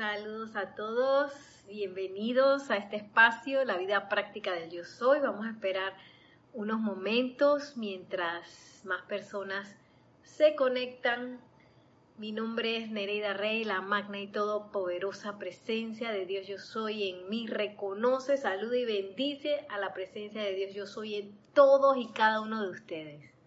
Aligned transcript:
Saludos 0.00 0.56
a 0.56 0.74
todos, 0.74 1.30
bienvenidos 1.68 2.70
a 2.70 2.78
este 2.78 2.96
espacio, 2.96 3.66
la 3.66 3.76
vida 3.76 4.08
práctica 4.08 4.54
del 4.54 4.70
yo 4.70 4.82
soy. 4.82 5.20
Vamos 5.20 5.44
a 5.44 5.50
esperar 5.50 5.92
unos 6.54 6.80
momentos 6.80 7.76
mientras 7.76 8.80
más 8.84 9.02
personas 9.02 9.76
se 10.22 10.54
conectan. 10.54 11.38
Mi 12.16 12.32
nombre 12.32 12.78
es 12.78 12.90
Nereida 12.90 13.34
Rey, 13.34 13.62
la 13.62 13.82
magna 13.82 14.18
y 14.20 14.28
todopoderosa 14.28 15.36
presencia 15.36 16.12
de 16.12 16.24
Dios 16.24 16.46
yo 16.46 16.56
soy 16.56 17.10
en 17.10 17.28
mí. 17.28 17.46
Reconoce, 17.46 18.38
saluda 18.38 18.78
y 18.78 18.86
bendice 18.86 19.66
a 19.68 19.76
la 19.76 19.92
presencia 19.92 20.42
de 20.42 20.54
Dios 20.54 20.72
yo 20.72 20.86
soy 20.86 21.16
en 21.16 21.38
todos 21.52 21.98
y 21.98 22.06
cada 22.14 22.40
uno 22.40 22.62
de 22.62 22.70
ustedes. 22.70 23.39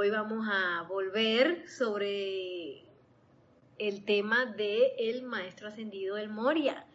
Hoy 0.00 0.10
vamos 0.10 0.46
a 0.48 0.82
volver 0.82 1.68
sobre 1.68 2.84
el 3.78 4.04
tema 4.04 4.46
de 4.46 4.92
el 4.96 5.24
maestro 5.24 5.66
ascendido 5.66 6.14
del 6.14 6.28
Moria. 6.28 6.86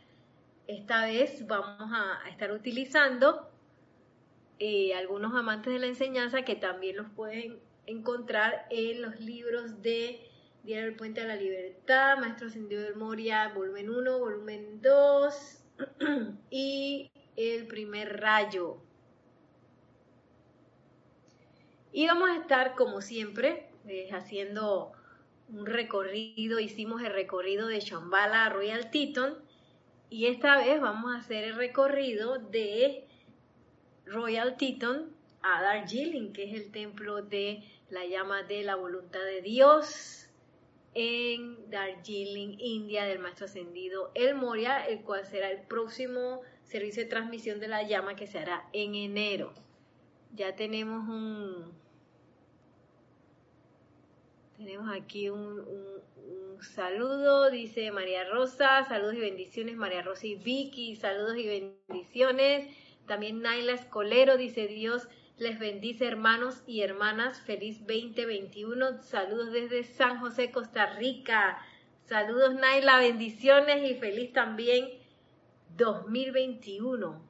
Esta 0.68 1.04
vez 1.04 1.46
vamos 1.46 1.92
a 1.94 2.30
estar 2.30 2.54
utilizando 2.54 3.52
eh, 4.58 4.94
algunos 4.96 5.36
amantes 5.36 5.74
de 5.74 5.80
la 5.80 5.88
enseñanza 5.88 6.44
que 6.44 6.56
también 6.56 6.96
los 6.96 7.10
pueden 7.10 7.60
encontrar 7.88 8.68
en 8.70 9.02
los 9.02 9.20
libros 9.20 9.82
de 9.82 10.22
Diario 10.64 10.86
del 10.86 10.96
Puente 10.96 11.20
de 11.20 11.28
la 11.28 11.36
Libertad, 11.36 12.18
Maestro 12.20 12.48
Ascendido 12.48 12.84
del 12.84 12.96
Moria, 12.96 13.50
volumen 13.54 13.90
1, 13.90 14.18
volumen 14.18 14.82
2 14.82 15.64
y 16.50 17.12
el 17.36 17.68
primer 17.68 18.22
rayo. 18.22 18.78
Y 21.94 22.08
vamos 22.08 22.30
a 22.32 22.38
estar, 22.38 22.74
como 22.74 23.02
siempre, 23.02 23.70
eh, 23.88 24.10
haciendo 24.12 24.94
un 25.48 25.68
recorrido. 25.68 26.60
Hicimos 26.60 27.04
el 27.04 27.14
recorrido 27.14 27.68
de 27.68 27.80
Shambhala 27.80 28.46
a 28.46 28.50
Royal 28.50 28.90
Teton. 28.90 29.38
Y 30.10 30.26
esta 30.26 30.58
vez 30.58 30.82
vamos 30.82 31.16
a 31.16 31.20
hacer 31.20 31.44
el 31.44 31.56
recorrido 31.56 32.40
de 32.40 33.06
Royal 34.06 34.58
Teton 34.58 35.16
a 35.44 35.62
Darjeeling, 35.62 36.34
que 36.34 36.46
es 36.46 36.56
el 36.56 36.72
templo 36.72 37.22
de 37.22 37.64
la 37.90 38.06
llama 38.06 38.42
de 38.42 38.64
la 38.64 38.76
voluntad 38.76 39.24
de 39.24 39.42
Dios 39.42 40.30
en 40.96 41.70
Darjeeling, 41.70 42.58
India, 42.60 43.06
del 43.06 43.20
Maestro 43.20 43.46
Ascendido 43.46 44.12
El 44.16 44.36
Moria, 44.36 44.86
el 44.86 45.02
cual 45.02 45.26
será 45.26 45.52
el 45.52 45.62
próximo 45.62 46.42
servicio 46.64 47.04
de 47.04 47.10
transmisión 47.10 47.60
de 47.60 47.68
la 47.68 47.84
llama 47.84 48.16
que 48.16 48.28
se 48.28 48.40
hará 48.40 48.68
en 48.74 48.96
enero. 48.96 49.54
Ya 50.36 50.56
tenemos 50.56 51.08
un, 51.08 51.72
tenemos 54.64 54.96
aquí 54.96 55.30
un, 55.30 55.66
saludo, 56.62 57.50
dice 57.50 57.92
María 57.92 58.24
Rosa, 58.24 58.86
saludos 58.86 59.16
y 59.16 59.20
bendiciones, 59.20 59.76
María 59.76 60.02
Rosa 60.02 60.26
y 60.26 60.36
Vicky, 60.36 60.96
saludos 60.96 61.36
y 61.36 61.76
bendiciones. 61.90 62.74
También 63.06 63.42
Naila 63.42 63.74
Escolero 63.74 64.38
dice 64.38 64.68
Dios 64.68 65.10
les 65.36 65.60
bendice 65.60 66.06
hermanos 66.08 66.64
y 66.66 66.82
hermanas, 66.82 67.42
feliz 67.42 67.80
2021, 67.80 69.02
saludos 69.02 69.52
desde 69.52 69.84
San 69.84 70.22
José, 70.22 70.52
Costa 70.52 70.86
Rica. 70.96 71.58
Saludos 72.06 72.56
Naila, 72.56 73.00
bendiciones 73.00 73.90
y 73.90 73.96
feliz 73.96 74.32
también 74.32 74.88
2021. 75.76 77.22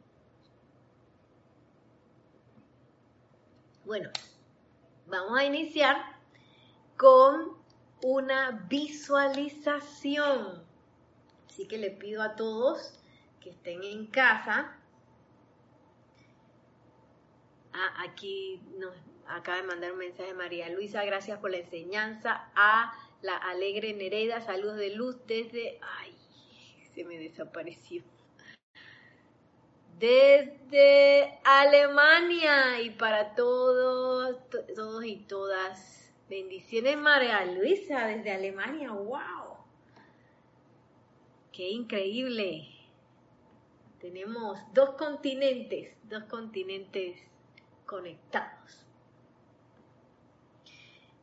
Bueno, 3.85 4.11
vamos 5.07 5.39
a 5.39 5.45
iniciar 5.45 6.12
con 7.03 7.57
una 8.01 8.65
visualización. 8.69 10.63
Así 11.49 11.67
que 11.67 11.77
le 11.77 11.91
pido 11.91 12.21
a 12.21 12.37
todos 12.37 12.97
que 13.41 13.49
estén 13.49 13.83
en 13.83 14.07
casa. 14.07 14.73
Ah, 17.73 18.05
aquí 18.07 18.61
nos 18.77 18.95
acaba 19.27 19.57
de 19.57 19.63
mandar 19.63 19.91
un 19.91 19.97
mensaje 19.97 20.33
María 20.33 20.69
Luisa, 20.69 21.03
gracias 21.03 21.39
por 21.39 21.51
la 21.51 21.57
enseñanza. 21.57 22.49
A 22.55 22.93
la 23.21 23.35
alegre 23.35 23.93
Nereida, 23.93 24.39
saludos 24.39 24.77
de 24.77 24.95
luz 24.95 25.17
desde... 25.27 25.81
Ay, 25.99 26.15
se 26.95 27.03
me 27.03 27.17
desapareció. 27.17 28.01
Desde 29.99 31.37
Alemania 31.43 32.79
y 32.79 32.91
para 32.91 33.35
todos, 33.35 34.37
todos 34.73 35.03
y 35.03 35.17
todas 35.17 36.02
Bendiciones 36.29 36.97
María 36.97 37.43
Luisa 37.45 38.07
desde 38.07 38.31
Alemania. 38.31 38.91
¡Wow! 38.91 39.57
¡Qué 41.51 41.69
increíble! 41.69 42.69
Tenemos 43.99 44.57
dos 44.73 44.91
continentes, 44.91 45.95
dos 46.03 46.23
continentes 46.23 47.19
conectados. 47.85 48.85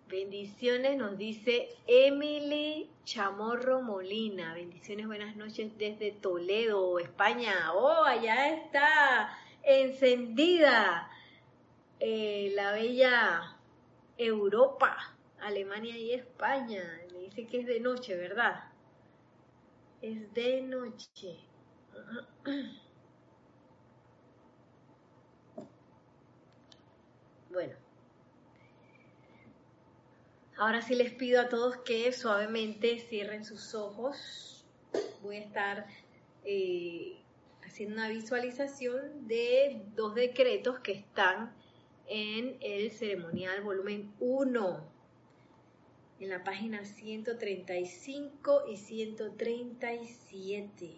Bendiciones 0.07 0.97
nos 0.97 1.17
dice 1.17 1.69
Emily 1.87 2.91
Chamorro 3.05 3.81
Molina. 3.81 4.55
Bendiciones, 4.55 5.07
buenas 5.07 5.37
noches 5.37 5.77
desde 5.79 6.11
Toledo, 6.11 6.99
España. 6.99 7.73
Oh, 7.75 8.05
allá 8.05 8.55
está 8.55 9.39
encendida 9.63 11.11
eh, 12.01 12.53
la 12.57 12.73
bella 12.73 13.60
Europa, 14.21 15.17
Alemania 15.41 15.97
y 15.97 16.13
España. 16.13 16.83
Me 17.13 17.21
dice 17.21 17.47
que 17.47 17.61
es 17.61 17.67
de 17.67 17.81
noche, 17.81 18.17
¿verdad? 18.17 18.65
Es 20.03 20.33
de 20.35 20.63
noche. 20.63 21.37
Bueno. 27.53 27.75
Ahora 30.57 30.83
sí 30.83 30.95
les 30.95 31.13
pido 31.13 31.41
a 31.41 31.49
todos 31.49 31.79
que 31.79 32.13
suavemente 32.13 33.01
cierren 33.01 33.45
sus 33.45 33.75
ojos. 33.75 34.65
Voy 35.21 35.39
a 35.39 35.41
estar 35.41 35.87
eh, 36.45 37.21
haciendo 37.65 37.97
una 37.97 38.09
visualización 38.09 39.27
de 39.27 39.83
dos 39.97 40.15
decretos 40.15 40.79
que 40.79 40.93
están 40.93 41.53
en 42.11 42.59
el 42.61 42.91
ceremonial 42.91 43.63
volumen 43.63 44.13
1, 44.19 44.85
en 46.19 46.29
la 46.29 46.43
página 46.43 46.85
135 46.85 48.65
y 48.69 48.77
137. 48.77 50.97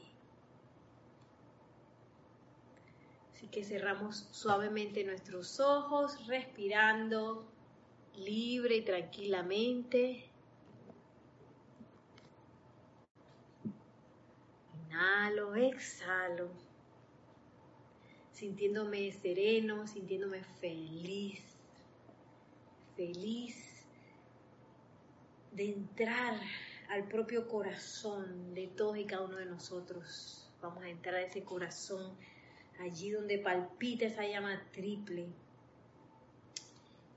Así 3.31 3.47
que 3.49 3.63
cerramos 3.63 4.27
suavemente 4.31 5.05
nuestros 5.05 5.61
ojos, 5.61 6.27
respirando 6.27 7.47
libre 8.17 8.77
y 8.77 8.83
tranquilamente. 8.83 10.31
Inhalo, 14.89 15.57
exhalo 15.57 16.72
sintiéndome 18.43 19.13
sereno, 19.13 19.87
sintiéndome 19.87 20.43
feliz, 20.61 21.41
feliz 22.97 23.87
de 25.53 25.67
entrar 25.67 26.41
al 26.89 27.07
propio 27.07 27.47
corazón 27.47 28.53
de 28.53 28.67
todos 28.67 28.99
y 28.99 29.05
cada 29.05 29.27
uno 29.27 29.37
de 29.37 29.47
nosotros. 29.47 30.51
Vamos 30.61 30.83
a 30.83 30.89
entrar 30.89 31.15
a 31.15 31.23
ese 31.23 31.45
corazón, 31.45 32.17
allí 32.81 33.11
donde 33.13 33.39
palpita 33.39 34.07
esa 34.07 34.27
llama 34.27 34.61
triple. 34.73 35.29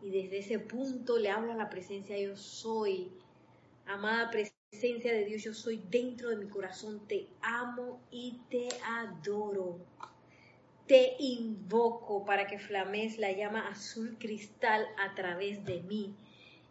Y 0.04 0.12
desde 0.12 0.38
ese 0.38 0.60
punto 0.60 1.18
le 1.18 1.32
hablo 1.32 1.54
a 1.54 1.56
la 1.56 1.72
presencia 1.72 2.20
yo 2.20 2.38
soy. 2.38 3.10
Amada 3.88 4.30
presencia 4.30 5.12
de 5.12 5.26
Dios, 5.26 5.42
yo 5.42 5.56
soy 5.56 5.82
dentro 5.90 6.30
de 6.30 6.36
mi 6.36 6.48
corazón. 6.50 7.08
Te 7.08 7.28
amo 7.42 8.00
y 8.12 8.42
te 8.52 8.68
adoro. 8.84 9.80
Te 10.88 11.16
invoco 11.18 12.26
para 12.26 12.46
que 12.46 12.60
flames 12.60 13.18
la 13.18 13.32
llama 13.32 13.68
azul 13.70 14.18
cristal 14.20 14.86
a 15.00 15.16
través 15.16 15.66
de 15.66 15.82
mí 15.82 16.16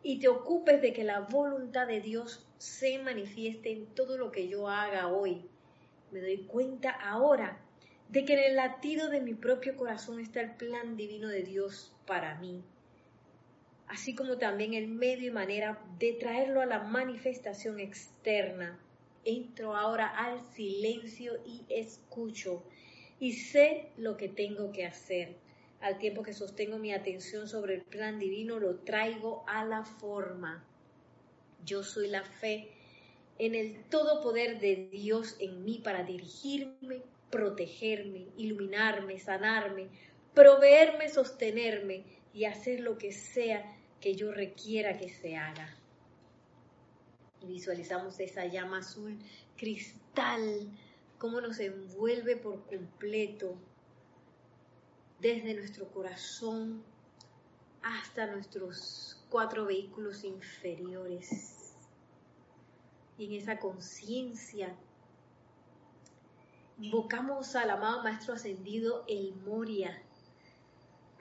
y 0.05 0.21
te 0.21 0.29
ocupes 0.29 0.81
de 0.83 0.93
que 0.93 1.03
la 1.03 1.21
voluntad 1.21 1.89
de 1.89 2.01
Dios 2.01 2.47
se 2.59 2.99
manifieste 2.99 3.73
en 3.73 3.87
todo 3.87 4.17
lo 4.17 4.31
que 4.31 4.49
yo 4.49 4.69
haga 4.69 5.09
hoy. 5.09 5.45
Me 6.13 6.21
doy 6.21 6.45
cuenta 6.47 6.91
ahora 6.91 7.59
de 8.09 8.25
que 8.25 8.35
en 8.35 8.51
el 8.51 8.57
latido 8.57 9.09
de 9.09 9.21
mi 9.21 9.35
propio 9.35 9.77
corazón 9.77 10.21
está 10.21 10.43
el 10.43 10.53
plan 10.53 10.97
divino 10.97 11.27
de 11.27 11.43
Dios 11.43 11.93
para 12.07 12.37
mí, 12.37 12.63
así 13.89 14.15
como 14.15 14.39
también 14.39 14.75
el 14.75 14.87
medio 14.87 15.29
y 15.29 15.33
manera 15.33 15.83
de 15.99 16.13
traerlo 16.13 16.61
a 16.61 16.67
la 16.67 16.85
manifestación 16.85 17.81
externa. 17.81 18.79
Entro 19.25 19.75
ahora 19.75 20.07
al 20.07 20.39
silencio 20.53 21.33
y 21.47 21.65
escucho 21.69 22.63
y 23.25 23.33
sé 23.33 23.89
lo 23.97 24.19
que 24.19 24.29
tengo 24.29 24.71
que 24.71 24.85
hacer. 24.85 25.35
Al 25.81 25.97
tiempo 25.97 26.23
que 26.23 26.35
sostengo 26.35 26.77
mi 26.77 26.93
atención 26.93 27.49
sobre 27.49 27.77
el 27.77 27.81
plan 27.81 28.19
divino, 28.19 28.59
lo 28.59 28.81
traigo 28.81 29.45
a 29.47 29.65
la 29.65 29.83
forma. 29.83 30.63
Yo 31.65 31.83
soy 31.83 32.09
la 32.09 32.23
fe 32.23 32.69
en 33.39 33.55
el 33.55 33.83
todo 33.85 34.21
poder 34.21 34.61
de 34.61 34.91
Dios 34.93 35.37
en 35.41 35.65
mí 35.65 35.81
para 35.83 36.03
dirigirme, 36.03 37.01
protegerme, 37.31 38.27
iluminarme, 38.37 39.19
sanarme, 39.19 39.89
proveerme, 40.35 41.09
sostenerme 41.09 42.05
y 42.35 42.45
hacer 42.45 42.81
lo 42.81 42.99
que 42.99 43.11
sea 43.11 43.65
que 44.03 44.15
yo 44.15 44.33
requiera 44.33 44.99
que 44.99 45.09
se 45.09 45.39
haga. 45.39 45.75
Visualizamos 47.47 48.21
esa 48.21 48.45
llama 48.45 48.81
azul 48.81 49.19
cristal, 49.57 50.69
cómo 51.25 51.41
nos 51.41 51.59
envuelve 51.59 52.37
por 52.37 52.67
completo 52.67 53.57
desde 55.21 55.55
nuestro 55.55 55.89
corazón 55.89 56.85
hasta 57.83 58.27
nuestros 58.27 59.25
cuatro 59.31 59.65
vehículos 59.65 60.23
inferiores. 60.23 61.75
Y 63.17 63.25
en 63.25 63.41
esa 63.41 63.59
conciencia 63.59 64.77
invocamos 66.77 67.57
al 67.57 67.71
amado 67.71 68.03
Maestro 68.03 68.35
Ascendido, 68.35 69.07
el 69.09 69.35
Moria, 69.47 70.03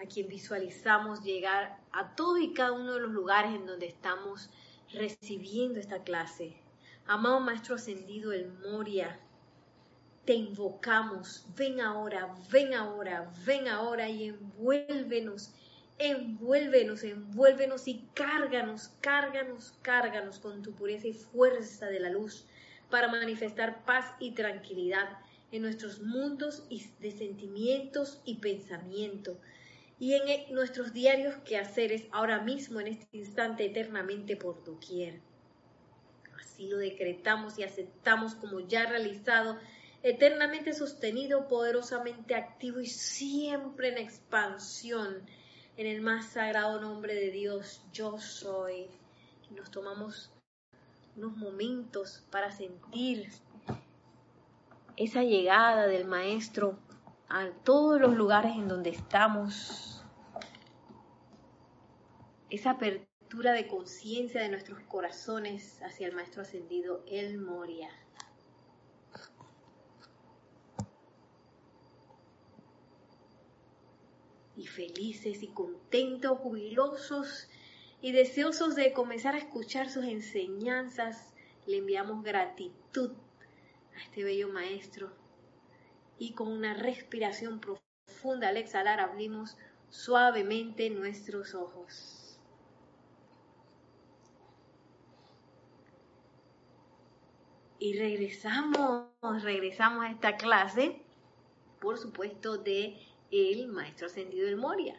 a 0.01 0.05
quien 0.05 0.27
visualizamos 0.27 1.23
llegar 1.23 1.79
a 1.93 2.13
todo 2.13 2.39
y 2.39 2.53
cada 2.53 2.73
uno 2.73 2.95
de 2.95 2.99
los 2.99 3.11
lugares 3.11 3.55
en 3.55 3.65
donde 3.65 3.87
estamos 3.87 4.49
recibiendo 4.91 5.79
esta 5.79 6.03
clase. 6.03 6.57
Amado 7.05 7.39
Maestro 7.39 7.75
Ascendido, 7.75 8.33
el 8.33 8.51
Moria, 8.51 9.17
te 10.25 10.33
invocamos, 10.33 11.45
ven 11.55 11.81
ahora, 11.81 12.33
ven 12.51 12.73
ahora, 12.73 13.29
ven 13.45 13.67
ahora 13.67 14.09
y 14.09 14.29
envuélvenos, 14.29 15.53
envuélvenos, 15.97 17.03
envuélvenos 17.03 17.87
y 17.87 18.07
cárganos, 18.13 18.89
cárganos, 19.01 19.73
cárganos 19.81 20.39
con 20.39 20.61
tu 20.61 20.73
pureza 20.73 21.07
y 21.07 21.13
fuerza 21.13 21.87
de 21.87 21.99
la 21.99 22.09
luz 22.09 22.45
para 22.89 23.07
manifestar 23.07 23.83
paz 23.85 24.13
y 24.19 24.31
tranquilidad 24.31 25.17
en 25.51 25.61
nuestros 25.61 26.01
mundos 26.01 26.63
de 26.99 27.11
sentimientos 27.11 28.21
y 28.25 28.35
pensamiento 28.35 29.37
y 29.99 30.15
en 30.15 30.53
nuestros 30.53 30.93
diarios 30.93 31.35
quehaceres 31.45 32.07
ahora 32.11 32.39
mismo, 32.41 32.81
en 32.81 32.87
este 32.87 33.17
instante, 33.17 33.65
eternamente 33.65 34.35
por 34.35 34.63
doquier. 34.63 35.21
Así 36.39 36.67
lo 36.67 36.77
decretamos 36.77 37.57
y 37.57 37.63
aceptamos 37.63 38.35
como 38.35 38.59
ya 38.59 38.85
realizado, 38.85 39.57
eternamente 40.03 40.73
sostenido, 40.73 41.47
poderosamente 41.47 42.35
activo 42.35 42.81
y 42.81 42.87
siempre 42.87 43.87
en 43.89 43.97
expansión, 43.97 45.25
en 45.77 45.87
el 45.87 46.01
más 46.01 46.27
sagrado 46.27 46.79
nombre 46.79 47.15
de 47.15 47.31
Dios, 47.31 47.83
yo 47.93 48.19
soy. 48.19 48.89
Nos 49.49 49.71
tomamos 49.71 50.31
unos 51.15 51.37
momentos 51.37 52.25
para 52.31 52.51
sentir 52.51 53.29
esa 54.97 55.23
llegada 55.23 55.87
del 55.87 56.05
Maestro 56.05 56.77
a 57.29 57.49
todos 57.63 57.99
los 57.99 58.13
lugares 58.15 58.53
en 58.55 58.67
donde 58.67 58.89
estamos, 58.89 60.03
esa 62.49 62.71
apertura 62.71 63.53
de 63.53 63.67
conciencia 63.67 64.41
de 64.41 64.49
nuestros 64.49 64.79
corazones 64.81 65.81
hacia 65.81 66.07
el 66.07 66.13
Maestro 66.13 66.43
Ascendido, 66.43 67.03
El 67.07 67.39
Moria. 67.39 67.89
Y 74.55 74.67
felices 74.67 75.41
y 75.41 75.47
contentos, 75.47 76.37
jubilosos 76.39 77.49
y 78.01 78.11
deseosos 78.11 78.75
de 78.75 78.93
comenzar 78.93 79.35
a 79.35 79.39
escuchar 79.39 79.89
sus 79.89 80.05
enseñanzas, 80.05 81.33
le 81.65 81.77
enviamos 81.77 82.23
gratitud 82.23 83.11
a 83.95 84.03
este 84.03 84.23
bello 84.23 84.49
Maestro 84.49 85.11
y 86.17 86.33
con 86.33 86.49
una 86.49 86.73
respiración 86.73 87.59
profunda 87.59 88.49
al 88.49 88.57
exhalar 88.57 88.99
abrimos 88.99 89.57
suavemente 89.89 90.89
nuestros 90.89 91.53
ojos. 91.55 92.39
Y 97.79 97.97
regresamos, 97.97 99.09
regresamos 99.43 100.05
a 100.05 100.11
esta 100.11 100.37
clase, 100.37 101.01
por 101.81 101.97
supuesto, 101.97 102.57
de 102.57 102.97
el 103.33 103.67
Maestro 103.67 104.07
Ascendido 104.07 104.45
del 104.45 104.57
Moria. 104.57 104.95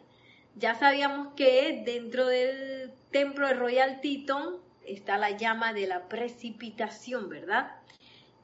Ya 0.55 0.75
sabíamos 0.75 1.33
que 1.35 1.83
dentro 1.85 2.27
del 2.27 2.91
templo 3.11 3.47
de 3.47 3.53
Royal 3.55 4.01
Teton 4.01 4.57
está 4.85 5.17
la 5.17 5.31
llama 5.31 5.73
de 5.73 5.87
la 5.87 6.07
precipitación, 6.07 7.29
¿verdad? 7.29 7.71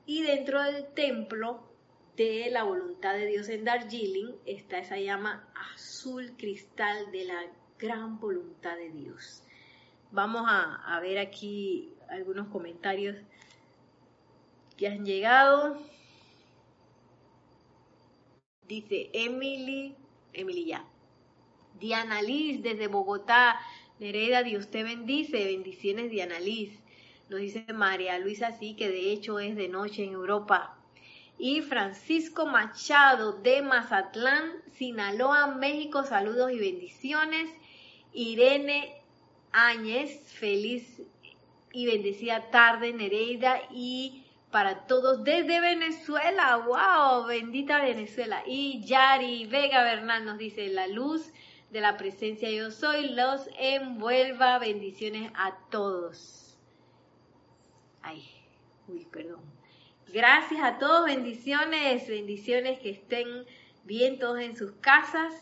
Y 0.05 0.23
dentro 0.23 0.61
del 0.63 0.87
templo 0.93 1.63
de 2.17 2.49
la 2.51 2.63
voluntad 2.63 3.13
de 3.13 3.27
Dios 3.27 3.49
en 3.49 3.63
Darjeeling 3.63 4.35
está 4.45 4.79
esa 4.79 4.97
llama 4.97 5.47
azul 5.73 6.33
cristal 6.37 7.11
de 7.11 7.25
la 7.25 7.41
gran 7.79 8.19
voluntad 8.19 8.75
de 8.75 8.89
Dios. 8.89 9.43
Vamos 10.11 10.43
a, 10.45 10.99
ver 10.99 11.19
aquí 11.19 11.93
algunos 12.09 12.47
comentarios 12.49 13.17
que 14.77 14.87
han 14.87 15.05
llegado. 15.05 15.81
Dice 18.71 19.09
Emily, 19.11 19.95
Emily 20.31 20.63
ya. 20.63 20.85
Diana 21.77 22.21
Liz 22.21 22.63
desde 22.63 22.87
Bogotá. 22.87 23.59
Nereida, 23.99 24.43
Dios 24.43 24.71
te 24.71 24.83
bendice. 24.83 25.43
Bendiciones, 25.43 26.09
Diana 26.09 26.39
Liz. 26.39 26.79
Nos 27.29 27.41
dice 27.41 27.65
María 27.73 28.17
Luisa, 28.17 28.53
sí, 28.57 28.75
que 28.75 28.87
de 28.87 29.11
hecho 29.11 29.39
es 29.39 29.57
de 29.57 29.67
noche 29.67 30.05
en 30.05 30.13
Europa 30.13 30.77
y 31.37 31.59
Francisco 31.61 32.45
Machado 32.45 33.33
de 33.33 33.61
Mazatlán, 33.61 34.53
Sinaloa, 34.71 35.47
México. 35.47 36.05
Saludos 36.05 36.53
y 36.53 36.59
bendiciones. 36.59 37.49
Irene 38.13 39.01
Áñez, 39.51 40.31
feliz 40.31 41.01
y 41.73 41.87
bendecida 41.87 42.51
tarde, 42.51 42.93
Nereida. 42.93 43.63
Y 43.69 44.20
para 44.51 44.85
todos 44.85 45.23
desde 45.23 45.61
Venezuela, 45.61 46.57
wow, 46.57 47.25
bendita 47.25 47.81
Venezuela. 47.81 48.43
Y 48.45 48.83
Yari 48.85 49.45
Vega 49.47 49.83
Bernal 49.83 50.25
nos 50.25 50.37
dice, 50.37 50.67
la 50.67 50.87
luz 50.87 51.31
de 51.71 51.79
la 51.79 51.95
presencia 51.97 52.49
yo 52.51 52.69
soy, 52.69 53.09
los 53.09 53.49
envuelva, 53.57 54.59
bendiciones 54.59 55.31
a 55.35 55.57
todos. 55.69 56.57
Ay, 58.01 58.29
uy, 58.87 59.05
perdón. 59.05 59.41
Gracias 60.13 60.61
a 60.61 60.77
todos, 60.77 61.05
bendiciones, 61.05 62.07
bendiciones 62.09 62.79
que 62.79 62.89
estén 62.89 63.45
bien 63.85 64.19
todos 64.19 64.41
en 64.41 64.57
sus 64.57 64.73
casas. 64.73 65.33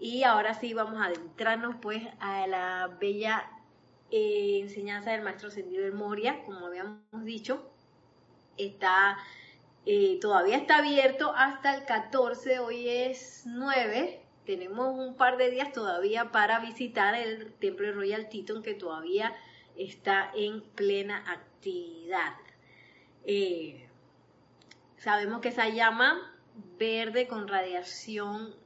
Y 0.00 0.22
ahora 0.22 0.54
sí 0.54 0.72
vamos 0.72 1.00
a 1.00 1.06
adentrarnos 1.06 1.76
pues 1.82 2.02
a 2.20 2.46
la 2.46 2.96
bella 2.98 3.50
eh, 4.10 4.60
enseñanza 4.62 5.12
del 5.12 5.22
Maestro 5.22 5.48
Ascendido 5.48 5.84
del 5.84 5.92
Moria, 5.92 6.42
como 6.44 6.66
habíamos 6.66 7.24
dicho. 7.24 7.70
Está, 8.58 9.18
eh, 9.84 10.18
todavía 10.20 10.56
está 10.56 10.78
abierto 10.78 11.32
hasta 11.36 11.74
el 11.74 11.84
14, 11.84 12.58
hoy 12.58 12.88
es 12.88 13.42
9. 13.46 14.20
Tenemos 14.44 14.98
un 14.98 15.16
par 15.16 15.36
de 15.36 15.50
días 15.50 15.72
todavía 15.72 16.30
para 16.30 16.60
visitar 16.60 17.14
el 17.14 17.52
Templo 17.54 17.86
de 17.86 17.92
Royal 17.92 18.28
Teton 18.28 18.62
que 18.62 18.74
todavía 18.74 19.34
está 19.76 20.30
en 20.34 20.62
plena 20.62 21.24
actividad. 21.26 22.34
Eh, 23.24 23.86
Sabemos 25.06 25.40
que 25.40 25.50
esa 25.50 25.68
llama 25.68 26.20
verde 26.80 27.28
con 27.28 27.46
radiación 27.46 28.56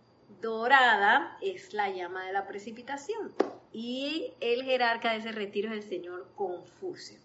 dorada 0.40 1.36
es 1.42 1.74
la 1.74 1.90
llama 1.90 2.24
de 2.24 2.32
la 2.32 2.46
precipitación. 2.46 3.34
Y 3.74 4.32
el 4.40 4.62
jerarca 4.64 5.10
de 5.10 5.18
ese 5.18 5.32
retiro 5.32 5.70
es 5.70 5.84
el 5.84 5.90
señor 5.90 6.30
Confucio. 6.34 7.18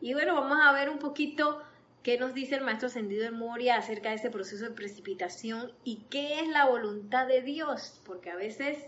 Y 0.00 0.14
bueno, 0.14 0.34
vamos 0.34 0.58
a 0.60 0.72
ver 0.72 0.90
un 0.90 0.98
poquito 0.98 1.62
qué 2.02 2.18
nos 2.18 2.34
dice 2.34 2.56
el 2.56 2.64
maestro 2.64 2.88
ascendido 2.88 3.22
de 3.22 3.30
Moria 3.30 3.76
acerca 3.76 4.10
de 4.10 4.16
ese 4.16 4.30
proceso 4.30 4.64
de 4.64 4.72
precipitación 4.72 5.72
y 5.84 6.04
qué 6.10 6.40
es 6.40 6.48
la 6.48 6.66
voluntad 6.66 7.26
de 7.26 7.42
Dios, 7.42 8.00
porque 8.04 8.30
a 8.30 8.36
veces 8.36 8.86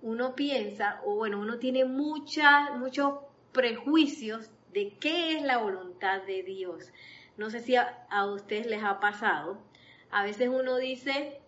uno 0.00 0.34
piensa, 0.34 1.00
o 1.04 1.16
bueno, 1.16 1.40
uno 1.40 1.58
tiene 1.58 1.84
muchos 1.84 3.14
prejuicios 3.52 4.50
de 4.72 4.96
qué 4.98 5.36
es 5.36 5.42
la 5.42 5.58
voluntad 5.58 6.22
de 6.22 6.42
Dios. 6.42 6.90
No 7.36 7.50
sé 7.50 7.60
si 7.60 7.76
a, 7.76 8.06
ustedes 8.26 8.66
les 8.66 8.82
ha 8.82 9.00
pasado. 9.00 9.58
A 10.10 10.24
veces 10.24 10.48
uno 10.48 10.76
dice, 10.76 11.40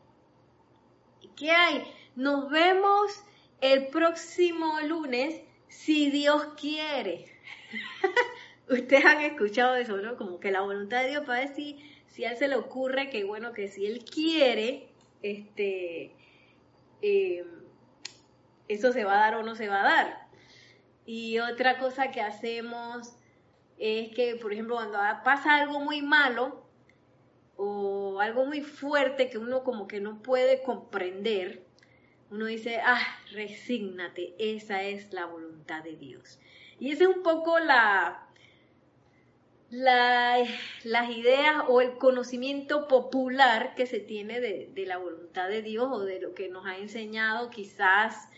¿qué 1.36 1.50
hay? 1.50 1.84
Nos 2.16 2.50
vemos 2.50 3.24
el 3.60 3.88
próximo 3.88 4.80
lunes 4.80 5.40
si 5.68 6.10
Dios 6.10 6.44
quiere. 6.60 7.26
ustedes 8.70 9.04
han 9.04 9.20
escuchado 9.20 9.74
eso, 9.76 9.96
¿no? 9.98 10.16
Como 10.16 10.40
que 10.40 10.50
la 10.50 10.62
voluntad 10.62 11.02
de 11.02 11.10
Dios 11.10 11.24
para 11.24 11.40
decir 11.40 11.76
si 12.06 12.24
a 12.24 12.32
él 12.32 12.36
se 12.36 12.48
le 12.48 12.56
ocurre 12.56 13.10
que 13.10 13.24
bueno, 13.24 13.52
que 13.52 13.68
si 13.68 13.86
él 13.86 14.04
quiere, 14.04 14.88
este, 15.22 16.14
eh, 17.02 17.44
eso 18.68 18.92
se 18.92 19.04
va 19.04 19.14
a 19.14 19.30
dar 19.30 19.34
o 19.36 19.42
no 19.42 19.54
se 19.54 19.68
va 19.68 19.80
a 19.80 19.84
dar. 19.84 20.28
Y 21.04 21.38
otra 21.38 21.78
cosa 21.78 22.10
que 22.10 22.20
hacemos 22.20 23.16
es 23.78 24.14
que, 24.14 24.36
por 24.36 24.52
ejemplo, 24.52 24.76
cuando 24.76 24.98
pasa 25.24 25.56
algo 25.56 25.80
muy 25.80 26.02
malo 26.02 26.64
o 27.56 28.20
algo 28.20 28.44
muy 28.44 28.62
fuerte 28.62 29.30
que 29.30 29.38
uno 29.38 29.64
como 29.64 29.88
que 29.88 30.00
no 30.00 30.22
puede 30.22 30.62
comprender, 30.62 31.64
uno 32.30 32.46
dice, 32.46 32.80
ah, 32.84 33.02
resígnate, 33.32 34.34
esa 34.38 34.82
es 34.82 35.12
la 35.12 35.26
voluntad 35.26 35.82
de 35.82 35.96
Dios. 35.96 36.38
Y 36.78 36.92
esa 36.92 37.04
es 37.04 37.10
un 37.10 37.22
poco 37.22 37.58
la, 37.58 38.29
las 39.70 41.10
ideas 41.10 41.62
o 41.68 41.80
el 41.80 41.96
conocimiento 41.96 42.88
popular 42.88 43.74
que 43.76 43.86
se 43.86 44.00
tiene 44.00 44.40
de, 44.40 44.84
la 44.86 44.98
voluntad 44.98 45.48
de 45.48 45.62
Dios 45.62 45.88
o 45.90 46.00
de 46.00 46.20
lo 46.20 46.34
que 46.34 46.48
nos 46.48 46.66
ha 46.66 46.76
enseñado 46.76 47.50
quizás 47.50 48.28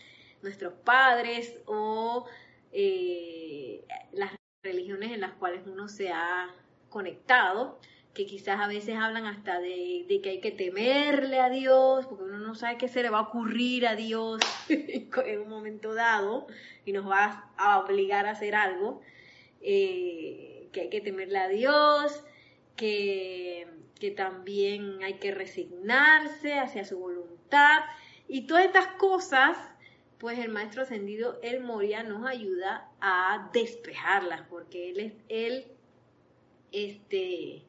nuestros 0.43 0.73
padres 0.73 1.57
o 1.65 2.27
eh, 2.71 3.83
las 4.11 4.31
religiones 4.61 5.11
en 5.11 5.21
las 5.21 5.33
cuales 5.33 5.61
uno 5.65 5.87
se 5.87 6.09
ha 6.09 6.53
conectado, 6.89 7.79
que 8.13 8.27
quizás 8.27 8.59
a 8.59 8.67
veces 8.67 8.95
hablan 8.95 9.25
hasta 9.25 9.59
de, 9.59 10.05
que 10.21 10.29
hay 10.29 10.39
que 10.39 10.51
temerle 10.51 11.39
a 11.39 11.49
Dios, 11.49 12.05
porque 12.05 12.25
uno 12.25 12.37
no 12.37 12.53
sabe 12.53 12.77
qué 12.77 12.87
se 12.87 13.01
le 13.01 13.09
va 13.09 13.19
a 13.19 13.21
ocurrir 13.23 13.87
a 13.87 13.95
Dios 13.95 14.39
en 14.69 15.41
un 15.41 15.49
momento 15.49 15.95
dado 15.95 16.45
y 16.85 16.93
nos 16.93 17.09
va 17.09 17.51
a 17.57 17.79
obligar 17.79 18.27
a 18.27 18.31
hacer 18.31 18.53
algo. 18.53 19.01
Eh, 19.61 20.52
que 20.73 20.81
hay 20.81 20.89
que 20.89 20.99
temerle 20.99 21.39
a 21.39 21.47
Dios, 21.47 22.25
que, 22.75 23.65
que 23.97 24.11
también 24.11 25.01
hay 25.03 25.13
que 25.13 25.31
resignarse 25.31 26.59
hacia 26.59 26.83
su 26.83 26.99
voluntad 26.99 27.83
y 28.27 28.45
todas 28.47 28.65
estas 28.65 28.87
cosas 28.97 29.57
pues 30.23 30.39
el 30.39 30.51
maestro 30.51 30.83
ascendido 30.83 31.37
El 31.43 31.59
Moria 31.59 32.01
nos 32.01 32.25
ayuda 32.25 32.89
a 33.01 33.49
despejarlas, 33.51 34.47
porque 34.49 34.89
él 34.89 34.99
es, 35.01 35.13
él, 35.27 35.65
este, 36.71 37.61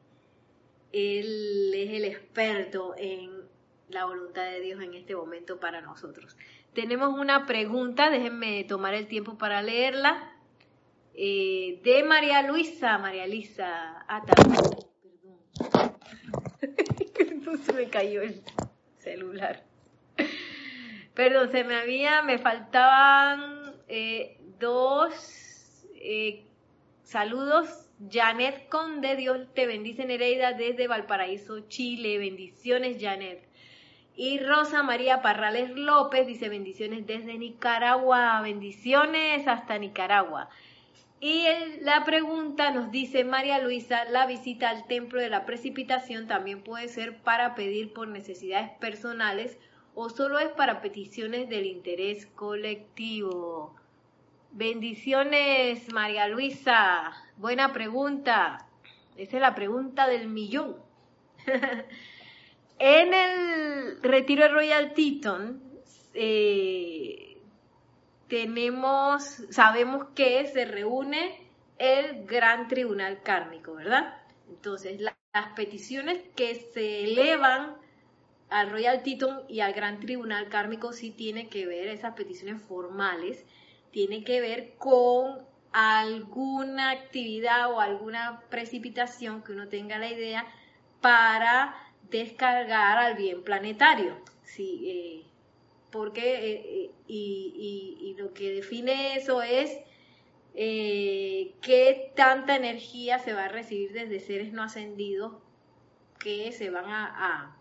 él 0.93 1.73
es 1.75 1.91
el 1.91 2.05
experto 2.05 2.95
en 2.97 3.41
la 3.89 4.05
voluntad 4.05 4.45
de 4.45 4.61
Dios 4.61 4.81
en 4.81 4.93
este 4.93 5.17
momento 5.17 5.59
para 5.59 5.81
nosotros. 5.81 6.37
Tenemos 6.73 7.09
una 7.19 7.45
pregunta, 7.45 8.09
déjenme 8.09 8.63
tomar 8.63 8.93
el 8.93 9.07
tiempo 9.07 9.37
para 9.37 9.61
leerla. 9.61 10.34
Eh, 11.17 11.79
de 11.83 12.03
María 12.03 12.41
Luisa, 12.41 12.97
María 12.97 13.25
Luisa, 13.25 14.03
ah, 14.07 14.23
perdón. 14.25 14.55
se 17.65 17.73
me 17.73 17.87
cayó 17.87 18.21
el 18.21 18.41
celular. 18.99 19.63
Perdón, 21.13 21.51
se 21.51 21.63
me 21.63 21.75
había, 21.75 22.21
me 22.21 22.37
faltaban 22.37 23.75
eh, 23.87 24.37
dos 24.59 25.87
eh, 25.95 26.43
saludos. 27.03 27.69
Janet 28.11 28.67
Conde, 28.67 29.15
Dios 29.15 29.47
te 29.53 29.67
bendice 29.67 30.05
Nereida 30.05 30.51
desde 30.51 30.87
Valparaíso, 30.87 31.61
Chile. 31.69 32.17
Bendiciones, 32.17 32.97
Janet. 32.99 33.47
Y 34.17 34.39
Rosa 34.39 34.83
María 34.83 35.21
Parrales 35.21 35.69
López 35.71 36.27
dice 36.27 36.49
bendiciones 36.49 37.07
desde 37.07 37.37
Nicaragua. 37.37 38.41
Bendiciones 38.41 39.47
hasta 39.47 39.77
Nicaragua. 39.77 40.49
Y 41.19 41.47
la 41.81 42.03
pregunta 42.03 42.71
nos 42.71 42.91
dice 42.91 43.23
María 43.23 43.59
Luisa, 43.59 44.05
la 44.05 44.27
visita 44.27 44.69
al 44.69 44.85
templo 44.85 45.19
de 45.21 45.29
la 45.29 45.45
precipitación 45.45 46.27
también 46.27 46.61
puede 46.61 46.87
ser 46.89 47.17
para 47.21 47.55
pedir 47.55 47.93
por 47.93 48.07
necesidades 48.07 48.69
personales 48.79 49.57
o 49.95 50.09
solo 50.09 50.39
es 50.39 50.49
para 50.49 50.81
peticiones 50.81 51.47
del 51.49 51.65
interés 51.65 52.25
colectivo. 52.25 53.75
Bendiciones, 54.51 55.91
María 55.91 56.27
Luisa. 56.27 57.13
Buena 57.37 57.71
pregunta. 57.71 58.67
Esa 59.15 59.37
es 59.37 59.41
la 59.41 59.55
pregunta 59.55 60.07
del 60.07 60.27
millón. 60.27 60.75
en 62.79 63.13
el 63.13 64.01
retiro 64.01 64.43
de 64.43 64.49
Royal 64.49 64.93
Teton, 64.93 65.63
eh, 66.13 67.24
tenemos, 68.27 69.23
sabemos 69.49 70.07
que 70.15 70.47
se 70.47 70.65
reúne 70.65 71.39
el 71.77 72.25
gran 72.25 72.67
tribunal 72.67 73.21
kármico, 73.21 73.75
¿verdad? 73.75 74.17
Entonces, 74.49 74.99
las 75.01 75.15
peticiones 75.55 76.21
que 76.35 76.55
se 76.55 77.03
elevan 77.03 77.75
al 78.49 78.69
Royal 78.69 79.03
Teton 79.03 79.41
y 79.47 79.59
al 79.59 79.73
Gran 79.73 79.99
Tribunal 79.99 80.49
Kármico 80.49 80.93
sí 80.93 81.11
tienen 81.11 81.49
que 81.49 81.65
ver, 81.65 81.87
esas 81.87 82.13
peticiones 82.13 82.61
formales, 82.61 83.43
tienen 83.91 84.23
que 84.23 84.39
ver 84.39 84.75
con 84.77 85.39
alguna 85.71 86.91
actividad 86.91 87.71
o 87.71 87.81
alguna 87.81 88.41
precipitación 88.49 89.41
que 89.43 89.51
uno 89.51 89.67
tenga 89.67 89.97
la 89.97 90.09
idea 90.09 90.45
para 91.01 91.75
descargar 92.09 92.97
al 92.97 93.15
bien 93.15 93.43
planetario. 93.43 94.15
Sí, 94.43 94.83
eh, 94.87 95.24
porque 95.95 96.51
eh, 96.51 96.65
eh, 96.67 96.91
y, 97.07 98.15
lo 98.17 98.33
que 98.33 98.51
define 98.51 99.15
eso 99.15 99.41
es 99.41 99.79
eh, 100.53 101.53
qué 101.61 102.11
tanta 102.15 102.57
energía 102.57 103.19
se 103.19 103.33
va 103.33 103.45
a 103.45 103.47
recibir 103.47 103.93
desde 103.93 104.19
seres 104.19 104.51
no 104.51 104.63
ascendidos 104.63 105.33
que 106.19 106.51
se 106.51 106.69
van 106.69 106.85
a, 106.89 107.57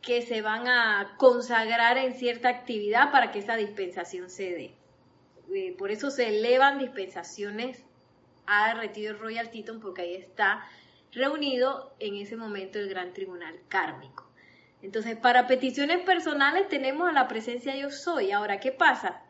que 0.00 0.22
se 0.22 0.40
van 0.40 0.66
a 0.66 1.14
consagrar 1.18 1.98
en 1.98 2.14
cierta 2.14 2.48
actividad 2.48 3.12
para 3.12 3.32
que 3.32 3.40
esa 3.40 3.56
dispensación 3.56 4.30
se 4.30 4.74
dé. 5.48 5.74
por 5.76 5.90
eso 5.90 6.10
se 6.10 6.28
elevan 6.28 6.78
dispensaciones 6.78 7.84
al 8.46 8.78
retiro 8.78 9.18
Royal 9.18 9.50
Teton 9.50 9.80
porque 9.80 10.02
ahí 10.02 10.14
está 10.14 10.66
reunido 11.12 11.94
en 11.98 12.14
ese 12.14 12.36
momento 12.36 12.78
el 12.78 12.88
gran 12.88 13.12
tribunal 13.12 13.60
kármico. 13.68 14.27
Entonces, 14.82 15.16
para 15.16 15.46
peticiones 15.46 15.98
personales 16.00 16.68
tenemos 16.68 17.08
a 17.08 17.12
la 17.12 17.28
presencia 17.28 17.76
yo 17.76 17.90
soy. 17.90 18.30
Ahora, 18.30 18.60
¿qué 18.60 18.72
pasa? 18.72 19.22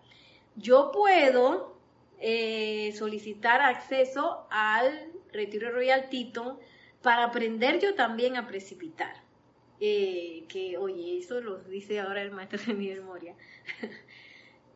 Yo 0.56 0.90
puedo 0.92 1.78
eh, 2.20 2.92
solicitar 2.96 3.60
acceso 3.62 4.46
al 4.50 5.12
Retiro 5.32 5.70
Royal 5.70 6.08
Teton 6.10 6.58
para 7.02 7.24
aprender 7.24 7.80
yo 7.80 7.94
también 7.94 8.36
a 8.36 8.46
precipitar. 8.46 9.14
Eh, 9.80 10.44
que, 10.48 10.76
oye, 10.76 11.18
eso 11.18 11.40
lo 11.40 11.58
dice 11.58 12.00
ahora 12.00 12.22
el 12.22 12.32
maestro 12.32 12.60
de 12.66 12.74
mi 12.74 12.88
memoria. 12.88 13.34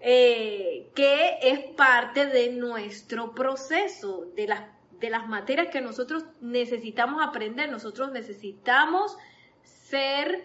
Eh, 0.05 0.91
que 0.97 1.39
es 1.43 1.61
parte 1.77 2.27
de 2.27 2.51
nuestro 2.51 3.37
proceso, 3.37 4.27
de 4.35 4.49
las, 4.49 4.65
de 4.99 5.11
las 5.11 5.29
materias 5.29 5.69
que 5.69 5.81
nosotros 5.81 6.25
necesitamos 6.41 7.25
aprender. 7.25 7.71
Nosotros 7.71 8.11
necesitamos 8.11 9.17
ser 9.63 10.45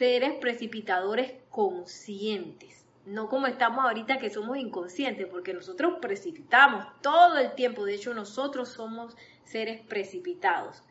seres 0.00 0.32
precipitadores 0.40 1.34
conscientes, 1.50 2.86
no 3.04 3.28
como 3.28 3.46
estamos 3.46 3.84
ahorita 3.84 4.18
que 4.18 4.30
somos 4.30 4.56
inconscientes, 4.56 5.26
porque 5.26 5.52
nosotros 5.52 5.98
precipitamos 6.00 6.86
todo 7.02 7.36
el 7.36 7.54
tiempo, 7.54 7.84
de 7.84 7.96
hecho 7.96 8.14
nosotros 8.14 8.70
somos 8.70 9.14
seres 9.44 9.82
precipitados, 9.82 10.82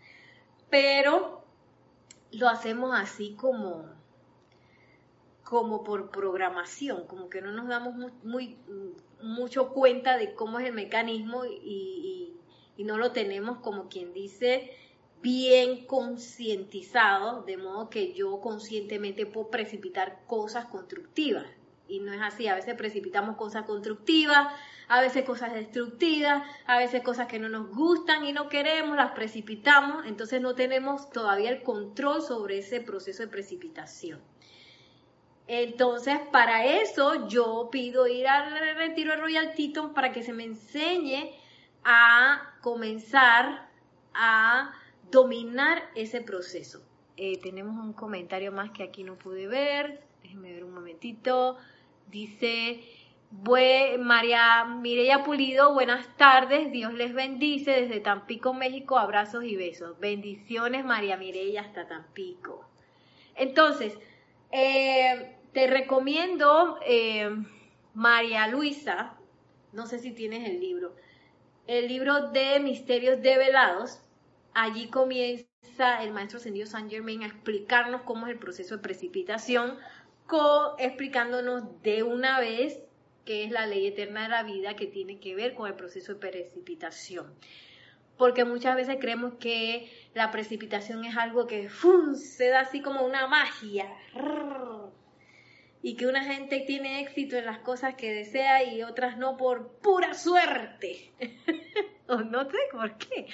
pero 0.70 1.44
lo 2.34 2.50
hacemos 2.50 2.92
así 2.94 3.34
como 3.34 3.84
como 5.44 5.84
por 5.84 6.12
programación, 6.12 7.08
como 7.08 7.32
que 7.32 7.42
no 7.42 7.52
nos 7.52 7.68
damos 7.68 7.96
muy, 8.24 8.60
mucho 9.24 9.70
cuenta 9.70 10.18
de 10.18 10.36
cómo 10.36 10.60
es 10.60 10.68
el 10.68 10.74
mecanismo 10.74 11.46
y, 11.46 12.38
y 12.78 12.84
no 12.84 13.00
lo 13.00 13.12
tenemos 13.12 13.58
como 13.58 13.90
quien 13.90 14.14
dice 14.14 14.72
bien 15.22 15.86
concientizado, 15.86 17.44
de 17.44 17.58
modo 17.58 17.90
que 17.90 18.14
yo 18.14 18.40
conscientemente 18.42 19.26
puedo 19.26 19.50
precipitar 19.50 20.20
cosas 20.28 20.66
constructivas. 20.66 21.46
Y 21.88 22.00
no 22.00 22.14
es 22.14 22.22
así, 22.22 22.48
a 22.48 22.56
veces 22.56 22.76
precipitamos 22.76 23.36
cosas 23.36 23.66
constructivas, 23.66 24.54
a 24.88 25.02
veces 25.02 25.26
cosas 25.26 25.54
destructivas, 25.54 26.44
a 26.66 26.78
veces 26.78 27.02
cosas 27.02 27.28
que 27.28 27.40
no 27.40 27.50
nos 27.50 27.70
gustan 27.70 28.26
y 28.26 28.32
no 28.32 28.48
queremos, 28.48 28.96
las 28.96 29.12
precipitamos, 29.12 30.06
entonces 30.06 30.40
no 30.40 30.54
tenemos 30.54 31.10
todavía 31.10 31.50
el 31.50 31.64
control 31.64 32.22
sobre 32.22 32.60
ese 32.60 32.80
proceso 32.80 33.24
de 33.24 33.30
precipitación. 33.30 34.20
Entonces, 35.48 36.20
para 36.32 36.64
eso 36.64 37.28
yo 37.28 37.70
pido 37.72 38.08
ir 38.08 38.28
al 38.28 38.76
retiro 38.76 39.12
de 39.12 39.18
Royal 39.18 39.56
Teton 39.56 39.96
para 39.96 40.12
que 40.12 40.22
se 40.22 40.32
me 40.32 40.44
enseñe 40.44 41.32
a 41.84 42.54
comenzar 42.62 43.68
a 44.14 44.79
dominar 45.12 45.84
ese 45.96 46.22
proceso. 46.22 46.82
Eh, 47.18 47.40
tenemos 47.42 47.84
un 47.84 47.94
comentario 47.94 48.52
más 48.52 48.72
que 48.72 48.84
aquí 48.84 49.04
no 49.04 49.16
pude 49.16 49.48
ver. 49.48 50.02
Déjenme 50.24 50.54
ver 50.54 50.64
un 50.64 50.74
momentito. 50.74 51.58
Dice 52.10 52.82
María 54.00 54.66
Mireya 54.66 55.24
Pulido, 55.24 55.74
buenas 55.74 56.16
tardes. 56.18 56.72
Dios 56.72 56.94
les 56.94 57.14
bendice 57.14 57.72
desde 57.72 58.00
Tampico, 58.00 58.54
México. 58.54 58.98
Abrazos 58.98 59.44
y 59.44 59.56
besos. 59.56 60.00
Bendiciones, 60.00 60.86
María 60.86 61.18
Mireya, 61.18 61.62
hasta 61.62 61.88
Tampico. 61.88 62.68
Entonces, 63.36 63.98
eh, 64.52 65.36
te 65.54 65.68
recomiendo, 65.68 66.80
eh, 66.86 67.30
María 67.94 68.48
Luisa, 68.48 69.18
no 69.74 69.86
sé 69.86 70.00
si 70.00 70.12
tienes 70.12 70.48
el 70.48 70.60
libro, 70.60 70.96
el 71.68 71.88
libro 71.88 72.32
de 72.32 72.60
Misterios 72.60 73.22
Develados, 73.22 74.02
allí 74.54 74.90
comienza 74.90 76.04
el 76.04 76.12
maestro 76.12 76.40
ascendido 76.40 76.68
Saint 76.68 76.90
Germain 76.90 77.24
a 77.24 77.28
explicarnos 77.28 78.02
cómo 78.02 78.28
es 78.28 78.34
el 78.34 78.40
proceso 78.40 78.76
de 78.76 78.84
precipitación, 78.84 79.78
explicándonos 80.78 81.82
de 81.82 82.04
una 82.04 82.40
vez 82.40 82.80
qué 83.26 83.44
es 83.44 83.52
la 83.52 83.66
ley 83.66 83.88
eterna 83.88 84.24
de 84.24 84.30
la 84.30 84.44
vida 84.44 84.76
que 84.76 84.88
tiene 84.88 85.20
que 85.20 85.36
ver 85.36 85.54
con 85.54 85.68
el 85.68 85.76
proceso 85.76 86.14
de 86.14 86.20
precipitación. 86.20 87.34
Porque 88.18 88.44
muchas 88.44 88.76
veces 88.76 88.98
creemos 89.00 89.36
que 89.36 89.90
la 90.14 90.30
precipitación 90.30 91.06
es 91.06 91.16
algo 91.16 91.48
que 91.48 91.70
se 92.16 92.50
da 92.50 92.62
así 92.62 92.82
como 92.82 93.06
una 93.06 93.28
magia 93.28 93.88
y 95.82 95.96
que 95.96 96.08
una 96.08 96.24
gente 96.26 96.60
tiene 96.68 97.00
éxito 97.02 97.38
en 97.38 97.46
las 97.46 97.60
cosas 97.60 97.96
que 97.96 98.12
desea 98.12 98.64
y 98.64 98.84
otras 98.84 99.18
no 99.18 99.38
por 99.38 99.80
pura 99.80 100.14
suerte. 100.14 101.12
o 102.08 102.18
no 102.18 102.50
sé 102.50 102.58
por 102.72 102.98
qué. 102.98 103.28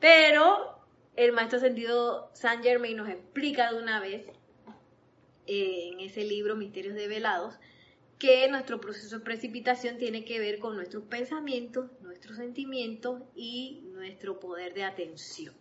Pero 0.00 0.78
el 1.16 1.32
maestro 1.32 1.58
sentido 1.58 2.30
Saint 2.34 2.62
Germain 2.62 2.96
nos 2.96 3.08
explica 3.08 3.72
de 3.72 3.78
una 3.82 4.00
vez 4.00 4.26
eh, 5.46 5.90
en 5.92 6.00
ese 6.00 6.24
libro 6.24 6.56
Misterios 6.56 6.94
Develados 6.94 7.54
que 8.18 8.48
nuestro 8.48 8.80
proceso 8.80 9.18
de 9.18 9.24
precipitación 9.24 9.96
tiene 9.96 10.24
que 10.24 10.40
ver 10.40 10.58
con 10.58 10.74
nuestros 10.74 11.04
pensamientos, 11.04 11.90
nuestros 12.02 12.36
sentimientos 12.36 13.22
y 13.34 13.82
nuestro 13.92 14.40
poder 14.40 14.74
de 14.74 14.84
atención. 14.84 15.54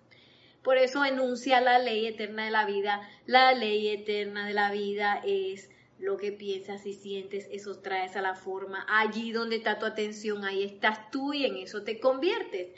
Por 0.63 0.77
eso 0.77 1.05
enuncia 1.05 1.61
la 1.61 1.79
ley 1.79 2.07
eterna 2.07 2.45
de 2.45 2.51
la 2.51 2.65
vida. 2.65 3.07
La 3.25 3.53
ley 3.53 3.87
eterna 3.89 4.47
de 4.47 4.53
la 4.53 4.71
vida 4.71 5.21
es 5.25 5.69
lo 5.99 6.17
que 6.17 6.31
piensas 6.31 6.85
y 6.85 6.93
sientes, 6.93 7.47
eso 7.51 7.79
traes 7.79 8.15
a 8.15 8.21
la 8.21 8.35
forma. 8.35 8.85
Allí 8.89 9.31
donde 9.31 9.55
está 9.55 9.79
tu 9.79 9.85
atención, 9.85 10.43
ahí 10.43 10.63
estás 10.63 11.09
tú 11.11 11.33
y 11.33 11.45
en 11.45 11.57
eso 11.57 11.83
te 11.83 11.99
conviertes. 11.99 12.69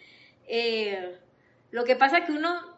Eh, 0.47 1.17
lo 1.71 1.83
que 1.83 1.95
pasa 1.95 2.19
es 2.19 2.25
que 2.25 2.31
uno 2.31 2.77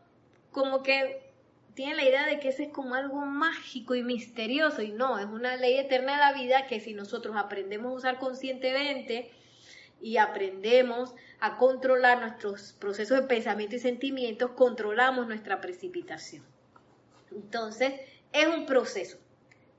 como 0.52 0.84
que 0.84 1.32
tiene 1.74 1.96
la 1.96 2.04
idea 2.04 2.26
de 2.26 2.40
que 2.40 2.50
ese 2.50 2.64
es 2.64 2.74
como 2.74 2.96
algo 2.96 3.22
mágico 3.22 3.96
y 3.96 4.04
misterioso 4.04 4.82
y 4.82 4.92
no, 4.92 5.18
es 5.18 5.26
una 5.26 5.56
ley 5.56 5.78
eterna 5.78 6.14
de 6.14 6.18
la 6.20 6.34
vida 6.34 6.68
que 6.68 6.80
si 6.80 6.94
nosotros 6.94 7.36
aprendemos 7.38 7.92
a 7.92 7.96
usar 7.96 8.20
conscientemente 8.20 9.32
y 10.02 10.18
aprendemos 10.18 11.14
a 11.40 11.58
controlar 11.58 12.20
nuestros 12.20 12.74
procesos 12.74 13.22
de 13.22 13.28
pensamiento 13.28 13.76
y 13.76 13.80
sentimientos, 13.80 14.52
controlamos 14.52 15.28
nuestra 15.28 15.62
precipitación. 15.62 16.44
Entonces, 17.32 17.94
es 18.34 18.48
un 18.48 18.66
proceso 18.66 19.18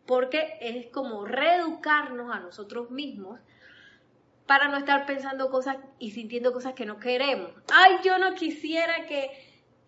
porque 0.06 0.58
es 0.60 0.86
como 0.86 1.24
reeducarnos 1.24 2.34
a 2.34 2.40
nosotros 2.40 2.90
mismos 2.90 3.40
para 4.52 4.68
no 4.68 4.76
estar 4.76 5.06
pensando 5.06 5.48
cosas 5.48 5.78
y 5.98 6.10
sintiendo 6.10 6.52
cosas 6.52 6.74
que 6.74 6.84
no 6.84 7.00
queremos. 7.00 7.50
Ay, 7.72 7.94
yo 8.04 8.18
no 8.18 8.34
quisiera 8.34 9.06
que, 9.06 9.30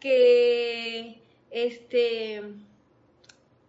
que 0.00 1.22
este, 1.50 2.40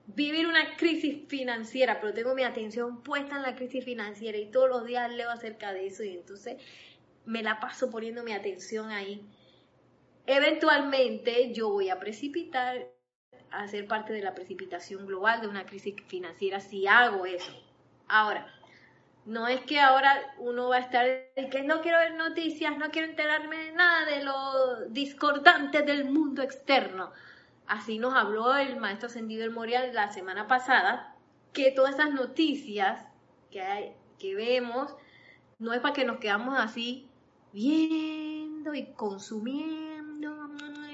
vivir 0.07 0.47
una 0.47 0.77
crisis 0.77 1.27
financiera, 1.27 1.99
pero 1.99 2.13
tengo 2.13 2.33
mi 2.33 2.43
atención 2.43 3.03
puesta 3.03 3.35
en 3.35 3.41
la 3.41 3.57
crisis 3.57 3.83
financiera 3.83 4.37
y 4.37 4.49
todos 4.49 4.69
los 4.69 4.85
días 4.85 5.11
leo 5.11 5.29
acerca 5.31 5.73
de 5.73 5.87
eso 5.87 6.01
y 6.05 6.13
entonces 6.13 6.63
me 7.25 7.43
la 7.43 7.59
paso 7.59 7.89
poniendo 7.89 8.23
mi 8.23 8.31
atención 8.31 8.89
ahí. 8.89 9.21
Eventualmente 10.25 11.51
yo 11.51 11.71
voy 11.71 11.89
a 11.89 11.99
precipitar 11.99 12.87
a 13.51 13.67
ser 13.67 13.85
parte 13.85 14.13
de 14.13 14.21
la 14.21 14.33
precipitación 14.33 15.05
global 15.05 15.41
de 15.41 15.49
una 15.49 15.65
crisis 15.65 15.95
financiera 16.07 16.61
si 16.61 16.87
hago 16.87 17.25
eso. 17.25 17.51
Ahora, 18.07 18.54
no 19.25 19.47
es 19.47 19.61
que 19.61 19.79
ahora 19.79 20.33
uno 20.37 20.69
va 20.69 20.77
a 20.77 20.79
estar 20.79 21.05
que 21.49 21.63
no 21.63 21.81
quiero 21.81 21.97
ver 21.97 22.13
noticias, 22.13 22.77
no 22.77 22.91
quiero 22.91 23.09
enterarme 23.09 23.57
de 23.57 23.71
nada 23.71 24.05
de 24.05 24.23
lo 24.23 24.85
discordante 24.89 25.81
del 25.81 26.05
mundo 26.05 26.43
externo. 26.43 27.11
Así 27.65 27.97
nos 27.97 28.13
habló 28.13 28.55
el 28.55 28.77
maestro 28.77 29.07
ascendido 29.07 29.43
El 29.43 29.49
Morial 29.49 29.93
la 29.93 30.11
semana 30.11 30.47
pasada, 30.47 31.15
que 31.53 31.71
todas 31.71 31.95
esas 31.95 32.13
noticias 32.13 33.03
que, 33.49 33.61
hay, 33.61 33.93
que 34.19 34.35
vemos 34.35 34.95
no 35.57 35.73
es 35.73 35.79
para 35.79 35.95
que 35.95 36.05
nos 36.05 36.19
quedamos 36.19 36.59
así 36.59 37.09
viendo 37.51 38.75
y 38.75 38.85
consumiendo 38.93 39.95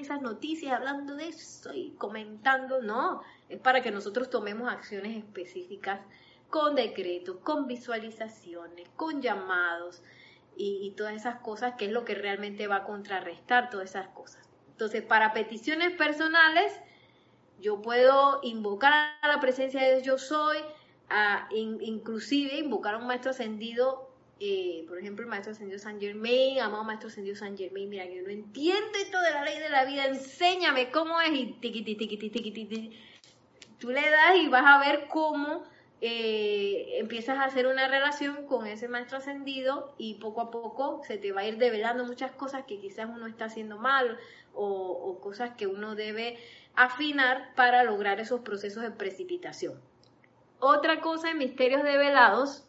esas 0.00 0.22
noticias 0.22 0.72
hablando 0.72 1.16
de 1.16 1.28
eso 1.28 1.74
y 1.74 1.90
comentando, 1.98 2.80
no, 2.80 3.22
es 3.48 3.60
para 3.60 3.82
que 3.82 3.90
nosotros 3.90 4.30
tomemos 4.30 4.72
acciones 4.72 5.16
específicas 5.16 6.00
con 6.52 6.74
decretos, 6.74 7.38
con 7.38 7.66
visualizaciones, 7.66 8.86
con 8.94 9.22
llamados 9.22 10.02
y, 10.54 10.92
todas 10.98 11.14
esas 11.14 11.36
cosas, 11.36 11.76
que 11.78 11.86
es 11.86 11.92
lo 11.92 12.04
que 12.04 12.14
realmente 12.14 12.66
va 12.66 12.76
a 12.76 12.84
contrarrestar 12.84 13.70
todas 13.70 13.88
esas 13.88 14.08
cosas. 14.08 14.46
Entonces, 14.72 15.02
para 15.02 15.32
peticiones 15.32 15.96
personales, 15.96 16.78
yo 17.58 17.80
puedo 17.80 18.40
invocar 18.42 18.92
a 19.22 19.28
la 19.28 19.40
presencia 19.40 19.80
de 19.80 19.92
Dios 19.92 20.02
yo 20.04 20.18
soy, 20.18 20.58
a, 21.08 21.48
inclusive 21.52 22.58
invocar 22.58 22.96
a 22.96 22.98
un 22.98 23.06
maestro 23.06 23.30
ascendido 23.30 24.10
eh, 24.38 24.84
por 24.88 24.98
ejemplo, 24.98 25.24
el 25.24 25.30
maestro 25.30 25.52
ascendido 25.52 25.78
San 25.78 26.00
Germain, 26.00 26.60
amado 26.60 26.84
maestro 26.84 27.08
ascendido 27.08 27.34
San 27.34 27.56
Germain, 27.56 27.88
mira, 27.88 28.04
yo 28.04 28.22
no 28.22 28.28
entiendo 28.28 28.98
esto 29.00 29.22
de 29.22 29.30
la 29.30 29.42
ley 29.44 29.58
de 29.58 29.70
la 29.70 29.86
vida, 29.86 30.04
enséñame 30.04 30.90
cómo 30.90 31.18
es, 31.20 31.32
y 31.32 31.46
tiqui, 31.60 31.82
tiqui, 31.82 32.08
tiqui, 32.18 32.50
tiqui, 32.50 32.98
tú 33.78 33.90
le 33.90 34.10
das 34.10 34.36
y 34.36 34.48
vas 34.48 34.64
a 34.66 34.80
ver 34.80 35.06
cómo 35.08 35.64
eh, 36.04 36.98
empiezas 36.98 37.38
a 37.38 37.44
hacer 37.44 37.68
una 37.68 37.86
relación 37.86 38.44
con 38.48 38.66
ese 38.66 38.88
maestro 38.88 39.18
ascendido 39.18 39.94
y 39.98 40.14
poco 40.14 40.40
a 40.40 40.50
poco 40.50 41.00
se 41.06 41.16
te 41.16 41.30
va 41.30 41.42
a 41.42 41.46
ir 41.46 41.58
develando 41.58 42.04
muchas 42.04 42.32
cosas 42.32 42.64
que 42.64 42.80
quizás 42.80 43.08
uno 43.08 43.28
está 43.28 43.44
haciendo 43.44 43.78
mal 43.78 44.18
o, 44.52 45.20
cosas 45.22 45.52
que 45.56 45.68
uno 45.68 45.94
debe 45.94 46.38
afinar 46.74 47.54
para 47.54 47.84
lograr 47.84 48.18
esos 48.18 48.40
procesos 48.40 48.82
de 48.82 48.90
precipitación. 48.90 49.80
Otra 50.58 51.00
cosa 51.00 51.30
en 51.30 51.38
misterios 51.38 51.84
develados 51.84 52.64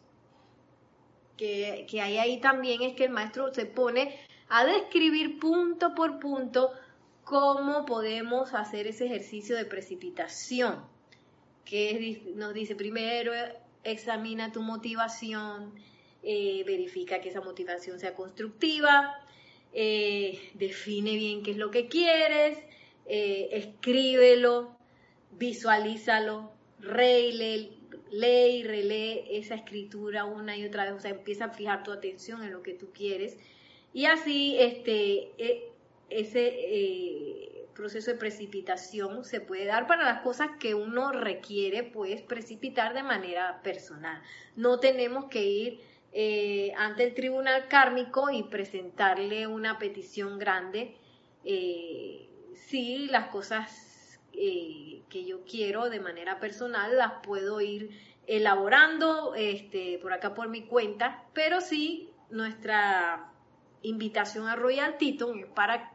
que, 1.36 1.88
hay 2.00 2.18
ahí 2.18 2.40
también 2.40 2.82
es 2.82 2.94
que 2.94 3.06
el 3.06 3.10
maestro 3.10 3.52
se 3.52 3.66
pone 3.66 4.16
a 4.48 4.64
describir 4.64 5.40
punto 5.40 5.96
por 5.96 6.20
punto 6.20 6.70
cómo 7.24 7.84
podemos 7.84 8.54
hacer 8.54 8.86
ese 8.86 9.06
ejercicio 9.06 9.56
de 9.56 9.64
precipitación, 9.64 10.84
que 11.64 12.22
nos 12.34 12.54
dice 12.54 12.74
primero 12.74 13.32
examina 13.84 14.52
tu 14.52 14.62
motivación, 14.62 15.74
eh, 16.22 16.64
verifica 16.66 17.20
que 17.20 17.28
esa 17.28 17.40
motivación 17.40 18.00
sea 18.00 18.14
constructiva, 18.14 19.14
eh, 19.72 20.50
define 20.54 21.16
bien 21.16 21.42
qué 21.42 21.52
es 21.52 21.56
lo 21.58 21.70
que 21.70 21.86
quieres, 21.88 22.58
eh, 23.06 23.48
escríbelo, 23.52 24.76
visualízalo, 25.32 26.52
reile, 26.80 27.70
lee 28.10 28.58
y 28.58 28.62
relee 28.62 29.38
esa 29.38 29.54
escritura 29.54 30.24
una 30.24 30.56
y 30.56 30.64
otra 30.64 30.84
vez, 30.84 30.94
o 30.94 31.00
sea, 31.00 31.10
empieza 31.10 31.46
a 31.46 31.50
fijar 31.50 31.82
tu 31.82 31.92
atención 31.92 32.42
en 32.42 32.52
lo 32.52 32.62
que 32.62 32.74
tú 32.74 32.90
quieres. 32.92 33.36
Y 33.92 34.06
así 34.06 34.56
este, 34.58 35.32
e, 35.38 35.68
ese 36.08 36.48
eh, 36.48 37.53
proceso 37.74 38.12
de 38.12 38.16
precipitación 38.16 39.24
se 39.24 39.40
puede 39.40 39.66
dar 39.66 39.86
para 39.86 40.04
las 40.04 40.22
cosas 40.22 40.50
que 40.58 40.74
uno 40.74 41.12
requiere 41.12 41.82
pues 41.82 42.22
precipitar 42.22 42.94
de 42.94 43.02
manera 43.02 43.60
personal. 43.62 44.22
No 44.56 44.80
tenemos 44.80 45.26
que 45.26 45.44
ir 45.44 45.80
eh, 46.12 46.72
ante 46.76 47.04
el 47.04 47.14
tribunal 47.14 47.68
kármico 47.68 48.30
y 48.30 48.44
presentarle 48.44 49.46
una 49.46 49.78
petición 49.78 50.38
grande 50.38 50.96
eh, 51.44 52.28
si 52.54 53.08
las 53.08 53.28
cosas 53.28 54.20
eh, 54.32 55.02
que 55.10 55.24
yo 55.24 55.44
quiero 55.44 55.90
de 55.90 56.00
manera 56.00 56.40
personal 56.40 56.96
las 56.96 57.14
puedo 57.22 57.60
ir 57.60 57.90
elaborando 58.26 59.34
este, 59.34 59.98
por 59.98 60.12
acá 60.12 60.34
por 60.34 60.48
mi 60.48 60.62
cuenta, 60.62 61.24
pero 61.34 61.60
sí 61.60 62.10
nuestra 62.30 63.30
invitación 63.82 64.48
a 64.48 64.56
Royal 64.56 64.96
Titon 64.96 65.38
es 65.40 65.46
para, 65.46 65.92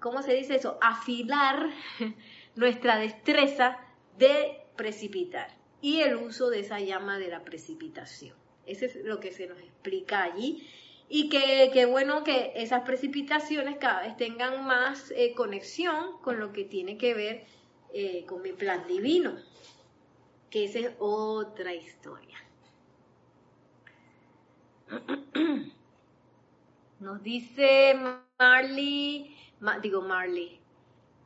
¿cómo 0.00 0.22
se 0.22 0.34
dice 0.34 0.56
eso? 0.56 0.78
Afilar 0.80 1.70
nuestra 2.56 2.98
destreza 2.98 3.78
de 4.18 4.62
precipitar 4.76 5.56
y 5.80 6.00
el 6.00 6.16
uso 6.16 6.50
de 6.50 6.60
esa 6.60 6.80
llama 6.80 7.18
de 7.18 7.28
la 7.28 7.44
precipitación. 7.44 8.36
Eso 8.66 8.84
es 8.84 8.96
lo 9.04 9.20
que 9.20 9.32
se 9.32 9.46
nos 9.46 9.58
explica 9.58 10.22
allí 10.22 10.66
y 11.08 11.30
que, 11.30 11.86
bueno 11.86 12.22
que 12.22 12.52
esas 12.54 12.82
precipitaciones 12.82 13.78
cada 13.78 14.02
vez 14.02 14.16
tengan 14.16 14.66
más 14.66 15.10
eh, 15.12 15.32
conexión 15.34 16.18
con 16.20 16.38
lo 16.38 16.52
que 16.52 16.64
tiene 16.64 16.98
que 16.98 17.14
ver 17.14 17.46
eh, 17.94 18.26
con 18.26 18.42
mi 18.42 18.52
plan 18.52 18.86
divino, 18.86 19.36
que 20.50 20.64
esa 20.64 20.80
es 20.80 20.90
otra 20.98 21.74
historia. 21.74 22.36
Nos 27.00 27.22
dice 27.22 27.96
Marley, 28.38 29.34
digo 29.82 30.02
Marley, 30.02 30.60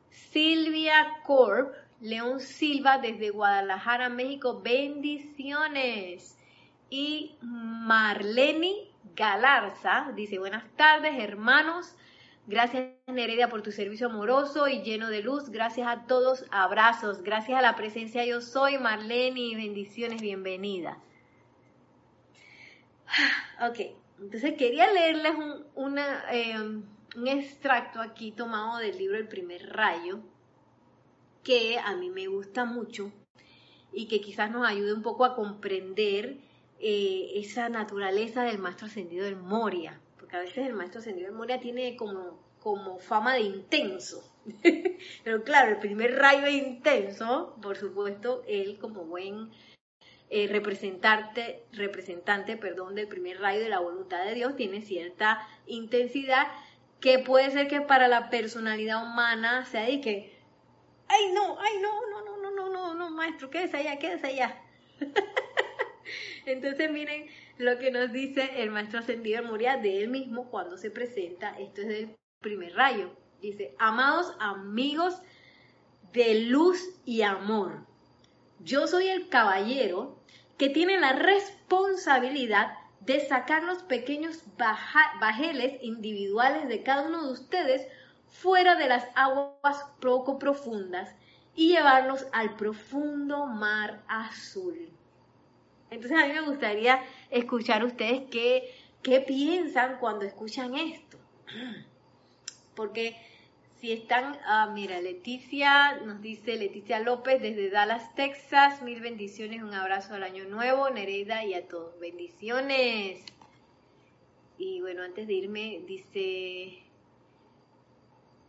Silvia 0.09 1.19
Corp, 1.25 1.73
León 2.01 2.39
Silva 2.39 2.97
desde 2.97 3.29
Guadalajara, 3.29 4.09
México, 4.09 4.61
bendiciones. 4.61 6.37
Y 6.89 7.35
Marleni 7.41 8.91
Galarza 9.15 10.11
dice, 10.15 10.37
buenas 10.37 10.63
tardes 10.75 11.17
hermanos, 11.17 11.95
gracias 12.45 12.89
Nereida 13.07 13.49
por 13.49 13.61
tu 13.61 13.71
servicio 13.71 14.07
amoroso 14.07 14.67
y 14.67 14.81
lleno 14.81 15.09
de 15.09 15.23
luz, 15.23 15.49
gracias 15.49 15.87
a 15.87 16.05
todos, 16.05 16.45
abrazos, 16.51 17.23
gracias 17.23 17.57
a 17.57 17.61
la 17.61 17.75
presencia 17.75 18.25
yo 18.25 18.41
soy, 18.41 18.77
Marlene 18.77 19.55
bendiciones, 19.55 20.21
bienvenida. 20.21 20.97
Ok, 23.61 23.79
entonces 24.19 24.55
quería 24.57 24.91
leerles 24.91 25.35
un, 25.35 25.65
una, 25.75 26.23
eh, 26.31 26.81
un 27.15 27.27
extracto 27.27 28.01
aquí 28.01 28.31
tomado 28.31 28.77
del 28.79 28.97
libro 28.97 29.17
El 29.17 29.27
primer 29.27 29.69
rayo, 29.69 30.19
que 31.43 31.77
a 31.77 31.95
mí 31.95 32.09
me 32.09 32.27
gusta 32.27 32.65
mucho 32.65 33.11
y 33.91 34.07
que 34.07 34.21
quizás 34.21 34.49
nos 34.49 34.67
ayude 34.67 34.93
un 34.93 35.03
poco 35.03 35.25
a 35.25 35.35
comprender 35.35 36.37
eh, 36.79 37.31
esa 37.35 37.69
naturaleza 37.69 38.43
del 38.43 38.57
maestro 38.57 38.87
ascendido 38.87 39.25
del 39.25 39.35
Moria, 39.35 39.99
porque 40.19 40.37
a 40.37 40.39
veces 40.39 40.65
el 40.65 40.73
maestro 40.73 40.99
ascendido 40.99 41.27
del 41.27 41.37
Moria 41.37 41.59
tiene 41.59 41.95
como, 41.95 42.39
como 42.59 42.97
fama 42.99 43.35
de 43.35 43.41
intenso. 43.41 44.23
Pero 45.23 45.43
claro, 45.43 45.71
el 45.71 45.79
primer 45.79 46.15
rayo 46.15 46.45
es 46.45 46.55
intenso, 46.55 47.55
por 47.61 47.77
supuesto, 47.77 48.43
él 48.47 48.77
como 48.79 49.05
buen 49.05 49.51
eh, 50.29 50.47
representante, 50.47 51.63
representante 51.73 52.57
perdón, 52.57 52.95
del 52.95 53.07
primer 53.07 53.39
rayo 53.39 53.61
de 53.61 53.69
la 53.69 53.79
voluntad 53.79 54.25
de 54.25 54.33
Dios 54.33 54.55
tiene 54.55 54.81
cierta 54.81 55.47
intensidad 55.67 56.47
que 57.03 57.19
puede 57.19 57.51
ser 57.51 57.67
que 57.67 57.81
para 57.81 58.07
la 58.07 58.29
personalidad 58.29 59.03
humana 59.03 59.65
sea 59.65 59.81
de 59.81 59.99
que, 59.99 60.39
ay 61.09 61.33
no, 61.33 61.59
ay 61.59 61.73
no, 61.81 61.99
no, 62.09 62.23
no, 62.23 62.37
no, 62.37 62.51
no, 62.51 62.69
no, 62.69 62.93
no, 62.93 63.09
maestro, 63.09 63.49
quédese 63.49 63.75
allá, 63.75 63.99
quédese 63.99 64.27
allá. 64.27 64.61
Entonces 66.45 66.89
miren 66.89 67.25
lo 67.57 67.77
que 67.77 67.91
nos 67.91 68.13
dice 68.13 68.63
el 68.63 68.71
maestro 68.71 68.99
ascendido 68.99 69.43
Moria 69.43 69.75
de 69.75 70.01
él 70.01 70.07
mismo 70.07 70.49
cuando 70.49 70.77
se 70.77 70.91
presenta, 70.91 71.59
esto 71.59 71.81
es 71.81 71.87
del 71.89 72.15
primer 72.39 72.73
rayo. 72.73 73.13
Dice, 73.41 73.75
amados 73.79 74.33
amigos 74.39 75.21
de 76.13 76.39
luz 76.45 76.79
y 77.03 77.23
amor, 77.23 77.85
yo 78.59 78.87
soy 78.87 79.09
el 79.09 79.27
caballero 79.27 80.23
que 80.57 80.69
tiene 80.69 80.97
la 81.01 81.11
responsabilidad 81.11 82.77
de 83.05 83.19
sacar 83.19 83.63
los 83.63 83.83
pequeños 83.83 84.43
bajeles 85.19 85.81
individuales 85.81 86.67
de 86.67 86.83
cada 86.83 87.07
uno 87.07 87.25
de 87.25 87.33
ustedes 87.33 87.87
fuera 88.27 88.75
de 88.75 88.87
las 88.87 89.05
aguas 89.15 89.85
poco 89.99 90.39
profundas 90.39 91.13
y 91.55 91.69
llevarlos 91.69 92.25
al 92.31 92.55
profundo 92.55 93.45
mar 93.45 94.03
azul. 94.07 94.89
Entonces 95.91 96.17
a 96.17 96.25
mí 96.25 96.33
me 96.33 96.41
gustaría 96.41 97.03
escuchar 97.29 97.83
ustedes 97.83 98.23
qué, 98.31 98.73
qué 99.03 99.19
piensan 99.21 99.97
cuando 99.99 100.25
escuchan 100.25 100.75
esto. 100.75 101.17
Porque 102.75 103.15
si 103.83 103.91
están, 103.91 104.39
ah, 104.45 104.71
mira, 104.73 105.01
Leticia, 105.01 105.97
nos 106.05 106.21
dice 106.21 106.55
Leticia 106.55 107.01
López 107.01 107.41
desde 107.41 107.69
Dallas, 107.69 108.15
Texas, 108.15 108.81
mil 108.81 109.01
bendiciones, 109.01 109.61
un 109.61 109.73
abrazo 109.73 110.13
al 110.13 110.23
año 110.23 110.45
nuevo, 110.45 110.89
Nereida 110.89 111.43
y 111.43 111.53
a 111.53 111.67
todos, 111.67 111.99
bendiciones. 111.99 113.21
Y 114.57 114.79
bueno, 114.79 115.03
antes 115.03 115.27
de 115.27 115.33
irme, 115.33 115.81
dice 115.85 116.81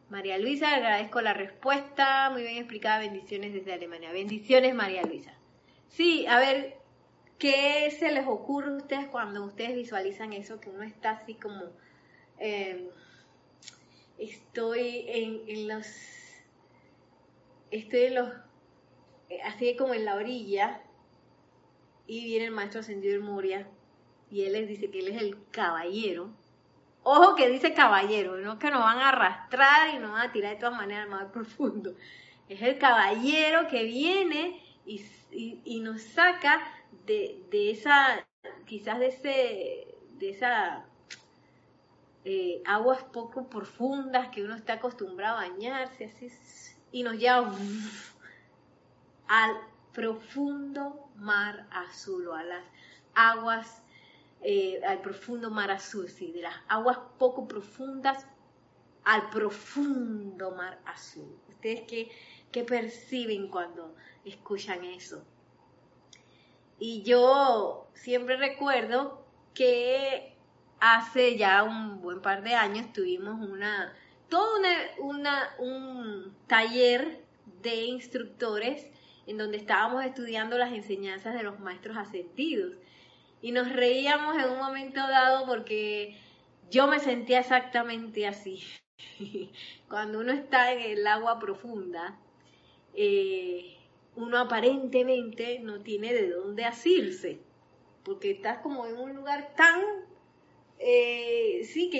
María 0.08 0.38
Luisa, 0.38 0.72
agradezco 0.72 1.20
la 1.20 1.34
respuesta, 1.34 2.30
muy 2.30 2.42
bien 2.42 2.58
explicada, 2.58 3.00
bendiciones 3.00 3.52
desde 3.54 3.72
Alemania. 3.72 4.12
Bendiciones, 4.12 4.72
María 4.72 5.02
Luisa. 5.02 5.34
Sí, 5.88 6.26
a 6.28 6.38
ver, 6.38 6.76
¿qué 7.40 7.90
se 7.90 8.12
les 8.12 8.28
ocurre 8.28 8.70
a 8.70 8.76
ustedes 8.76 9.08
cuando 9.08 9.44
ustedes 9.44 9.74
visualizan 9.74 10.32
eso, 10.32 10.60
que 10.60 10.70
uno 10.70 10.84
está 10.84 11.10
así 11.10 11.34
como... 11.34 11.72
Eh, 12.38 12.88
estoy 14.18 15.04
en, 15.08 15.68
los, 15.68 15.86
estoy 17.70 18.00
en 18.04 18.14
los, 18.14 18.28
eh, 19.28 19.40
así 19.44 19.76
como 19.76 19.94
en 19.94 20.04
la 20.04 20.16
orilla, 20.16 20.80
y 22.06 22.24
viene 22.24 22.46
el 22.46 22.50
maestro 22.50 22.80
ascendido 22.80 23.14
de 23.14 23.26
Moria, 23.26 23.68
y 24.30 24.44
él 24.44 24.52
les 24.52 24.68
dice 24.68 24.90
que 24.90 25.00
él 25.00 25.08
es 25.08 25.22
el 25.22 25.36
caballero. 25.50 26.30
Ojo 27.02 27.34
que 27.34 27.48
dice 27.48 27.74
caballero, 27.74 28.36
no 28.38 28.58
que 28.58 28.70
nos 28.70 28.80
van 28.80 28.98
a 28.98 29.10
arrastrar 29.10 29.94
y 29.94 29.98
nos 29.98 30.12
van 30.12 30.28
a 30.28 30.32
tirar 30.32 30.54
de 30.54 30.60
todas 30.60 30.76
maneras 30.76 31.08
más 31.08 31.24
profundo. 31.32 31.94
Es 32.48 32.60
el 32.62 32.78
caballero 32.78 33.68
que 33.68 33.84
viene 33.84 34.62
y, 34.86 35.02
y, 35.30 35.80
nos 35.80 36.02
saca 36.02 36.60
de, 37.06 37.42
de, 37.50 37.70
esa, 37.70 38.26
quizás 38.66 38.98
de 38.98 39.06
ese, 39.06 39.94
de 40.18 40.30
esa 40.30 40.86
eh, 42.24 42.62
aguas 42.64 43.02
poco 43.04 43.48
profundas 43.48 44.28
que 44.28 44.42
uno 44.42 44.54
está 44.54 44.74
acostumbrado 44.74 45.38
a 45.38 45.48
bañarse, 45.48 46.06
así, 46.06 46.32
y 46.90 47.02
nos 47.02 47.18
lleva 47.18 47.52
al 49.28 49.56
profundo 49.92 51.08
mar 51.16 51.66
azul 51.70 52.28
o 52.28 52.34
a 52.34 52.42
las 52.42 52.64
aguas, 53.14 53.82
eh, 54.42 54.80
al 54.86 55.00
profundo 55.00 55.50
mar 55.50 55.70
azul, 55.70 56.08
sí, 56.08 56.32
de 56.32 56.42
las 56.42 56.54
aguas 56.68 56.98
poco 57.18 57.46
profundas 57.46 58.26
al 59.04 59.28
profundo 59.30 60.52
mar 60.52 60.80
azul. 60.86 61.38
¿Ustedes 61.48 61.82
qué, 61.82 62.10
qué 62.50 62.64
perciben 62.64 63.48
cuando 63.48 63.94
escuchan 64.24 64.84
eso? 64.84 65.22
Y 66.78 67.02
yo 67.02 67.86
siempre 67.94 68.36
recuerdo 68.36 69.24
que 69.54 70.33
hace 70.84 71.38
ya 71.38 71.62
un 71.62 72.02
buen 72.02 72.20
par 72.20 72.42
de 72.42 72.54
años 72.54 72.92
tuvimos 72.92 73.40
una, 73.40 73.94
todo 74.28 74.60
una, 74.98 75.54
un 75.58 76.36
taller 76.46 77.24
de 77.62 77.84
instructores 77.86 78.86
en 79.26 79.38
donde 79.38 79.56
estábamos 79.56 80.04
estudiando 80.04 80.58
las 80.58 80.72
enseñanzas 80.72 81.34
de 81.34 81.42
los 81.42 81.58
maestros 81.58 81.96
ascendidos. 81.96 82.74
Y 83.40 83.52
nos 83.52 83.72
reíamos 83.72 84.36
en 84.36 84.50
un 84.50 84.58
momento 84.58 85.00
dado 85.00 85.46
porque 85.46 86.18
yo 86.70 86.86
me 86.86 87.00
sentía 87.00 87.40
exactamente 87.40 88.26
así. 88.26 88.62
Cuando 89.88 90.20
uno 90.20 90.32
está 90.32 90.72
en 90.72 90.98
el 90.98 91.06
agua 91.06 91.38
profunda, 91.38 92.18
eh, 92.92 93.78
uno 94.16 94.38
aparentemente 94.38 95.60
no 95.60 95.80
tiene 95.80 96.12
de 96.12 96.28
dónde 96.30 96.66
asirse, 96.66 97.40
porque 98.04 98.32
estás 98.32 98.58
como 98.58 98.86
en 98.86 98.98
un 98.98 99.14
lugar 99.14 99.54
tan 99.56 99.80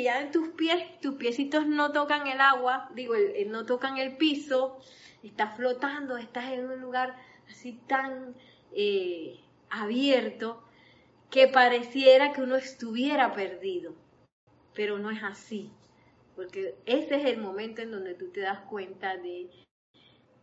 ya 0.05 0.21
en 0.21 0.31
tus 0.31 0.51
pies, 0.51 1.01
tus 1.01 1.17
piecitos 1.17 1.67
no 1.67 1.93
tocan 1.93 2.27
el 2.27 2.41
agua, 2.41 2.91
digo, 2.95 3.15
no 3.47 3.67
tocan 3.67 3.97
el 3.97 4.17
piso, 4.17 4.79
estás 5.23 5.57
flotando, 5.57 6.17
estás 6.17 6.53
en 6.53 6.67
un 6.67 6.81
lugar 6.81 7.17
así 7.49 7.81
tan 7.87 8.35
eh, 8.73 9.41
abierto 9.71 10.63
que 11.31 11.49
pareciera 11.49 12.33
que 12.33 12.43
uno 12.43 12.57
estuviera 12.57 13.33
perdido, 13.33 13.95
pero 14.75 14.99
no 14.99 15.11
es 15.11 15.23
así, 15.23 15.73
porque 16.37 16.77
ese 16.87 17.17
es 17.17 17.25
el 17.25 17.39
momento 17.39 17.83
en 17.83 17.91
donde 17.91 18.15
tú 18.15 18.31
te 18.31 18.41
das 18.41 18.61
cuenta 18.61 19.17
de 19.17 19.51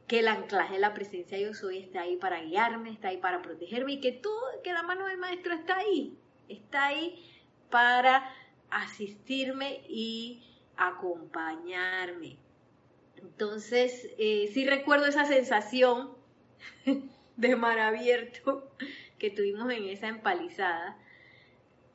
que 0.07 0.19
el 0.19 0.27
anclaje, 0.27 0.79
la 0.79 0.93
presencia 0.93 1.37
yo 1.37 1.53
soy 1.53 1.77
está 1.77 2.01
ahí 2.01 2.17
para 2.17 2.41
guiarme, 2.41 2.89
está 2.89 3.09
ahí 3.09 3.17
para 3.17 3.41
protegerme 3.41 3.93
y 3.93 4.01
que 4.01 4.11
todo, 4.11 4.43
que 4.63 4.73
la 4.73 4.83
mano 4.83 5.05
del 5.05 5.17
maestro 5.17 5.53
está 5.53 5.77
ahí, 5.77 6.17
está 6.49 6.87
ahí 6.87 7.23
para 7.69 8.29
asistirme 8.71 9.81
y 9.87 10.43
acompañarme. 10.77 12.37
Entonces, 13.17 14.09
eh, 14.17 14.49
sí 14.53 14.65
recuerdo 14.65 15.05
esa 15.05 15.25
sensación 15.25 16.11
de 17.37 17.55
mar 17.55 17.79
abierto 17.79 18.71
que 19.19 19.29
tuvimos 19.29 19.71
en 19.71 19.85
esa 19.85 20.07
empalizada 20.07 20.97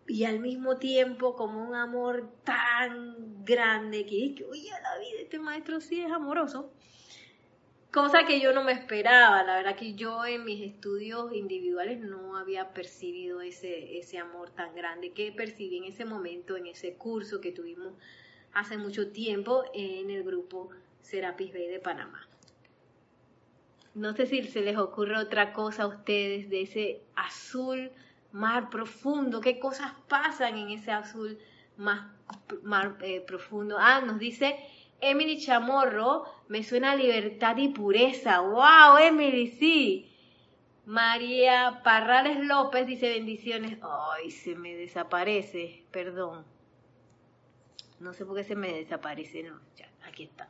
y 0.07 0.25
al 0.25 0.39
mismo 0.39 0.77
tiempo 0.77 1.35
como 1.35 1.63
un 1.67 1.75
amor 1.75 2.33
tan 2.45 3.45
grande 3.45 4.07
que, 4.07 4.35
que 4.37 4.45
oye, 4.45 4.71
la 4.71 4.99
vida, 4.99 5.21
este 5.23 5.39
maestro 5.41 5.81
sí 5.81 6.01
es 6.01 6.13
amoroso 6.13 6.73
cosa 7.97 8.27
que 8.27 8.41
yo 8.41 8.53
no 8.53 8.63
me 8.63 8.73
esperaba. 8.73 9.43
La 9.43 9.57
verdad 9.57 9.75
que 9.75 9.95
yo 9.95 10.27
en 10.27 10.45
mis 10.45 10.61
estudios 10.61 11.33
individuales 11.33 11.99
no 11.99 12.37
había 12.37 12.75
percibido 12.75 13.41
ese, 13.41 13.97
ese 13.99 14.19
amor 14.19 14.51
tan 14.51 14.75
grande 14.75 15.13
que 15.13 15.33
percibí 15.33 15.79
en 15.79 15.85
ese 15.85 16.05
momento, 16.05 16.59
en 16.59 16.67
ese 16.67 16.93
curso 16.97 17.41
que 17.41 17.53
tuvimos 17.53 17.95
hace 18.53 18.77
mucho 18.77 19.13
tiempo 19.13 19.65
en 19.73 20.11
el 20.11 20.25
grupo 20.25 20.69
Serapis 21.01 21.55
Bay 21.55 21.69
de 21.69 21.79
Panamá. 21.79 22.29
No 23.95 24.13
sé 24.13 24.27
si 24.27 24.43
se 24.43 24.61
les 24.61 24.77
ocurre 24.77 25.17
otra 25.17 25.55
cosa 25.55 25.85
a 25.85 25.87
ustedes 25.87 26.51
de 26.51 26.61
ese 26.61 27.01
azul 27.15 27.91
mar 28.31 28.69
profundo. 28.69 29.41
¿Qué 29.41 29.59
cosas 29.59 29.93
pasan 30.07 30.59
en 30.59 30.69
ese 30.69 30.91
azul 30.91 31.39
más 31.79 32.11
mar 32.63 32.99
eh, 33.01 33.23
profundo? 33.23 33.79
Ah, 33.79 34.03
nos 34.03 34.19
dice 34.19 34.55
Emily 35.01 35.39
Chamorro, 35.39 36.25
me 36.49 36.63
suena 36.63 36.97
libertad 36.97 37.57
y 37.57 37.69
pureza. 37.69 38.41
¡Wow, 38.41 38.99
Emily! 38.99 39.49
Sí. 39.49 40.13
María 40.87 41.81
Parrales 41.83 42.39
López 42.45 42.87
dice 42.87 43.09
bendiciones. 43.09 43.79
Ay, 43.83 44.31
se 44.31 44.55
me 44.55 44.75
desaparece, 44.75 45.85
perdón. 45.91 46.45
No 47.99 48.13
sé 48.13 48.25
por 48.25 48.37
qué 48.37 48.45
se 48.45 48.55
me 48.55 48.73
desaparece, 48.73 49.43
no, 49.43 49.59
ya, 49.75 49.91
aquí 50.07 50.25
está. 50.25 50.49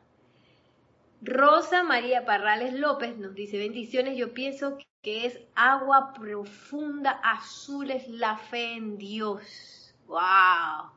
Rosa 1.21 1.83
María 1.83 2.25
Parrales 2.25 2.73
López 2.73 3.17
nos 3.17 3.33
dice 3.33 3.57
bendiciones. 3.57 4.17
Yo 4.17 4.33
pienso 4.33 4.77
que 5.01 5.25
es 5.25 5.39
agua 5.55 6.13
profunda, 6.13 7.11
azul 7.23 7.89
es 7.89 8.07
la 8.07 8.37
fe 8.37 8.73
en 8.73 8.97
Dios. 8.97 9.95
¡Wow! 10.05 10.91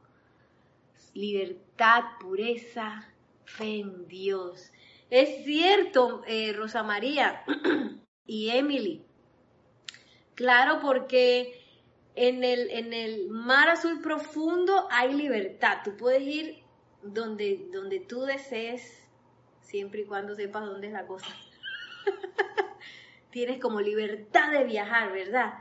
Libertad, 1.14 2.04
pureza, 2.20 3.09
fe 3.56 3.80
en 3.80 4.06
Dios. 4.08 4.72
Es 5.10 5.44
cierto, 5.44 6.22
eh, 6.26 6.52
Rosa 6.52 6.82
María 6.82 7.44
y 8.26 8.50
Emily. 8.50 9.04
Claro, 10.34 10.78
porque 10.80 11.60
en 12.14 12.44
el, 12.44 12.70
en 12.70 12.92
el 12.92 13.28
mar 13.28 13.68
azul 13.68 14.00
profundo 14.00 14.88
hay 14.90 15.14
libertad. 15.14 15.78
Tú 15.84 15.96
puedes 15.96 16.22
ir 16.22 16.62
donde, 17.02 17.66
donde 17.72 18.00
tú 18.00 18.22
desees, 18.22 19.08
siempre 19.60 20.02
y 20.02 20.04
cuando 20.04 20.34
sepas 20.34 20.64
dónde 20.64 20.86
es 20.86 20.92
la 20.92 21.06
cosa. 21.06 21.34
Tienes 23.30 23.60
como 23.60 23.80
libertad 23.80 24.50
de 24.50 24.64
viajar, 24.64 25.12
¿verdad? 25.12 25.54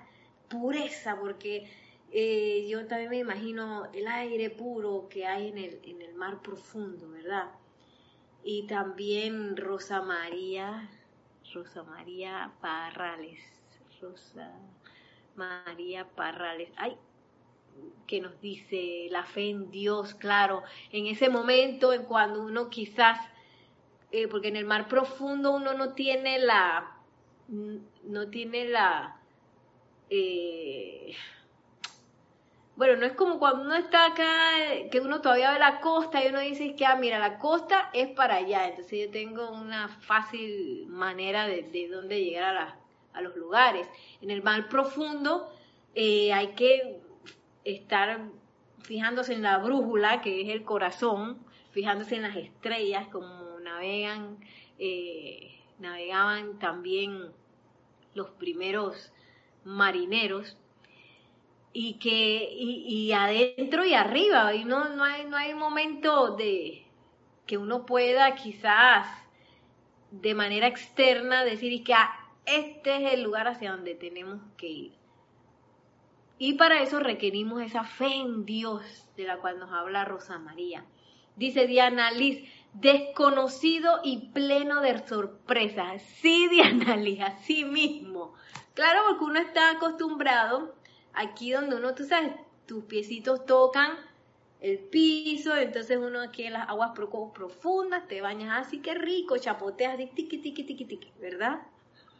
Pureza, 0.47 1.19
porque 1.19 1.69
eh, 2.12 2.65
yo 2.67 2.88
también 2.88 3.10
me 3.10 3.17
imagino 3.19 3.88
el 3.93 4.08
aire 4.08 4.49
puro 4.49 5.08
que 5.10 5.25
hay 5.25 5.49
en 5.49 5.58
el, 5.58 5.80
en 5.84 6.02
el 6.02 6.15
mar 6.15 6.41
profundo, 6.41 7.10
¿verdad? 7.10 7.52
Y 8.43 8.67
también 8.67 9.58
Rosa 9.58 10.02
María, 10.02 10.89
Rosa 11.54 11.84
María 11.84 12.52
Parrales 12.62 13.60
Rosa 14.02 14.52
María 15.36 16.06
Parrales. 16.06 16.69
Ay, 16.78 16.97
que 18.08 18.21
nos 18.21 18.39
dice 18.41 19.08
la 19.10 19.23
fe 19.23 19.49
en 19.49 19.71
Dios, 19.71 20.15
claro, 20.15 20.63
en 20.91 21.08
ese 21.08 21.30
momento 21.30 21.93
en 21.93 22.04
cuando 22.04 22.43
uno 22.43 22.69
quizás, 22.69 23.19
eh, 24.12 24.28
porque 24.28 24.49
en 24.49 24.56
el 24.56 24.65
mar 24.65 24.88
profundo 24.88 25.52
uno 25.52 25.73
no 25.73 25.93
tiene 25.93 26.39
la, 26.39 26.97
no 27.47 28.28
tiene 28.30 28.65
la, 28.65 29.19
eh, 30.10 31.13
bueno, 32.79 32.95
no 32.95 33.05
es 33.05 33.11
como 33.11 33.39
cuando 33.39 33.63
uno 33.63 33.75
está 33.75 34.05
acá, 34.05 34.53
que 34.89 35.01
uno 35.01 35.19
todavía 35.19 35.51
ve 35.51 35.59
la 35.59 35.81
costa 35.81 36.23
y 36.23 36.29
uno 36.29 36.39
dice 36.39 36.77
que, 36.77 36.85
ah, 36.85 36.95
mira, 36.95 37.19
la 37.19 37.37
costa 37.37 37.89
es 37.91 38.07
para 38.07 38.35
allá, 38.35 38.69
entonces 38.69 39.07
yo 39.07 39.11
tengo 39.11 39.51
una 39.51 39.89
fácil 39.89 40.87
manera 40.87 41.45
de, 41.45 41.63
de 41.63 41.89
dónde 41.89 42.23
llegar 42.23 42.43
a 42.45 42.53
la, 42.53 42.79
a 43.11 43.21
los 43.21 43.35
lugares. 43.35 43.85
En 44.21 44.31
el 44.31 44.41
mar 44.43 44.69
profundo 44.69 45.51
eh, 45.93 46.31
hay 46.31 46.53
que 46.53 47.01
estar 47.65 48.21
fijándose 48.83 49.33
en 49.33 49.41
la 49.41 49.57
brújula, 49.57 50.21
que 50.21 50.43
es 50.43 50.47
el 50.47 50.63
corazón, 50.63 51.37
fijándose 51.71 52.15
en 52.15 52.21
las 52.21 52.37
estrellas, 52.37 53.09
como 53.11 53.59
navegan, 53.59 54.37
eh, 54.77 55.59
navegaban 55.79 56.59
también 56.59 57.33
los 58.13 58.29
primeros 58.29 59.11
marineros 59.65 60.55
y 61.71 61.99
que 61.99 62.49
y, 62.51 63.12
adentro 63.12 63.86
y 63.86 63.93
arriba 63.93 64.53
y 64.55 64.65
no 64.65 64.89
no 64.89 65.03
hay 65.03 65.25
no 65.25 65.38
hay 65.38 65.53
momento 65.53 66.36
de 66.36 66.86
que 67.45 67.58
uno 67.58 67.86
pueda 67.86 68.36
quizás 68.36 69.08
de 70.12 70.34
manera 70.34 70.67
externa 70.67 71.43
decir 71.43 71.84
que 71.84 71.93
ah, 71.93 72.12
este 72.45 72.95
es 72.97 73.13
el 73.13 73.23
lugar 73.23 73.47
hacia 73.47 73.71
donde 73.71 73.95
tenemos 73.95 74.39
que 74.58 74.67
ir. 74.67 74.91
Y 76.38 76.53
para 76.53 76.82
eso 76.82 76.99
requerimos 76.99 77.62
esa 77.62 77.84
fe 77.84 78.15
en 78.15 78.45
Dios 78.45 79.08
de 79.17 79.25
la 79.25 79.38
cual 79.38 79.60
nos 79.60 79.71
habla 79.71 80.05
Rosa 80.05 80.39
María. 80.39 80.86
Dice 81.36 81.67
Diana 81.67 82.12
Liz, 82.12 82.43
desconocido 82.73 83.99
y 84.03 84.29
pleno 84.29 84.82
de 84.82 85.05
sorpresas. 85.08 86.01
Sí, 86.01 86.47
Diana 86.51 86.95
Liz, 86.95 87.21
así 87.21 87.65
mismo. 87.65 88.34
Claro, 88.73 89.01
porque 89.10 89.25
uno 89.25 89.39
está 89.39 89.71
acostumbrado 89.71 90.75
aquí 91.13 91.52
donde 91.52 91.76
uno, 91.76 91.95
tú 91.95 92.06
sabes, 92.06 92.34
tus 92.65 92.84
piecitos 92.86 93.45
tocan 93.45 93.98
el 94.62 94.78
piso, 94.78 95.56
entonces 95.56 95.98
uno 95.98 96.22
aquí 96.22 96.43
en 96.43 96.54
las 96.54 96.67
aguas 96.67 96.91
profundas 97.34 98.08
te 98.08 98.22
bañas 98.22 98.67
así, 98.67 98.80
que 98.80 98.93
rico, 98.93 99.38
chapoteas, 99.38 99.98
tiqui, 99.98 100.38
tiqui, 100.38 100.63
tiqui, 100.63 100.86
tiqui, 100.86 101.12
¿verdad? 101.19 101.62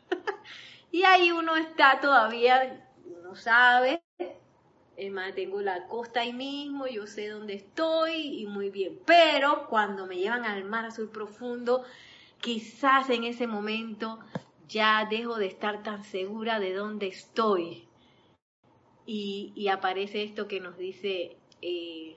y 0.92 1.04
ahí 1.04 1.32
uno 1.32 1.56
está 1.58 2.00
todavía, 2.00 2.88
uno 3.06 3.36
sabe, 3.36 4.02
es 5.00 5.12
más, 5.12 5.34
tengo 5.34 5.62
la 5.62 5.88
costa 5.88 6.22
ahí 6.22 6.34
mismo, 6.34 6.88
yo 6.88 7.08
sé 7.08 7.30
dónde 7.30 7.54
estoy 7.54 8.42
y 8.42 8.48
muy 8.48 8.70
bien. 8.70 9.00
Pero 9.06 9.68
cuando 9.68 10.06
me 10.06 10.18
llevan 10.18 10.46
al 10.46 10.66
mar 10.66 10.86
azul 10.86 11.10
profundo, 11.10 11.86
quizás 12.42 13.10
en 13.10 13.24
ese 13.24 13.48
momento 13.48 14.20
ya 14.68 15.08
dejo 15.10 15.38
de 15.38 15.48
estar 15.48 15.84
tan 15.84 16.04
segura 16.04 16.60
de 16.60 16.74
dónde 16.74 17.08
estoy. 17.08 17.89
Y, 19.12 19.68
aparece 19.70 20.22
esto 20.22 20.48
que 20.48 20.60
nos 20.60 20.78
dice, 20.78 21.36
eh, 21.64 22.16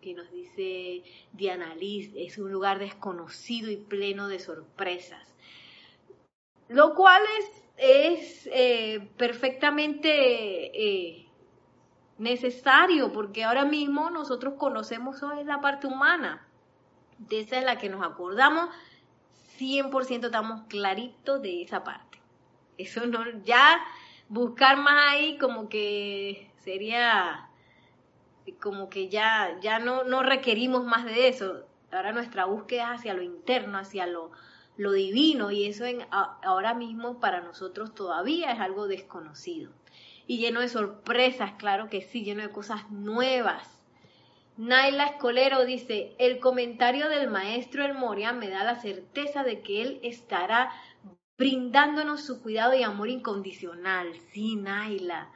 que 0.00 0.14
nos 0.14 0.30
dice 0.32 1.02
Diana 1.34 1.74
Liz, 1.74 2.10
es 2.16 2.38
un 2.38 2.50
lugar 2.50 2.78
desconocido 2.78 3.70
y 3.70 3.76
pleno 3.76 4.28
de 4.28 4.38
sorpresas. 4.38 5.28
Lo 6.68 6.94
cual 6.94 7.20
es, 7.76 8.48
eh, 8.50 9.10
perfectamente 9.18 10.08
eh, 10.72 11.28
necesario 12.16 13.12
porque 13.12 13.44
ahora 13.44 13.66
mismo 13.66 14.08
nosotros 14.08 14.54
conocemos 14.56 15.20
la 15.44 15.60
parte 15.60 15.86
humana, 15.86 16.48
de 17.18 17.40
esa 17.40 17.58
es 17.58 17.64
la 17.64 17.76
que 17.76 17.90
nos 17.90 18.02
acordamos, 18.02 18.70
100% 19.58 20.24
estamos 20.24 20.62
claritos 20.68 21.42
de 21.42 21.60
esa 21.60 21.84
parte. 21.84 22.22
Eso 22.78 23.04
no, 23.04 23.22
ya 23.44 23.78
buscar 24.28 24.76
más 24.78 25.12
ahí 25.12 25.38
como 25.38 25.68
que 25.68 26.50
sería 26.58 27.48
como 28.60 28.88
que 28.88 29.08
ya, 29.08 29.58
ya 29.60 29.78
no, 29.78 30.04
no 30.04 30.22
requerimos 30.22 30.84
más 30.84 31.04
de 31.04 31.28
eso. 31.28 31.66
Ahora 31.92 32.12
nuestra 32.12 32.46
búsqueda 32.46 32.94
es 32.94 33.00
hacia 33.00 33.14
lo 33.14 33.22
interno, 33.22 33.78
hacia 33.78 34.06
lo, 34.06 34.32
lo 34.76 34.92
divino 34.92 35.50
y 35.50 35.66
eso 35.66 35.84
en, 35.84 36.06
ahora 36.10 36.74
mismo 36.74 37.20
para 37.20 37.40
nosotros 37.40 37.94
todavía 37.94 38.52
es 38.52 38.60
algo 38.60 38.88
desconocido. 38.88 39.70
Y 40.26 40.38
lleno 40.38 40.60
de 40.60 40.68
sorpresas, 40.68 41.52
claro 41.58 41.88
que 41.88 42.00
sí, 42.00 42.24
lleno 42.24 42.42
de 42.42 42.50
cosas 42.50 42.90
nuevas. 42.90 43.82
Naila 44.56 45.06
Escolero 45.06 45.64
dice, 45.64 46.14
el 46.18 46.38
comentario 46.38 47.08
del 47.08 47.30
maestro 47.30 47.84
El 47.84 47.94
Moria 47.94 48.32
me 48.32 48.48
da 48.48 48.64
la 48.64 48.76
certeza 48.76 49.44
de 49.44 49.62
que 49.62 49.82
él 49.82 50.00
estará 50.02 50.70
brindándonos 51.42 52.20
su 52.20 52.40
cuidado 52.40 52.72
y 52.72 52.84
amor 52.84 53.08
incondicional. 53.08 54.14
Sí, 54.30 54.54
Naila. 54.54 55.28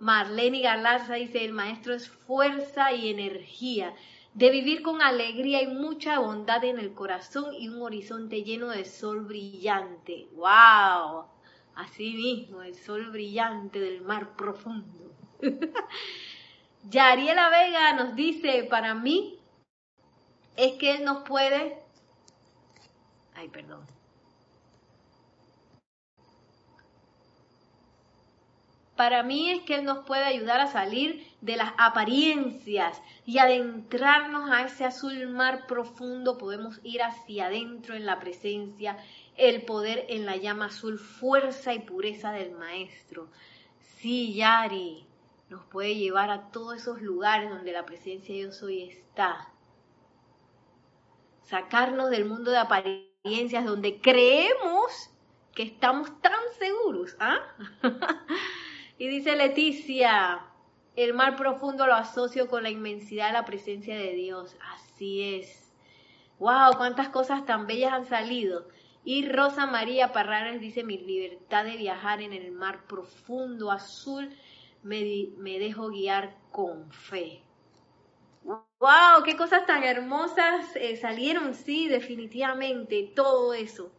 Marlene 0.00 0.60
Galarza 0.60 1.14
dice, 1.14 1.44
el 1.44 1.52
maestro 1.52 1.94
es 1.94 2.08
fuerza 2.08 2.92
y 2.92 3.10
energía 3.10 3.94
de 4.34 4.50
vivir 4.50 4.82
con 4.82 5.00
alegría 5.00 5.62
y 5.62 5.68
mucha 5.68 6.18
bondad 6.18 6.64
en 6.64 6.80
el 6.80 6.94
corazón 6.94 7.54
y 7.54 7.68
un 7.68 7.80
horizonte 7.80 8.42
lleno 8.42 8.70
de 8.70 8.84
sol 8.84 9.20
brillante. 9.20 10.26
¡Wow! 10.32 11.26
Así 11.76 12.14
mismo, 12.14 12.62
el 12.62 12.74
sol 12.74 13.12
brillante 13.12 13.78
del 13.78 14.00
mar 14.00 14.34
profundo. 14.34 15.12
Yariela 16.90 17.50
Vega 17.50 17.92
nos 17.92 18.16
dice, 18.16 18.64
para 18.68 18.96
mí 18.96 19.38
es 20.56 20.72
que 20.72 20.96
Él 20.96 21.04
nos 21.04 21.22
puede... 21.22 21.78
Ay, 23.36 23.48
perdón. 23.48 23.95
Para 28.96 29.22
mí 29.22 29.50
es 29.50 29.62
que 29.62 29.74
Él 29.74 29.84
nos 29.84 30.06
puede 30.06 30.24
ayudar 30.24 30.58
a 30.60 30.68
salir 30.68 31.26
de 31.42 31.56
las 31.56 31.74
apariencias 31.76 33.02
y 33.26 33.38
adentrarnos 33.38 34.50
a 34.50 34.62
ese 34.62 34.86
azul 34.86 35.28
mar 35.28 35.66
profundo. 35.66 36.38
Podemos 36.38 36.80
ir 36.82 37.02
hacia 37.02 37.46
adentro 37.46 37.94
en 37.94 38.06
la 38.06 38.18
presencia, 38.18 38.96
el 39.36 39.62
poder 39.62 40.06
en 40.08 40.24
la 40.24 40.36
llama 40.36 40.66
azul, 40.66 40.98
fuerza 40.98 41.74
y 41.74 41.80
pureza 41.80 42.32
del 42.32 42.52
Maestro. 42.52 43.28
Sí, 43.98 44.34
Yari, 44.34 45.06
nos 45.50 45.64
puede 45.66 45.94
llevar 45.94 46.30
a 46.30 46.50
todos 46.50 46.76
esos 46.76 47.02
lugares 47.02 47.50
donde 47.50 47.72
la 47.72 47.84
presencia 47.84 48.34
de 48.34 48.40
Dios 48.40 48.62
hoy 48.62 48.82
está. 48.84 49.52
Sacarnos 51.42 52.08
del 52.08 52.24
mundo 52.24 52.50
de 52.50 52.58
apariencias 52.58 53.66
donde 53.66 54.00
creemos 54.00 55.10
que 55.54 55.64
estamos 55.64 56.18
tan 56.22 56.40
seguros. 56.58 57.14
¿ah? 57.20 57.38
Y 58.98 59.08
dice 59.08 59.36
Leticia, 59.36 60.46
el 60.96 61.12
mar 61.12 61.36
profundo 61.36 61.86
lo 61.86 61.94
asocio 61.94 62.48
con 62.48 62.62
la 62.62 62.70
inmensidad 62.70 63.26
de 63.26 63.34
la 63.34 63.44
presencia 63.44 63.94
de 63.94 64.14
Dios. 64.14 64.56
Así 64.74 65.34
es. 65.34 65.70
¡Wow! 66.38 66.78
¡Cuántas 66.78 67.10
cosas 67.10 67.44
tan 67.44 67.66
bellas 67.66 67.92
han 67.92 68.06
salido! 68.06 68.68
Y 69.04 69.28
Rosa 69.28 69.66
María 69.66 70.12
Parrares 70.12 70.62
dice, 70.62 70.82
mi 70.82 70.96
libertad 70.96 71.64
de 71.64 71.76
viajar 71.76 72.22
en 72.22 72.32
el 72.32 72.52
mar 72.52 72.86
profundo 72.86 73.70
azul 73.70 74.30
me, 74.82 75.28
me 75.36 75.58
dejo 75.58 75.90
guiar 75.90 76.34
con 76.50 76.90
fe. 76.90 77.42
¡Wow! 78.44 79.22
¡Qué 79.26 79.36
cosas 79.36 79.66
tan 79.66 79.84
hermosas 79.84 80.74
eh, 80.74 80.96
salieron! 80.96 81.54
Sí, 81.54 81.88
definitivamente, 81.88 83.12
todo 83.14 83.52
eso. 83.52 83.92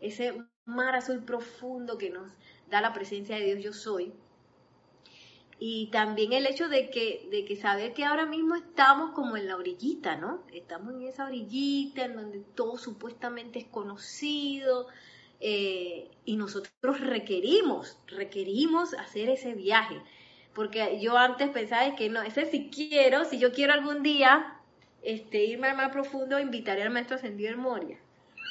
Ese 0.00 0.34
mar 0.64 0.96
azul 0.96 1.24
profundo 1.24 1.96
que 1.96 2.10
nos 2.10 2.32
da 2.68 2.80
la 2.80 2.92
presencia 2.92 3.36
de 3.36 3.54
Dios 3.54 3.62
yo 3.62 3.72
soy 3.72 4.12
y 5.64 5.86
también 5.92 6.32
el 6.32 6.44
hecho 6.46 6.68
de 6.68 6.90
que, 6.90 7.28
de 7.30 7.44
que 7.44 7.54
saber 7.54 7.94
que 7.94 8.04
ahora 8.04 8.26
mismo 8.26 8.56
estamos 8.56 9.12
como 9.12 9.36
en 9.36 9.46
la 9.46 9.54
orillita, 9.54 10.16
¿no? 10.16 10.42
Estamos 10.52 10.92
en 10.92 11.02
esa 11.02 11.26
orillita 11.26 12.04
en 12.04 12.16
donde 12.16 12.40
todo 12.56 12.76
supuestamente 12.76 13.60
es 13.60 13.66
conocido 13.66 14.88
eh, 15.38 16.10
y 16.24 16.34
nosotros 16.34 16.98
requerimos, 16.98 17.96
requerimos 18.08 18.94
hacer 18.94 19.28
ese 19.28 19.54
viaje. 19.54 20.02
Porque 20.52 20.98
yo 21.00 21.16
antes 21.16 21.48
pensaba 21.50 21.94
que 21.94 22.08
no, 22.08 22.22
ese 22.22 22.46
si 22.46 22.68
quiero, 22.68 23.24
si 23.24 23.38
yo 23.38 23.52
quiero 23.52 23.72
algún 23.72 24.02
día 24.02 24.56
este, 25.04 25.44
irme 25.44 25.68
al 25.68 25.76
más 25.76 25.92
profundo, 25.92 26.40
invitaré 26.40 26.82
al 26.82 26.90
maestro 26.90 27.14
ascendido 27.14 27.52
en 27.52 27.60
Moria. 27.60 28.00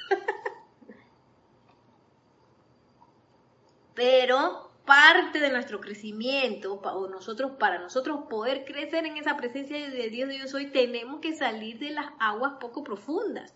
Pero 3.96 4.71
parte 4.92 5.40
de 5.40 5.50
nuestro 5.52 5.80
crecimiento, 5.80 6.74
o 6.74 7.08
nosotros, 7.08 7.54
para 7.58 7.80
nosotros 7.80 8.26
poder 8.30 8.66
crecer 8.66 9.06
en 9.06 9.16
esa 9.16 9.38
presencia 9.38 9.90
de 9.90 10.10
Dios 10.10 10.28
de 10.28 10.38
yo 10.38 10.48
soy, 10.50 10.66
tenemos 10.66 11.22
que 11.22 11.34
salir 11.34 11.80
de 11.80 11.92
las 11.92 12.08
aguas 12.20 12.56
poco 12.60 12.84
profundas. 12.84 13.56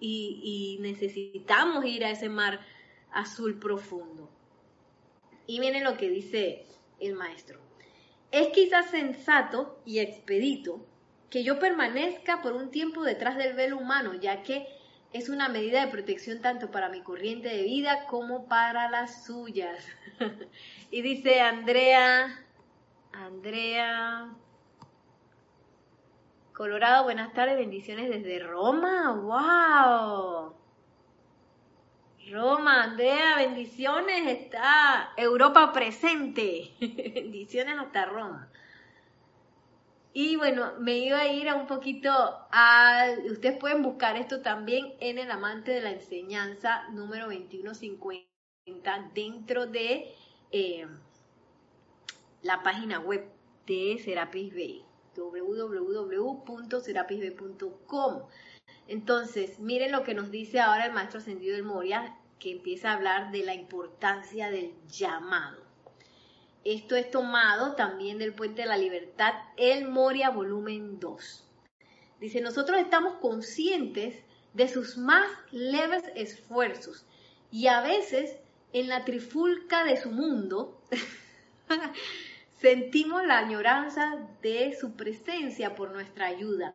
Y, 0.00 0.78
necesitamos 0.80 1.84
ir 1.84 2.02
a 2.02 2.10
ese 2.10 2.30
mar 2.30 2.60
azul 3.12 3.58
profundo. 3.58 4.30
Y 5.46 5.60
viene 5.60 5.84
lo 5.84 5.98
que 5.98 6.08
dice 6.08 6.64
el 6.98 7.12
maestro. 7.12 7.60
Es 8.30 8.48
quizás 8.48 8.88
sensato 8.88 9.82
y 9.84 9.98
expedito 9.98 10.86
que 11.28 11.44
yo 11.44 11.58
permanezca 11.58 12.40
por 12.40 12.54
un 12.54 12.70
tiempo 12.70 13.02
detrás 13.02 13.36
del 13.36 13.52
velo 13.52 13.76
humano, 13.76 14.14
ya 14.14 14.42
que 14.42 14.66
es 15.12 15.28
una 15.28 15.48
medida 15.48 15.84
de 15.84 15.90
protección 15.90 16.40
tanto 16.40 16.70
para 16.70 16.88
mi 16.88 17.02
corriente 17.02 17.48
de 17.48 17.62
vida 17.62 18.06
como 18.06 18.46
para 18.46 18.90
las 18.90 19.24
suyas. 19.24 19.86
y 20.90 21.02
dice 21.02 21.40
Andrea, 21.40 22.44
Andrea, 23.12 24.30
Colorado, 26.52 27.04
buenas 27.04 27.32
tardes, 27.32 27.56
bendiciones 27.56 28.10
desde 28.10 28.40
Roma, 28.40 29.12
wow. 29.12 30.54
Roma, 32.30 32.82
Andrea, 32.82 33.36
bendiciones, 33.36 34.26
está 34.26 35.12
Europa 35.16 35.72
presente, 35.72 36.74
bendiciones 36.80 37.78
hasta 37.78 38.04
Roma. 38.04 38.50
Y 40.12 40.36
bueno, 40.36 40.72
me 40.80 40.98
iba 40.98 41.20
a 41.20 41.32
ir 41.32 41.48
a 41.48 41.54
un 41.54 41.66
poquito 41.66 42.10
a, 42.10 43.06
ustedes 43.30 43.58
pueden 43.58 43.82
buscar 43.82 44.16
esto 44.16 44.40
también 44.40 44.94
en 45.00 45.18
el 45.18 45.30
amante 45.30 45.72
de 45.72 45.80
la 45.80 45.90
enseñanza 45.90 46.88
número 46.90 47.26
2150 47.26 48.26
dentro 49.14 49.66
de 49.66 50.12
eh, 50.50 50.86
la 52.42 52.62
página 52.62 53.00
web 53.00 53.30
de 53.66 54.00
Serapis 54.02 54.54
Bay. 54.54 54.84
Entonces, 58.86 59.58
miren 59.58 59.92
lo 59.92 60.04
que 60.04 60.14
nos 60.14 60.30
dice 60.30 60.60
ahora 60.60 60.86
el 60.86 60.92
maestro 60.92 61.18
ascendido 61.18 61.54
del 61.54 61.64
Moria, 61.64 62.16
que 62.38 62.52
empieza 62.52 62.90
a 62.90 62.94
hablar 62.94 63.32
de 63.32 63.42
la 63.42 63.54
importancia 63.54 64.50
del 64.50 64.74
llamado. 64.86 65.67
Esto 66.64 66.96
es 66.96 67.10
tomado 67.10 67.74
también 67.74 68.18
del 68.18 68.34
Puente 68.34 68.62
de 68.62 68.68
la 68.68 68.76
Libertad, 68.76 69.34
el 69.56 69.88
Moria 69.88 70.30
volumen 70.30 70.98
2. 70.98 71.44
Dice, 72.20 72.40
nosotros 72.40 72.78
estamos 72.78 73.14
conscientes 73.14 74.24
de 74.54 74.68
sus 74.68 74.98
más 74.98 75.28
leves 75.52 76.02
esfuerzos 76.16 77.06
y 77.50 77.68
a 77.68 77.80
veces 77.80 78.36
en 78.72 78.88
la 78.88 79.04
trifulca 79.04 79.84
de 79.84 79.96
su 79.96 80.10
mundo 80.10 80.82
sentimos 82.60 83.24
la 83.24 83.38
añoranza 83.38 84.18
de 84.42 84.76
su 84.78 84.96
presencia 84.96 85.76
por 85.76 85.92
nuestra 85.92 86.26
ayuda, 86.26 86.74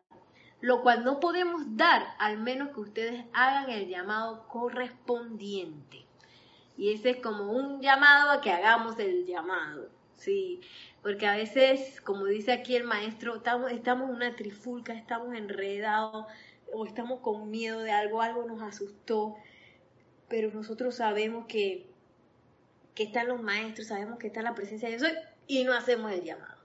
lo 0.60 0.82
cual 0.82 1.04
no 1.04 1.20
podemos 1.20 1.76
dar 1.76 2.06
al 2.18 2.38
menos 2.38 2.70
que 2.70 2.80
ustedes 2.80 3.24
hagan 3.34 3.70
el 3.70 3.88
llamado 3.88 4.48
correspondiente. 4.48 6.03
Y 6.76 6.92
ese 6.92 7.10
es 7.10 7.16
como 7.18 7.52
un 7.52 7.80
llamado 7.80 8.30
a 8.30 8.40
que 8.40 8.50
hagamos 8.50 8.98
el 8.98 9.26
llamado, 9.26 9.88
¿sí? 10.16 10.60
Porque 11.02 11.26
a 11.26 11.36
veces, 11.36 12.00
como 12.00 12.24
dice 12.26 12.52
aquí 12.52 12.74
el 12.76 12.84
maestro, 12.84 13.36
estamos, 13.36 13.70
estamos 13.70 14.08
en 14.08 14.16
una 14.16 14.34
trifulca, 14.34 14.94
estamos 14.94 15.34
enredados 15.34 16.26
o 16.72 16.86
estamos 16.86 17.20
con 17.20 17.50
miedo 17.50 17.80
de 17.80 17.92
algo, 17.92 18.22
algo 18.22 18.44
nos 18.44 18.62
asustó, 18.62 19.36
pero 20.28 20.50
nosotros 20.50 20.96
sabemos 20.96 21.46
que, 21.46 21.86
que 22.94 23.04
están 23.04 23.28
los 23.28 23.40
maestros, 23.42 23.88
sabemos 23.88 24.18
que 24.18 24.26
está 24.26 24.42
la 24.42 24.54
presencia 24.54 24.88
de 24.88 24.96
Dios 24.96 25.12
y 25.46 25.64
no 25.64 25.74
hacemos 25.74 26.10
el 26.10 26.24
llamado. 26.24 26.58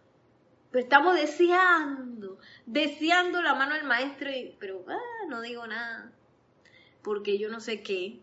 Pero 0.72 0.84
estamos 0.84 1.16
deseando, 1.16 2.40
deseando 2.66 3.42
la 3.42 3.56
mano 3.56 3.76
del 3.76 3.86
maestro, 3.86 4.30
pero 4.60 4.86
ah, 4.88 5.26
no 5.28 5.42
digo 5.42 5.66
nada, 5.68 6.12
porque 7.02 7.38
yo 7.38 7.50
no 7.50 7.60
sé 7.60 7.82
qué, 7.82 8.22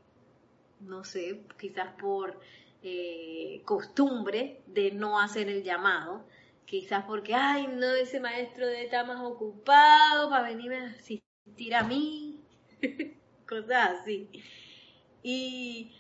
no 0.87 1.05
sé, 1.05 1.43
quizás 1.59 1.93
por 2.01 2.39
eh, 2.83 3.63
costumbre 3.65 4.63
de 4.67 4.93
no 4.93 5.21
hacer 5.21 5.49
el 5.49 5.63
llamado, 5.63 6.25
quizás 6.65 7.05
porque, 7.05 7.35
ay, 7.35 7.67
no, 7.69 7.95
ese 7.95 8.21
maestro 8.21 8.67
debe 8.67 8.85
estar 8.85 9.07
más 9.07 9.21
ocupado 9.21 10.31
para 10.31 10.49
venirme 10.49 10.79
a 10.79 10.87
asistir 10.87 11.75
a 11.75 11.83
mí, 11.83 12.41
cosas 13.49 14.01
así. 14.01 14.29
Y 15.23 15.93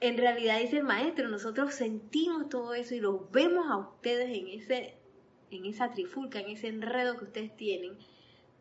en 0.00 0.16
realidad 0.16 0.60
dice 0.60 0.78
el 0.78 0.84
maestro, 0.84 1.28
nosotros 1.28 1.74
sentimos 1.74 2.48
todo 2.48 2.74
eso 2.74 2.94
y 2.94 3.00
los 3.00 3.30
vemos 3.30 3.66
a 3.70 3.76
ustedes 3.76 4.30
en 4.36 4.48
ese 4.48 5.00
en 5.50 5.66
esa 5.66 5.90
trifulca, 5.90 6.40
en 6.40 6.50
ese 6.50 6.68
enredo 6.68 7.16
que 7.16 7.24
ustedes 7.24 7.56
tienen, 7.56 7.98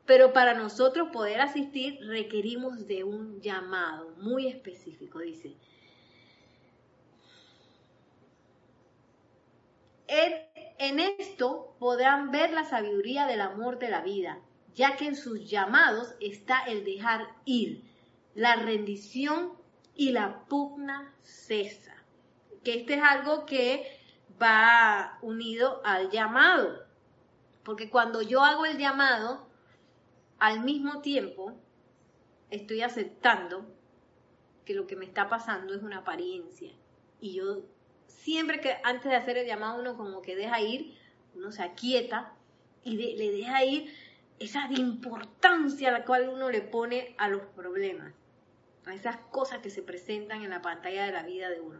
pero 0.09 0.33
para 0.33 0.55
nosotros 0.55 1.09
poder 1.13 1.39
asistir 1.39 1.99
requerimos 2.01 2.87
de 2.87 3.03
un 3.03 3.39
llamado 3.41 4.09
muy 4.17 4.47
específico, 4.47 5.19
dice. 5.19 5.55
En, 10.07 10.99
esto 10.99 11.75
podrán 11.77 12.31
ver 12.31 12.49
la 12.53 12.63
sabiduría 12.63 13.27
del 13.27 13.39
amor 13.39 13.77
de 13.77 13.89
la 13.89 14.01
vida, 14.01 14.39
ya 14.73 14.95
que 14.95 15.05
en 15.05 15.15
sus 15.15 15.47
llamados 15.47 16.15
está 16.19 16.63
el 16.63 16.83
dejar 16.83 17.27
ir, 17.45 17.83
la 18.33 18.55
rendición 18.55 19.53
y 19.93 20.09
la 20.09 20.43
pugna 20.45 21.13
cesa. 21.21 21.93
Que 22.63 22.79
este 22.79 22.95
es 22.95 23.03
algo 23.03 23.45
que 23.45 23.85
va 24.41 25.19
unido 25.21 25.81
al 25.85 26.09
llamado. 26.09 26.83
Porque 27.63 27.91
cuando 27.91 28.23
yo 28.23 28.43
hago 28.43 28.65
el 28.65 28.79
llamado, 28.79 29.48
al 30.39 30.61
mismo 30.61 31.01
tiempo 31.01 31.53
estoy 32.49 32.81
aceptando 32.81 33.65
que 34.65 34.73
lo 34.73 34.87
que 34.87 34.95
me 34.95 35.05
está 35.05 35.29
pasando 35.29 35.73
es 35.73 35.83
una 35.83 35.99
apariencia. 35.99 36.71
Y 37.19 37.33
yo 37.33 37.63
siempre 38.07 38.61
que 38.61 38.77
antes 38.83 39.11
de 39.11 39.15
hacer 39.15 39.37
el 39.37 39.47
llamado 39.47 39.81
uno 39.81 39.97
como 39.97 40.21
que 40.21 40.35
deja 40.35 40.61
ir, 40.61 40.95
uno 41.35 41.51
se 41.51 41.63
aquieta 41.63 42.33
y 42.83 42.95
le 42.95 43.31
deja 43.31 43.63
ir 43.63 43.93
esa 44.39 44.67
importancia 44.71 45.89
a 45.89 45.91
la 45.91 46.05
cual 46.05 46.29
uno 46.29 46.49
le 46.49 46.61
pone 46.61 47.13
a 47.17 47.27
los 47.27 47.41
problemas, 47.55 48.13
a 48.85 48.93
esas 48.93 49.17
cosas 49.17 49.59
que 49.59 49.69
se 49.69 49.83
presentan 49.83 50.43
en 50.43 50.49
la 50.49 50.61
pantalla 50.61 51.05
de 51.05 51.11
la 51.11 51.23
vida 51.23 51.49
de 51.49 51.59
uno. 51.59 51.79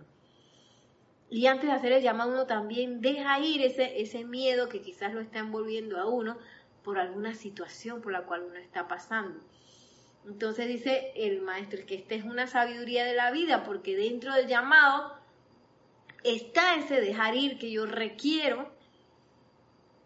Y 1.30 1.46
antes 1.46 1.70
de 1.70 1.76
hacer 1.76 1.92
el 1.92 2.04
llamado 2.04 2.32
uno 2.32 2.48
también 2.48 3.02
deja 3.02 3.40
ir 3.40 3.62
ese, 3.62 4.02
ese 4.02 4.26
miedo 4.26 4.68
que 4.68 4.82
quizás 4.82 5.14
lo 5.14 5.22
está 5.22 5.40
envolviendo 5.40 6.00
a 6.00 6.06
uno 6.06 6.38
por 6.90 6.98
alguna 6.98 7.36
situación 7.36 8.02
por 8.02 8.12
la 8.12 8.24
cual 8.24 8.46
uno 8.46 8.56
está 8.56 8.88
pasando. 8.88 9.40
Entonces 10.26 10.68
dice 10.68 11.14
el 11.16 11.40
maestro 11.40 11.86
que 11.86 11.94
esta 11.94 12.16
es 12.16 12.24
una 12.24 12.48
sabiduría 12.48 13.06
de 13.06 13.14
la 13.14 13.30
vida, 13.30 13.64
porque 13.64 13.96
dentro 13.96 14.34
del 14.34 14.48
llamado 14.48 15.14
está 16.24 16.78
ese 16.78 17.00
dejar 17.00 17.36
ir 17.36 17.60
que 17.60 17.70
yo 17.70 17.86
requiero, 17.86 18.72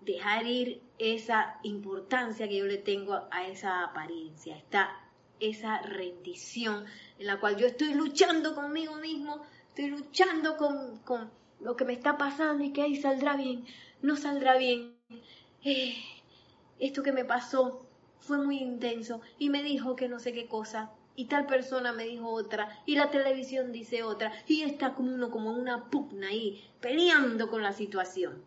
dejar 0.01 0.45
ir 0.45 0.81
esa 0.99 1.57
importancia 1.63 2.49
que 2.49 2.57
yo 2.57 2.65
le 2.65 2.79
tengo 2.79 3.29
a 3.31 3.47
esa 3.47 3.85
apariencia, 3.85 4.57
está 4.57 4.99
esa 5.39 5.83
rendición 5.83 6.83
en 7.17 7.27
la 7.27 7.39
cual 7.39 7.55
yo 7.55 7.65
estoy 7.65 7.93
luchando 7.93 8.55
conmigo 8.55 8.95
mismo, 8.95 9.41
estoy 9.69 9.87
luchando 9.87 10.57
con, 10.57 10.97
con 11.05 11.31
lo 11.61 11.77
que 11.77 11.85
me 11.85 11.93
está 11.93 12.17
pasando 12.17 12.61
y 12.61 12.73
que 12.73 12.81
ahí 12.81 12.97
saldrá 12.97 13.37
bien, 13.37 13.63
no 14.01 14.17
saldrá 14.17 14.57
bien. 14.57 14.97
Eh, 15.63 15.95
esto 16.79 17.03
que 17.03 17.11
me 17.11 17.25
pasó 17.25 17.85
fue 18.19 18.37
muy 18.37 18.59
intenso 18.59 19.21
y 19.37 19.49
me 19.49 19.63
dijo 19.63 19.95
que 19.95 20.07
no 20.07 20.19
sé 20.19 20.33
qué 20.33 20.47
cosa 20.47 20.91
y 21.15 21.25
tal 21.25 21.45
persona 21.45 21.93
me 21.93 22.05
dijo 22.05 22.29
otra, 22.29 22.81
y 22.85 22.95
la 22.95 23.11
televisión 23.11 23.71
dice 23.71 24.03
otra, 24.03 24.31
y 24.47 24.63
está 24.63 24.93
como 24.93 25.13
uno 25.13 25.29
como 25.29 25.51
una 25.51 25.89
pugna 25.89 26.29
ahí, 26.29 26.67
peleando 26.81 27.49
con 27.49 27.61
la 27.61 27.71
situación. 27.71 28.43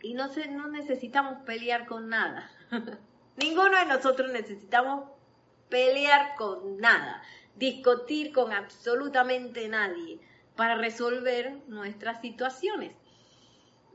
Y 0.00 0.14
no, 0.14 0.28
se, 0.28 0.48
no 0.48 0.68
necesitamos 0.68 1.38
pelear 1.44 1.86
con 1.86 2.08
nada. 2.08 2.50
Ninguno 3.36 3.76
de 3.78 3.86
nosotros 3.86 4.30
necesitamos 4.30 5.10
pelear 5.68 6.36
con 6.36 6.78
nada, 6.78 7.22
discutir 7.56 8.32
con 8.32 8.52
absolutamente 8.52 9.68
nadie 9.68 10.20
para 10.54 10.76
resolver 10.76 11.58
nuestras 11.66 12.20
situaciones. 12.20 12.92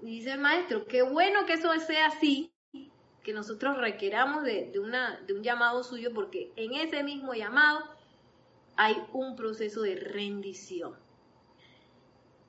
dice 0.01 0.33
el 0.33 0.39
maestro, 0.39 0.85
qué 0.85 1.01
bueno 1.03 1.45
que 1.45 1.53
eso 1.53 1.73
sea 1.79 2.07
así, 2.07 2.51
que 3.31 3.37
nosotros 3.37 3.77
requeramos 3.77 4.43
de, 4.43 4.73
un 4.77 5.41
llamado 5.41 5.83
suyo, 5.83 6.13
porque 6.13 6.51
en 6.57 6.73
ese 6.73 7.01
mismo 7.01 7.33
llamado 7.33 7.79
hay 8.75 8.97
un 9.13 9.37
proceso 9.37 9.83
de 9.83 9.95
rendición. 9.95 10.97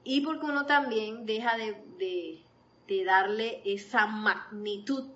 Y 0.03 0.23
porque 0.23 0.47
uno 0.47 0.67
también 0.67 1.25
deja 1.25 1.57
de, 1.57 2.45
darle 3.07 3.63
esa 3.65 4.07
magnitud 4.07 5.09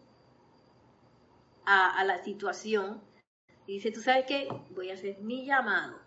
a, 1.64 2.05
la 2.05 2.23
situación. 2.23 3.03
Y 3.67 3.75
dice, 3.75 3.91
tú 3.91 4.01
sabes 4.01 4.25
qué, 4.27 4.47
voy 4.71 4.91
a 4.91 4.95
hacer 4.95 5.19
mi 5.19 5.47
llamado, 5.47 5.99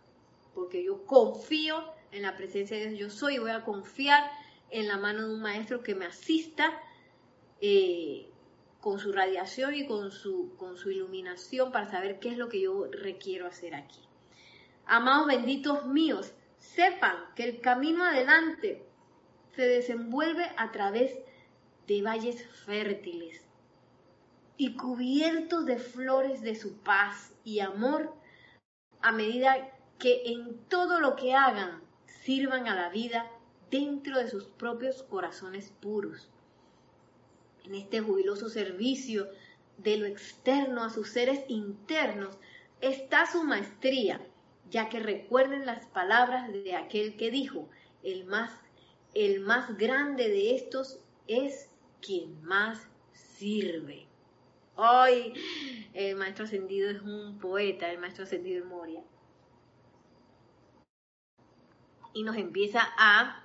porque 0.55 0.85
yo 0.85 1.05
confío 1.05 1.83
en 2.13 2.21
la 2.21 2.37
presencia 2.37 2.77
de 2.77 2.91
Dios. 2.91 2.99
Yo 2.99 3.09
soy, 3.09 3.39
voy 3.39 3.51
a 3.51 3.65
confiar 3.65 4.23
en 4.69 4.87
la 4.87 4.97
mano 4.97 5.27
de 5.27 5.33
un 5.33 5.41
maestro 5.41 5.83
que 5.83 5.95
me 5.95 6.05
asista 6.05 6.79
eh, 7.59 8.31
con 8.79 8.99
su 8.99 9.11
radiación 9.11 9.75
y 9.75 9.85
con 9.85 10.11
su, 10.11 10.55
con 10.57 10.77
su 10.77 10.91
iluminación 10.91 11.71
para 11.71 11.89
saber 11.89 12.19
qué 12.19 12.29
es 12.29 12.37
lo 12.37 12.49
que 12.49 12.61
yo 12.61 12.87
requiero 12.91 13.47
hacer 13.47 13.75
aquí. 13.75 13.99
Amados 14.85 15.27
benditos 15.27 15.85
míos, 15.85 16.33
sepan 16.57 17.15
que 17.35 17.43
el 17.43 17.61
camino 17.61 18.05
adelante 18.05 18.85
se 19.55 19.63
desenvuelve 19.63 20.49
a 20.57 20.71
través 20.71 21.13
de 21.87 22.01
valles 22.01 22.45
fértiles 22.65 23.45
y 24.57 24.75
cubiertos 24.75 25.65
de 25.65 25.77
flores 25.77 26.41
de 26.41 26.55
su 26.55 26.77
paz 26.79 27.33
y 27.43 27.59
amor 27.59 28.13
a 29.01 29.11
medida 29.11 29.69
que 29.97 30.23
en 30.25 30.63
todo 30.65 30.99
lo 30.99 31.15
que 31.15 31.33
hagan 31.33 31.81
sirvan 32.05 32.67
a 32.67 32.75
la 32.75 32.89
vida 32.89 33.29
dentro 33.69 34.17
de 34.17 34.29
sus 34.29 34.45
propios 34.45 35.03
corazones 35.03 35.71
puros 35.79 36.29
en 37.65 37.75
este 37.75 38.01
jubiloso 38.01 38.49
servicio 38.49 39.29
de 39.77 39.97
lo 39.97 40.05
externo 40.05 40.83
a 40.83 40.89
sus 40.89 41.09
seres 41.09 41.41
internos, 41.47 42.37
está 42.81 43.25
su 43.25 43.43
maestría, 43.43 44.21
ya 44.69 44.89
que 44.89 44.99
recuerden 44.99 45.65
las 45.65 45.85
palabras 45.87 46.51
de 46.51 46.75
aquel 46.75 47.15
que 47.15 47.31
dijo, 47.31 47.69
el 48.03 48.25
más, 48.25 48.51
el 49.13 49.41
más 49.41 49.77
grande 49.77 50.29
de 50.29 50.55
estos 50.55 50.99
es 51.27 51.69
quien 52.01 52.41
más 52.43 52.87
sirve. 53.13 54.07
Hoy 54.75 55.33
el 55.93 56.15
maestro 56.15 56.45
ascendido 56.45 56.89
es 56.89 57.01
un 57.01 57.37
poeta, 57.39 57.91
el 57.91 57.99
maestro 57.99 58.23
ascendido 58.23 58.63
de 58.63 58.69
Moria. 58.69 59.03
Y 62.13 62.23
nos 62.23 62.37
empieza 62.37 62.81
a 62.97 63.43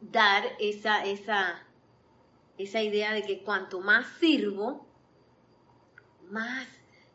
dar 0.00 0.44
esa, 0.60 1.04
esa, 1.04 1.66
esa 2.58 2.82
idea 2.82 3.12
de 3.12 3.22
que 3.22 3.40
cuanto 3.40 3.80
más 3.80 4.06
sirvo, 4.18 4.86
más, 6.30 6.66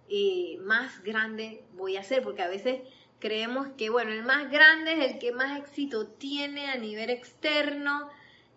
eh, 0.10 0.58
más 0.62 1.04
grande 1.04 1.64
voy 1.74 1.98
a 1.98 2.04
ser, 2.04 2.24
porque 2.24 2.42
a 2.42 2.48
veces 2.48 2.82
creemos 3.20 3.68
que, 3.78 3.90
bueno, 3.90 4.12
el 4.12 4.24
más 4.24 4.50
grande 4.52 4.94
es 4.94 5.12
el 5.14 5.20
que 5.20 5.32
más 5.32 5.60
éxito 5.60 6.08
tiene 6.08 6.70
a 6.70 6.78
nivel 6.78 7.10
externo 7.10 8.10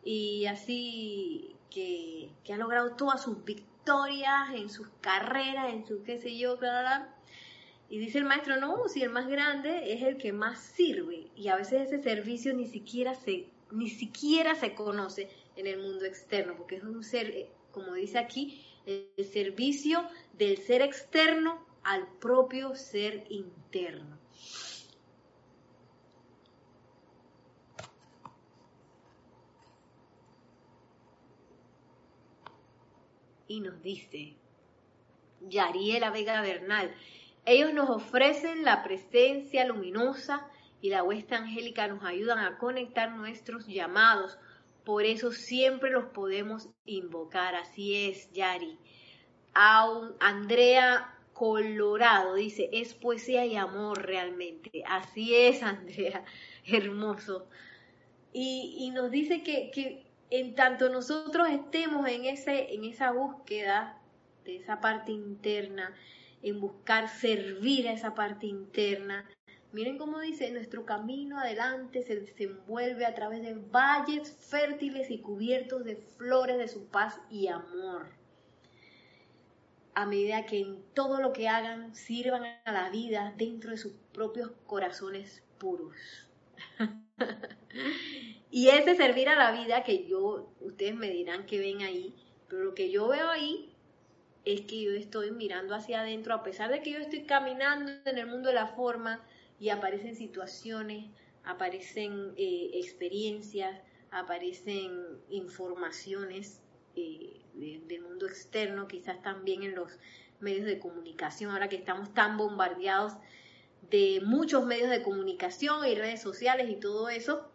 y 0.05 0.47
así 0.47 1.57
que, 1.71 2.31
ha 2.53 2.57
logrado 2.57 2.97
todas 2.97 3.23
sus 3.23 3.45
victorias 3.45 4.51
en 4.55 4.71
sus 4.71 4.89
carreras, 5.01 5.73
en 5.73 5.87
su 5.87 6.03
qué 6.03 6.19
sé 6.19 6.37
yo, 6.37 6.57
bla, 6.57 7.15
Y 7.89 7.99
dice 7.99 8.19
el 8.19 8.25
maestro, 8.25 8.57
no, 8.57 8.89
si 8.89 9.03
el 9.03 9.11
más 9.11 9.29
grande 9.29 9.93
es 9.93 10.03
el 10.03 10.17
que 10.17 10.33
más 10.33 10.59
sirve. 10.59 11.29
Y 11.37 11.49
a 11.49 11.57
veces 11.57 11.83
ese 11.83 12.03
servicio 12.03 12.55
ni 12.55 12.67
siquiera 12.67 13.15
se, 13.15 13.49
ni 13.71 13.89
siquiera 13.89 14.55
se 14.55 14.75
conoce 14.75 15.29
en 15.57 15.67
el 15.67 15.79
mundo 15.81 16.05
externo, 16.05 16.55
porque 16.57 16.77
es 16.77 16.83
un 16.83 17.03
ser, 17.03 17.31
eh, 17.31 17.51
como 17.73 17.95
dice 17.95 18.19
aquí, 18.19 18.63
el 18.87 19.25
servicio 19.25 20.09
del 20.35 20.59
ser 20.59 20.83
externo 20.83 21.67
al 21.83 22.07
propio 22.19 22.75
ser 22.75 23.25
interno. 23.31 24.19
Y 33.49 33.61
nos 33.61 33.81
dice 33.83 34.35
Yariela 35.41 36.11
Vega 36.11 36.41
Bernal, 36.41 36.93
ellos 37.45 37.73
nos 37.73 37.89
ofrecen 37.89 38.65
la 38.65 38.83
presencia 38.83 39.65
luminosa 39.65 40.49
y 40.81 40.91
la 40.91 41.05
huesta 41.05 41.37
angélica 41.37 41.87
nos 41.87 42.03
ayudan 42.05 42.39
a 42.41 42.59
conectar 42.59 43.13
nuestros 43.13 43.67
llamados 43.67 44.39
por 44.87 45.05
eso 45.05 45.33
siempre 45.33 45.91
los 45.91 46.05
podemos 46.05 46.69
invocar. 46.85 47.57
Así 47.57 48.07
es, 48.09 48.33
Yari. 48.33 48.79
Andrea 50.21 51.13
Colorado 51.33 52.37
dice, 52.37 52.71
es 52.73 52.95
poesía 52.95 53.45
y 53.45 53.57
amor 53.57 54.07
realmente. 54.07 54.85
Así 54.87 55.35
es, 55.35 55.63
Andrea. 55.65 56.25
Hermoso. 56.65 57.49
Y, 58.33 58.93
nos 58.95 59.11
dice 59.11 59.43
que, 59.43 60.07
en 60.31 60.55
tanto 60.55 60.89
nosotros 60.89 61.49
estemos 61.49 62.07
en, 62.09 62.27
ese, 62.27 62.73
en 62.73 62.85
esa 62.85 63.11
búsqueda 63.11 64.01
de 64.45 64.57
esa 64.57 64.81
parte 64.81 65.11
interna, 65.11 65.93
en 66.43 66.61
buscar 66.61 67.09
servir 67.09 67.89
a 67.89 67.93
esa 67.93 68.15
parte 68.15 68.47
interna, 68.47 69.29
Miren 69.77 69.99
cómo 69.99 70.21
dice, 70.21 70.51
nuestro 70.53 70.87
camino 70.87 71.39
adelante 71.39 72.01
se 72.01 72.19
desenvuelve 72.19 73.05
a 73.05 73.15
través 73.15 73.43
de 73.43 73.53
valles 73.53 74.35
fértiles 74.41 75.11
y 75.11 75.19
cubiertos 75.19 75.85
de 75.85 75.97
flores 75.97 76.57
de 76.57 76.67
su 76.67 76.87
paz 76.87 77.21
y 77.29 77.49
amor. 77.49 78.07
A 79.95 80.07
medida 80.07 80.47
que 80.47 80.61
en 80.61 80.83
todo 80.95 81.21
lo 81.21 81.35
que 81.35 81.51
hagan 81.51 81.95
sirvan 81.95 82.45
a 82.65 82.73
la 82.73 82.89
vida 82.89 83.35
dentro 83.37 83.71
de 83.71 83.77
sus 83.77 83.93
propios 84.15 84.51
corazones 84.67 85.43
puros. 85.59 85.95
y 88.51 88.69
ese 88.69 88.97
servir 88.97 89.29
a 89.29 89.37
la 89.37 89.53
vida 89.53 89.85
que 89.85 90.07
yo, 90.07 90.55
ustedes 90.63 90.95
me 90.95 91.11
dirán 91.11 91.45
que 91.45 91.59
ven 91.59 91.83
ahí, 91.83 92.15
pero 92.49 92.65
lo 92.65 92.75
que 92.75 92.91
yo 92.91 93.09
veo 93.09 93.29
ahí 93.29 93.77
es 94.47 94.63
que 94.63 94.81
yo 94.81 94.93
estoy 94.93 95.33
mirando 95.33 95.75
hacia 95.75 96.01
adentro, 96.01 96.33
a 96.33 96.43
pesar 96.43 96.71
de 96.71 96.81
que 96.81 96.93
yo 96.93 96.99
estoy 96.99 97.25
caminando 97.25 97.93
en 98.07 98.17
el 98.17 98.27
mundo 98.27 98.49
de 98.49 98.55
la 98.55 98.69
forma, 98.69 99.21
y 99.59 99.71
aparecen 99.71 100.17
situaciones, 100.17 101.07
aparecen 101.45 102.33
eh, 102.37 102.71
experiencias, 102.75 103.81
aparecen 104.11 104.93
informaciones 105.31 106.61
eh, 106.95 107.41
del 107.55 108.03
mundo 108.03 108.27
externo, 108.27 108.87
quizás 108.87 109.23
también 109.23 109.63
en 109.63 109.75
los 109.75 109.99
medios 110.41 110.67
de 110.67 110.79
comunicación, 110.79 111.51
ahora 111.51 111.69
que 111.69 111.77
estamos 111.77 112.13
tan 112.13 112.37
bombardeados 112.37 113.15
de 113.91 114.21
muchos 114.25 114.67
medios 114.67 114.91
de 114.91 115.03
comunicación 115.03 115.87
y 115.87 115.95
redes 115.95 116.21
sociales 116.21 116.69
y 116.71 116.77
todo 116.77 117.09
eso, 117.09 117.51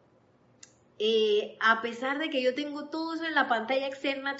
eh, 0.97 1.57
a 1.59 1.81
pesar 1.81 2.19
de 2.19 2.29
que 2.29 2.41
yo 2.41 2.53
tengo 2.55 2.89
todo 2.89 3.15
eso 3.15 3.25
en 3.25 3.35
la 3.35 3.47
pantalla 3.47 3.87
externa, 3.87 4.37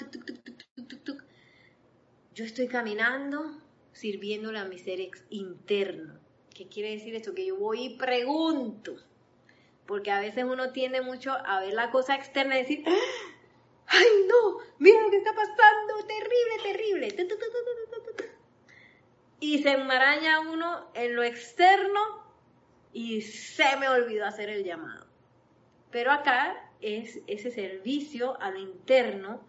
yo 2.34 2.44
estoy 2.44 2.68
caminando 2.68 3.58
sirviéndole 3.92 4.58
a 4.58 4.64
mi 4.64 4.78
ser 4.78 5.00
interno. 5.28 6.21
¿Qué 6.54 6.68
quiere 6.68 6.90
decir 6.90 7.14
esto? 7.14 7.34
Que 7.34 7.46
yo 7.46 7.56
voy 7.56 7.84
y 7.84 7.96
pregunto. 7.96 8.96
Porque 9.86 10.10
a 10.10 10.20
veces 10.20 10.44
uno 10.44 10.72
tiende 10.72 11.00
mucho 11.00 11.32
a 11.32 11.60
ver 11.60 11.74
la 11.74 11.90
cosa 11.90 12.14
externa 12.14 12.56
y 12.56 12.62
decir, 12.62 12.84
¡ay 13.86 14.06
no! 14.28 14.58
¡Mira 14.78 15.02
lo 15.02 15.10
que 15.10 15.18
está 15.18 15.34
pasando! 15.34 16.06
¡Terrible, 16.06 16.62
terrible! 16.62 17.08
Y 19.40 19.62
se 19.62 19.72
enmaraña 19.72 20.40
uno 20.40 20.90
en 20.94 21.16
lo 21.16 21.24
externo 21.24 22.00
y 22.92 23.22
se 23.22 23.76
me 23.78 23.88
olvidó 23.88 24.26
hacer 24.26 24.48
el 24.50 24.64
llamado. 24.64 25.06
Pero 25.90 26.12
acá 26.12 26.70
es 26.80 27.20
ese 27.26 27.50
servicio 27.50 28.40
a 28.40 28.50
lo 28.50 28.58
interno, 28.58 29.40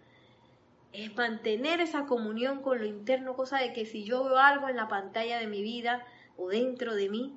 es 0.93 1.15
mantener 1.15 1.79
esa 1.79 2.05
comunión 2.05 2.61
con 2.61 2.79
lo 2.79 2.85
interno, 2.85 3.35
cosa 3.35 3.59
de 3.59 3.73
que 3.73 3.85
si 3.85 4.03
yo 4.03 4.23
veo 4.23 4.37
algo 4.37 4.69
en 4.69 4.77
la 4.77 4.87
pantalla 4.87 5.39
de 5.39 5.47
mi 5.47 5.61
vida, 5.61 6.05
o 6.37 6.49
dentro 6.49 6.95
de 6.95 7.09
mí, 7.09 7.35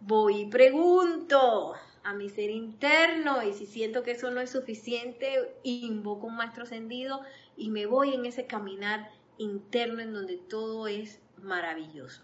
voy 0.00 0.42
y 0.42 0.46
pregunto 0.46 1.74
a 2.02 2.14
mi 2.14 2.30
ser 2.30 2.50
interno 2.50 3.42
y 3.42 3.52
si 3.52 3.66
siento 3.66 4.02
que 4.02 4.12
eso 4.12 4.30
no 4.30 4.40
es 4.40 4.50
suficiente, 4.50 5.54
invoco 5.62 6.26
un 6.26 6.36
maestro 6.36 6.64
ascendido 6.64 7.20
y 7.56 7.70
me 7.70 7.86
voy 7.86 8.14
en 8.14 8.24
ese 8.26 8.46
caminar 8.46 9.10
interno 9.38 10.00
en 10.00 10.12
donde 10.12 10.36
todo 10.36 10.86
es 10.86 11.20
maravilloso. 11.42 12.22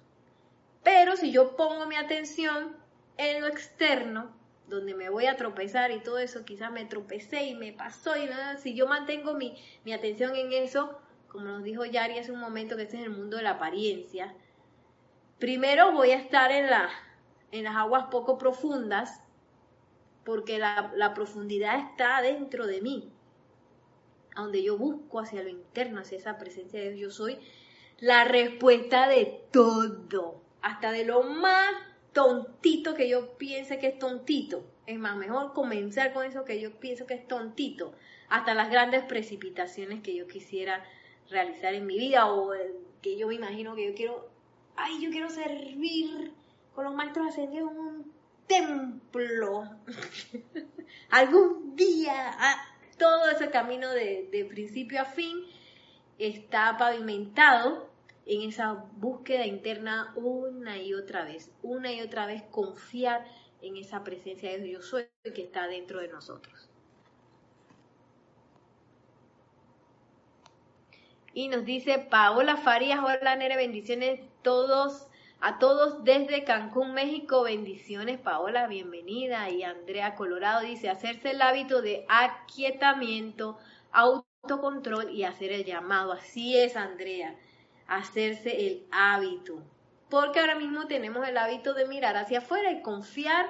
Pero 0.82 1.16
si 1.16 1.32
yo 1.32 1.57
pongo 1.57 1.86
mi 1.86 1.96
atención 1.96 2.76
en 3.16 3.40
lo 3.40 3.48
externo, 3.48 4.30
donde 4.68 4.94
me 4.94 5.11
voy 5.11 5.26
a 5.26 5.36
tropezar 5.36 5.90
y 5.90 6.00
todo 6.00 6.18
eso, 6.18 6.44
quizás 6.44 6.72
me 6.72 6.84
tropecé 6.84 7.44
y 7.44 7.54
me 7.54 7.72
pasó 7.72 8.16
y 8.16 8.26
nada, 8.26 8.57
si 8.57 8.74
yo 8.74 8.86
mantengo 8.86 9.34
mi, 9.34 9.57
mi 9.84 9.92
atención 9.92 10.34
en 10.36 10.52
eso, 10.52 10.98
como 11.28 11.44
nos 11.44 11.64
dijo 11.64 11.84
Yari 11.84 12.18
hace 12.18 12.32
un 12.32 12.40
momento, 12.40 12.76
que 12.76 12.82
este 12.82 12.98
es 12.98 13.04
el 13.04 13.11
mundo 13.11 13.36
de 13.36 13.42
la 13.42 13.52
apariencia, 13.52 14.34
primero 15.39 15.93
voy 15.93 16.11
a 16.11 16.16
estar 16.16 16.51
en, 16.51 16.70
la, 16.70 16.91
en 17.53 17.64
las 17.64 17.76
aguas 17.76 18.07
poco 18.11 18.39
profundas, 18.39 19.22
porque 20.24 20.59
la, 20.59 21.12
profundidad 21.14 21.78
está 21.78 22.20
dentro 22.20 22.66
de 22.66 22.80
mí, 22.80 23.12
a 24.34 24.43
donde 24.43 24.62
yo 24.62 24.76
busco 24.76 25.20
hacia 25.20 25.43
lo 25.43 25.49
interno, 25.49 26.01
hacia 26.01 26.18
esa 26.18 26.37
presencia 26.37 26.80
de 26.80 26.91
Dios, 26.91 27.16
yo 27.16 27.24
soy 27.24 27.39
la 27.99 28.24
respuesta 28.24 29.09
de 29.09 29.41
todo, 29.53 30.43
hasta 30.62 30.91
de 30.91 31.05
lo 31.05 31.22
más 31.22 31.72
tontito 32.12 32.95
que 32.95 33.09
yo 33.09 33.39
piense 33.39 33.78
que 33.78 33.89
es 33.89 33.99
tontito. 33.99 34.64
Es 34.87 34.99
más, 34.99 35.16
mejor 35.16 35.53
comenzar 35.53 36.12
con 36.12 36.26
eso 36.26 36.45
que 36.45 36.61
yo 36.61 36.72
pienso 36.80 37.07
que 37.07 37.14
es 37.14 37.26
tontito, 37.28 37.93
hasta 38.28 38.55
las 38.55 38.70
grandes 38.70 39.05
precipitaciones 39.05 40.03
que 40.03 40.14
yo 40.14 40.26
quisiera 40.26 40.84
realizar 41.30 41.74
en 41.74 41.87
mi 41.87 41.99
vida 41.99 42.26
o 42.32 42.53
que 43.01 43.16
yo 43.16 43.28
me 43.28 43.34
imagino 43.34 43.74
que 43.74 43.89
yo 43.89 43.95
quiero, 43.95 44.30
ay, 44.77 45.01
yo 45.01 45.11
quiero 45.11 45.29
servir 45.31 46.33
con 46.74 46.85
los 46.85 46.95
maestros 46.95 47.29
ascendidos 47.29 47.72
en 47.72 47.79
un 47.79 48.12
templo. 48.47 49.64
Algún 51.11 51.74
día, 51.77 52.37
todo 52.99 53.31
ese 53.31 53.51
camino 53.51 53.91
de, 53.91 54.29
de 54.31 54.45
principio 54.45 55.01
a 55.01 55.05
fin 55.05 55.45
está 56.18 56.77
pavimentado 56.79 57.91
en 58.27 58.49
esa 58.49 58.72
búsqueda 58.97 59.47
interna 59.47 60.12
una 60.16 60.79
y 60.79 60.95
otra 60.95 61.24
vez, 61.24 61.53
una 61.62 61.93
y 61.93 62.01
otra 62.01 62.27
vez 62.27 62.43
confiar 62.51 63.24
en 63.62 63.77
esa 63.77 64.05
presencia 64.05 64.51
de 64.51 64.61
Dios 64.61 64.87
soy 64.87 65.07
que 65.22 65.43
está 65.43 65.66
dentro 65.68 66.01
de 66.01 66.09
nosotros. 66.09 66.68
Y 71.33 71.49
nos 71.49 71.66
dice 71.66 71.99
Paola 71.99 72.57
Farías, 72.57 72.99
hola 72.99 73.37
Nere, 73.37 73.57
bendiciones 73.57 74.20
todos, 74.47 75.09
a 75.40 75.59
todos 75.59 76.05
desde 76.05 76.44
Cancún, 76.44 76.94
México, 76.94 77.42
bendiciones 77.42 78.20
Paola, 78.20 78.68
bienvenida. 78.68 79.51
Y 79.51 79.64
Andrea 79.64 80.14
Colorado 80.14 80.61
dice, 80.61 80.88
hacerse 80.88 81.32
el 81.32 81.42
hábito 81.42 81.82
de 81.82 82.07
aquietamiento, 82.09 83.59
autocontrol 83.90 85.11
y 85.11 85.24
hacer 85.24 85.51
el 85.51 85.64
llamado. 85.64 86.12
Así 86.12 86.57
es, 86.57 86.76
Andrea 86.76 87.34
hacerse 87.88 88.68
el 88.68 88.86
hábito. 88.92 89.61
Porque 90.09 90.38
ahora 90.38 90.55
mismo 90.55 90.86
tenemos 90.86 91.26
el 91.26 91.38
hábito 91.38 91.74
de 91.74 91.88
mirar 91.88 92.16
hacia 92.16 92.38
afuera 92.38 92.70
y 92.70 92.82
confiar 92.82 93.47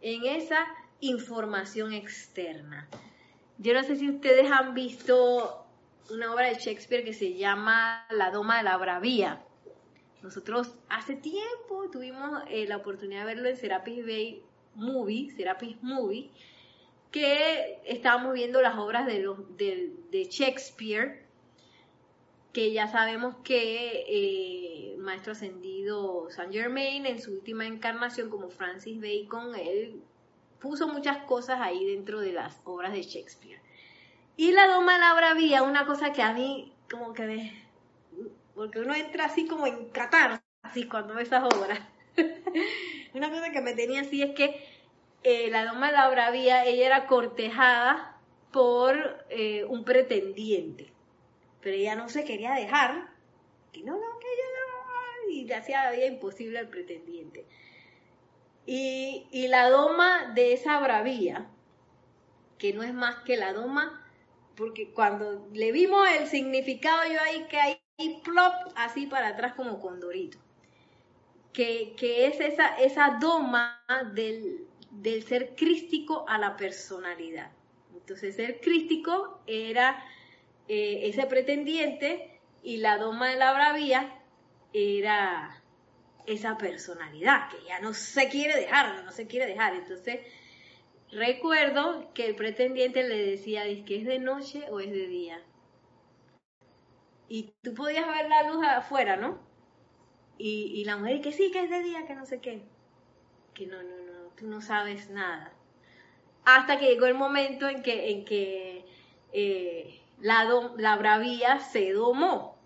en 0.00 0.26
esa 0.26 0.66
información 0.98 1.92
externa. 1.92 2.88
Yo 3.58 3.72
no 3.72 3.84
sé 3.84 3.94
si 3.94 4.10
ustedes 4.10 4.50
han 4.50 4.74
visto 4.74 5.64
una 6.10 6.34
obra 6.34 6.48
de 6.48 6.54
Shakespeare 6.54 7.04
que 7.04 7.14
se 7.14 7.34
llama 7.34 8.04
La 8.10 8.32
Doma 8.32 8.56
de 8.56 8.64
la 8.64 8.76
Bravía. 8.78 9.44
Nosotros 10.22 10.74
hace 10.88 11.14
tiempo 11.14 11.90
tuvimos 11.90 12.42
eh, 12.48 12.66
la 12.66 12.76
oportunidad 12.76 13.20
de 13.20 13.34
verlo 13.34 13.48
en 13.48 13.56
Serapis 13.56 14.04
Bay 14.04 14.42
Movie, 14.74 15.30
Serapis 15.30 15.82
Movie, 15.82 16.30
que 17.10 17.80
estábamos 17.86 18.34
viendo 18.34 18.60
las 18.62 18.78
obras 18.78 19.06
de, 19.06 19.20
los, 19.20 19.56
de, 19.56 20.28
Shakespeare 20.30 21.24
que 22.52 22.72
ya 22.72 22.88
sabemos 22.88 23.36
que 23.44 24.04
eh, 24.08 24.96
Maestro 24.98 25.32
Ascendido 25.32 26.28
Saint 26.30 26.52
Germain 26.52 27.06
en 27.06 27.20
su 27.20 27.32
última 27.32 27.66
encarnación 27.66 28.28
como 28.28 28.48
Francis 28.48 29.00
Bacon, 29.00 29.54
él 29.54 30.02
puso 30.60 30.88
muchas 30.88 31.18
cosas 31.24 31.60
ahí 31.60 31.84
dentro 31.86 32.20
de 32.20 32.32
las 32.32 32.60
obras 32.64 32.92
de 32.92 33.02
Shakespeare. 33.02 33.60
Y 34.36 34.52
la 34.52 34.66
Doma 34.66 34.98
la 34.98 35.14
Bravía, 35.14 35.62
una 35.62 35.86
cosa 35.86 36.12
que 36.12 36.22
a 36.22 36.32
mí 36.32 36.72
como 36.90 37.12
que 37.12 37.22
me... 37.22 37.69
porque 38.60 38.80
uno 38.80 38.94
entra 38.94 39.24
así 39.24 39.46
como 39.46 39.66
en 39.66 39.88
catar, 39.88 40.42
así 40.60 40.86
cuando 40.86 41.14
ve 41.14 41.22
esas 41.22 41.42
obras. 41.42 41.80
una 43.14 43.30
cosa 43.30 43.52
que 43.52 43.62
me 43.62 43.72
tenía 43.72 44.02
así 44.02 44.20
es 44.20 44.34
que 44.34 44.62
eh, 45.22 45.48
la 45.50 45.64
Doma 45.64 45.86
de 45.86 45.94
la 45.94 46.10
Bravía, 46.10 46.66
ella 46.66 46.84
era 46.84 47.06
cortejada 47.06 48.20
por 48.52 49.24
eh, 49.30 49.64
un 49.64 49.84
pretendiente 49.84 50.92
pero 51.62 51.74
ella 51.74 51.94
no 51.94 52.10
se 52.10 52.24
quería 52.26 52.52
dejar, 52.52 53.08
que 53.72 53.82
no, 53.82 53.98
y 55.30 55.44
le 55.44 55.54
hacía 55.54 55.84
la 55.84 55.92
vida 55.92 56.06
imposible 56.06 56.58
al 56.58 56.68
pretendiente. 56.68 57.46
Y, 58.66 59.26
y 59.30 59.48
la 59.48 59.70
doma 59.70 60.32
de 60.34 60.52
esa 60.52 60.78
bravía, 60.80 61.48
que 62.58 62.74
no 62.74 62.82
es 62.82 62.92
más 62.92 63.22
que 63.24 63.38
la 63.38 63.54
doma, 63.54 64.04
porque 64.54 64.90
cuando 64.92 65.48
le 65.54 65.72
vimos 65.72 66.06
el 66.10 66.26
significado 66.26 67.10
yo 67.10 67.20
ahí 67.20 67.46
que 67.48 67.58
ahí 67.58 67.79
plop 68.08 68.72
así 68.74 69.06
para 69.06 69.28
atrás 69.28 69.54
como 69.54 69.78
condorito, 69.78 70.38
que, 71.52 71.94
que 71.96 72.26
es 72.26 72.40
esa, 72.40 72.76
esa 72.78 73.18
doma 73.20 73.82
del, 74.14 74.66
del 74.90 75.22
ser 75.22 75.54
crístico 75.54 76.24
a 76.28 76.38
la 76.38 76.56
personalidad. 76.56 77.50
Entonces, 77.94 78.36
ser 78.36 78.60
crístico 78.60 79.40
era 79.46 80.04
eh, 80.68 81.08
ese 81.08 81.26
pretendiente 81.26 82.40
y 82.62 82.78
la 82.78 82.98
doma 82.98 83.28
de 83.30 83.36
la 83.36 83.52
bravía 83.52 84.20
era 84.72 85.62
esa 86.26 86.56
personalidad 86.58 87.48
que 87.48 87.56
ya 87.66 87.80
no 87.80 87.92
se 87.94 88.28
quiere 88.28 88.56
dejar, 88.56 89.04
no 89.04 89.12
se 89.12 89.26
quiere 89.26 89.46
dejar. 89.46 89.74
Entonces, 89.74 90.20
recuerdo 91.10 92.12
que 92.14 92.26
el 92.26 92.36
pretendiente 92.36 93.02
le 93.02 93.24
decía, 93.24 93.64
que 93.84 93.96
es 93.96 94.04
de 94.04 94.18
noche 94.18 94.64
o 94.70 94.80
es 94.80 94.90
de 94.90 95.06
día? 95.06 95.42
Y 97.30 97.54
tú 97.62 97.74
podías 97.74 98.08
ver 98.08 98.28
la 98.28 98.42
luz 98.42 98.66
afuera, 98.66 99.16
¿no? 99.16 99.38
Y, 100.36 100.72
y 100.74 100.84
la 100.84 100.96
mujer, 100.96 101.20
que 101.20 101.30
sí, 101.30 101.52
que 101.52 101.62
es 101.62 101.70
de 101.70 101.80
día, 101.80 102.04
que 102.04 102.16
no 102.16 102.26
sé 102.26 102.40
qué. 102.40 102.64
Que 103.54 103.68
no, 103.68 103.80
no, 103.80 103.96
no, 103.98 104.30
tú 104.36 104.48
no 104.48 104.60
sabes 104.60 105.10
nada. 105.10 105.52
Hasta 106.44 106.76
que 106.76 106.86
llegó 106.86 107.06
el 107.06 107.14
momento 107.14 107.68
en 107.68 107.84
que, 107.84 108.10
en 108.10 108.24
que 108.24 108.84
eh, 109.32 110.00
la, 110.18 110.44
la 110.76 110.96
bravía 110.96 111.60
se 111.60 111.92
domó. 111.92 112.58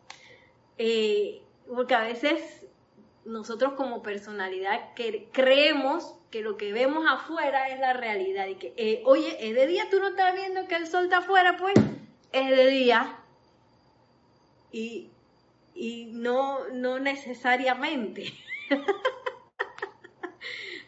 Eh, 0.79 1.43
porque 1.69 1.95
a 1.95 2.01
veces 2.01 2.67
nosotros 3.27 3.75
como 3.75 4.03
personalidad 4.03 4.95
creemos 5.33 6.15
que 6.31 6.41
lo 6.41 6.57
que 6.57 6.73
vemos 6.73 7.05
afuera 7.07 7.69
es 7.69 7.81
la 7.81 7.93
realidad 7.93 8.47
y 8.47 8.55
que, 8.55 8.73
eh, 8.79 9.03
oye, 9.05 9.37
es 9.47 9.55
de 9.55 9.67
día, 9.67 9.91
tú 9.91 10.01
no 10.01 10.09
estás 10.09 10.35
viendo 10.35 10.67
que 10.69 10.77
el 10.77 10.87
sol 10.87 11.05
está 11.05 11.19
afuera, 11.19 11.59
pues 11.59 11.75
es 12.33 12.49
de 12.49 12.67
día. 12.69 13.19
Y, 14.75 15.09
y 15.73 16.07
no, 16.07 16.69
no 16.71 16.99
necesariamente. 16.99 18.25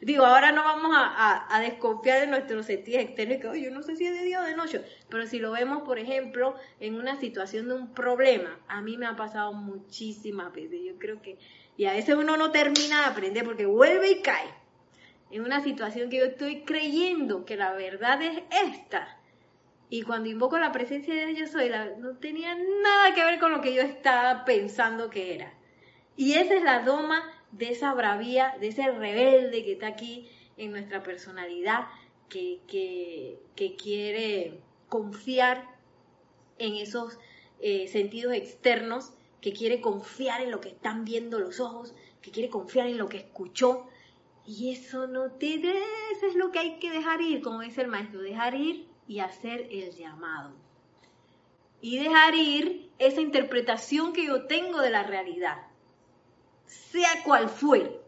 Digo, 0.01 0.27
ahora 0.27 0.51
no 0.51 0.65
vamos 0.65 0.91
a, 0.93 1.61
desconfiar 1.61 2.19
de 2.21 2.27
nuestros 2.27 2.67
sentidos 2.67 3.05
externos, 3.05 3.39
que 3.39 3.63
yo 3.63 3.71
no 3.71 3.85
sé 3.85 3.95
si 3.95 4.05
es 4.05 4.13
de 4.13 4.25
día 4.25 4.41
o 4.41 4.45
de 4.45 4.57
noche, 4.57 4.83
pero 5.09 5.25
si 5.29 5.39
lo 5.39 5.53
vemos, 5.53 5.85
por 5.85 6.01
ejemplo, 6.01 6.57
en 6.81 6.97
una 6.97 7.15
situación 7.21 7.69
de 7.69 7.75
un 7.75 7.95
problema, 7.95 8.59
a 8.67 8.83
mí 8.83 8.97
me 8.97 9.07
ha 9.07 9.15
pasado 9.15 9.53
muchísimas 9.53 10.53
veces, 10.53 10.81
yo 10.85 10.99
creo 10.99 11.23
que, 11.23 11.39
y 11.77 11.85
a 11.85 11.93
veces 11.93 12.17
uno 12.17 12.37
no 12.37 12.51
termina 12.51 13.03
de 13.03 13.07
aprender 13.07 13.45
porque 13.45 13.67
vuelve 13.67 14.11
y 14.11 14.21
cae 14.21 14.49
en 15.31 15.43
una 15.43 15.63
situación 15.63 16.11
que 16.11 16.19
yo 16.19 16.25
estoy 16.25 16.63
creyendo 16.63 17.45
que 17.45 17.57
la 17.57 17.73
verdad 17.73 18.21
es 18.21 18.43
esta. 18.65 19.17
Y 19.89 20.03
cuando 20.03 20.29
invoco 20.29 20.59
la 20.59 20.73
presencia 20.73 21.15
de 21.15 21.27
Dios 21.27 21.51
soy, 21.51 21.71
no 21.99 22.17
tenía 22.17 22.55
nada 22.55 23.15
que 23.15 23.25
ver 23.25 23.39
con 23.39 23.53
lo 23.53 23.61
que 23.61 23.75
yo 23.75 23.83
estaba 23.83 24.45
pensando 24.45 25.11
que 25.11 25.35
era. 25.35 25.55
Y 26.17 26.35
esa 26.35 26.55
es 26.55 26.63
la 26.63 26.81
doma 26.83 27.23
de 27.53 27.71
esa 27.71 27.95
bravía, 27.95 28.57
de 28.61 28.69
ese 28.69 28.91
rebelde 28.91 29.65
que 29.65 29.73
está 29.73 29.89
aquí 29.89 30.29
en 30.57 30.73
nuestra 30.73 31.03
personalidad, 31.03 31.87
que, 32.29 33.39
quiere 33.79 34.59
confiar 34.89 35.77
en 36.59 36.75
esos 36.75 37.19
eh, 37.61 37.87
sentidos 37.87 38.35
externos, 38.35 39.13
que 39.41 39.53
quiere 39.53 39.81
confiar 39.81 40.41
en 40.41 40.51
lo 40.51 40.61
que 40.61 40.71
están 40.71 41.05
viendo 41.05 41.39
los 41.39 41.61
ojos, 41.61 41.95
que 42.23 42.33
quiere 42.33 42.49
confiar 42.49 42.89
en 42.89 42.99
lo 42.99 43.09
que 43.09 43.19
escuchó. 43.19 43.87
Y 44.45 44.73
eso 44.73 45.07
no 45.07 45.31
te 45.33 45.55
eso 45.55 46.27
es 46.27 46.35
lo 46.35 46.51
que 46.51 46.59
hay 46.59 46.79
que 46.79 46.91
dejar 46.91 47.21
ir, 47.21 47.41
como 47.43 47.61
dice 47.61 47.83
el 47.83 47.89
maestro, 47.89 48.21
dejar 48.21 48.55
ir 48.55 48.87
y 49.09 49.21
hacer 49.21 49.69
el 49.71 49.93
llamado. 49.93 50.53
Y 51.81 51.99
dejar 51.99 52.35
ir 52.35 52.91
esa 52.99 53.21
interpretación 53.21 54.13
que 54.13 54.27
yo 54.27 54.47
tengo 54.47 54.81
de 54.81 54.91
la 54.91 55.03
realidad 55.03 55.59
sea 56.67 57.23
cual 57.25 57.49
fuere. 57.49 58.01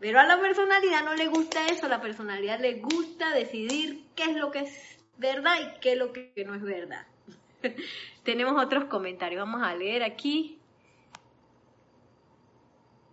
Pero 0.00 0.20
a 0.20 0.24
la 0.24 0.38
personalidad 0.40 1.04
no 1.04 1.14
le 1.14 1.28
gusta 1.28 1.66
eso, 1.68 1.86
a 1.86 1.88
la 1.88 2.00
personalidad 2.00 2.60
le 2.60 2.74
gusta 2.74 3.30
decidir 3.30 4.04
qué 4.14 4.24
es 4.24 4.36
lo 4.36 4.50
que 4.50 4.60
es 4.60 4.98
verdad 5.16 5.54
y 5.60 5.80
qué 5.80 5.92
es 5.92 5.98
lo 5.98 6.12
que 6.12 6.32
no 6.44 6.54
es 6.54 6.62
verdad. 6.62 7.06
Tenemos 8.22 8.62
otros 8.62 8.84
comentarios, 8.84 9.40
vamos 9.40 9.62
a 9.62 9.74
leer 9.74 10.02
aquí. 10.02 10.58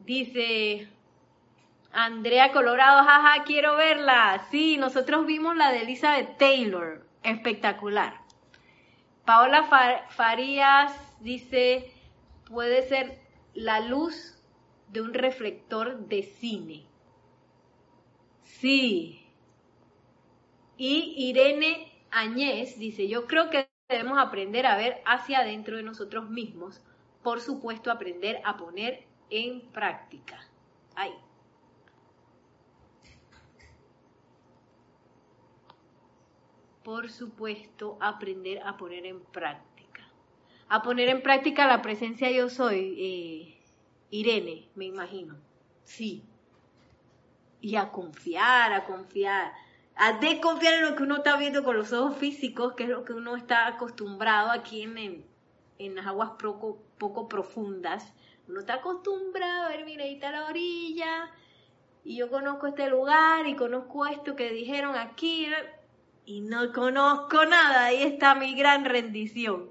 Dice 0.06 0.90
Andrea 1.94 2.52
Colorado, 2.52 3.04
jaja, 3.04 3.44
quiero 3.44 3.76
verla. 3.76 4.46
Sí, 4.50 4.78
nosotros 4.78 5.26
vimos 5.26 5.56
la 5.58 5.72
de 5.72 5.82
Elizabeth 5.82 6.38
Taylor, 6.38 7.06
espectacular. 7.24 8.22
Paola 9.26 9.64
Farías 10.10 10.94
dice, 11.20 11.92
puede 12.46 12.84
ser 12.84 13.20
la 13.54 13.82
luz 13.82 14.42
de 14.90 15.02
un 15.02 15.14
reflector 15.14 16.08
de 16.08 16.24
cine. 16.24 16.86
Sí. 18.44 19.26
Y 20.78 21.14
Irene 21.18 21.92
Añez 22.10 22.80
dice, 22.80 23.08
yo 23.08 23.28
creo 23.28 23.50
que 23.50 23.70
debemos 23.90 24.18
aprender 24.18 24.66
a 24.66 24.78
ver 24.78 25.02
hacia 25.06 25.40
adentro 25.40 25.78
de 25.78 25.84
nosotros 25.84 26.30
mismos. 26.30 26.82
Por 27.22 27.42
supuesto, 27.42 27.92
aprender 27.92 28.42
a 28.44 28.58
poner 28.58 29.06
en 29.30 29.62
práctica. 29.72 30.40
Ahí. 30.96 31.14
Por 36.92 37.10
supuesto, 37.10 37.98
aprender 38.02 38.60
a 38.66 38.76
poner 38.76 39.06
en 39.06 39.22
práctica. 39.22 40.02
A 40.68 40.82
poner 40.82 41.08
en 41.08 41.24
práctica 41.24 41.66
la 41.66 41.82
presencia 41.82 42.30
yo 42.30 42.50
soy, 42.50 42.96
eh, 43.00 43.64
Irene, 44.10 44.68
me 44.76 44.88
imagino. 44.88 45.38
Sí. 45.86 46.22
Y 47.62 47.78
a 47.78 47.94
confiar, 47.94 48.74
a 48.74 48.84
confiar 48.84 49.54
a 49.96 50.20
desconfiar 50.20 50.74
en 50.74 50.90
lo 50.90 50.98
que 50.98 51.04
uno 51.04 51.16
está 51.16 51.38
viendo 51.38 51.64
con 51.64 51.78
los 51.78 51.94
ojos 51.94 52.18
físicos, 52.18 52.74
que 52.74 52.84
es 52.84 52.90
lo 52.90 53.06
que 53.06 53.14
uno 53.14 53.38
está 53.38 53.68
acostumbrado 53.68 54.52
aquí 54.52 54.82
en, 54.82 55.26
en, 55.80 55.96
las 55.96 56.08
aguas 56.08 56.32
poco, 56.32 56.84
poco 56.98 57.30
profundas. 57.30 58.14
Uno 58.50 58.60
está 58.60 58.74
acostumbrado 58.76 59.68
a 59.68 59.70
ver, 59.70 59.86
mira, 59.86 60.04
ahí 60.04 60.16
está 60.16 60.30
la 60.32 60.46
orilla, 60.46 61.32
y 62.04 62.18
yo 62.18 62.30
conozco 62.30 62.68
este 62.68 62.90
lugar, 62.90 63.48
y 63.48 63.56
conozco 63.56 64.06
esto 64.08 64.36
que 64.36 64.52
dijeron 64.52 64.98
aquí, 64.98 65.48
y 66.32 66.42
no 66.42 66.72
conozco 66.72 67.46
nada, 67.46 67.86
ahí 67.86 68.04
está 68.04 68.36
mi 68.36 68.56
gran 68.56 68.86
rendición. 68.86 69.70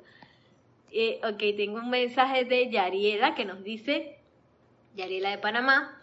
Eh, 0.91 1.21
ok, 1.23 1.57
tengo 1.57 1.79
un 1.79 1.91
mensaje 1.91 2.45
de 2.45 2.71
Yariela 2.71 3.35
que 3.35 3.45
nos 3.45 3.63
dice, 3.63 4.19
Yariela 4.95 5.31
de 5.31 5.39
Panamá, 5.39 6.01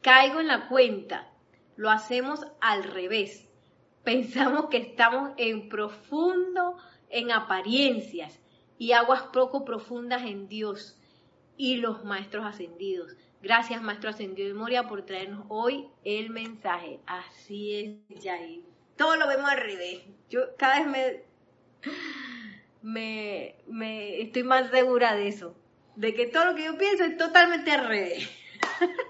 caigo 0.00 0.40
en 0.40 0.46
la 0.48 0.68
cuenta, 0.68 1.28
lo 1.76 1.90
hacemos 1.90 2.46
al 2.60 2.84
revés 2.84 3.50
pensamos 4.04 4.66
que 4.66 4.78
estamos 4.78 5.32
en 5.36 5.68
profundo 5.68 6.76
en 7.10 7.30
apariencias 7.32 8.40
y 8.78 8.92
aguas 8.92 9.22
poco 9.32 9.64
profundas 9.64 10.22
en 10.22 10.48
Dios 10.48 10.98
y 11.56 11.76
los 11.76 12.04
maestros 12.04 12.46
ascendidos. 12.46 13.14
Gracias, 13.42 13.82
Maestro 13.82 14.10
Ascendido 14.10 14.48
de 14.48 14.54
Moria, 14.54 14.86
por 14.88 15.02
traernos 15.02 15.44
hoy 15.48 15.88
el 16.04 16.30
mensaje. 16.30 17.00
Así 17.06 18.02
es, 18.08 18.22
Yair. 18.22 18.69
Todo 19.00 19.16
lo 19.16 19.26
vemos 19.26 19.50
al 19.50 19.56
revés. 19.56 20.02
Yo 20.28 20.54
cada 20.58 20.80
vez 20.80 20.86
me, 20.86 21.22
me, 22.82 23.56
me 23.66 24.20
estoy 24.20 24.42
más 24.42 24.70
segura 24.70 25.14
de 25.14 25.28
eso. 25.28 25.56
De 25.96 26.12
que 26.12 26.26
todo 26.26 26.44
lo 26.44 26.54
que 26.54 26.64
yo 26.64 26.76
pienso 26.76 27.04
es 27.04 27.16
totalmente 27.16 27.72
al 27.72 27.88
revés. 27.88 28.28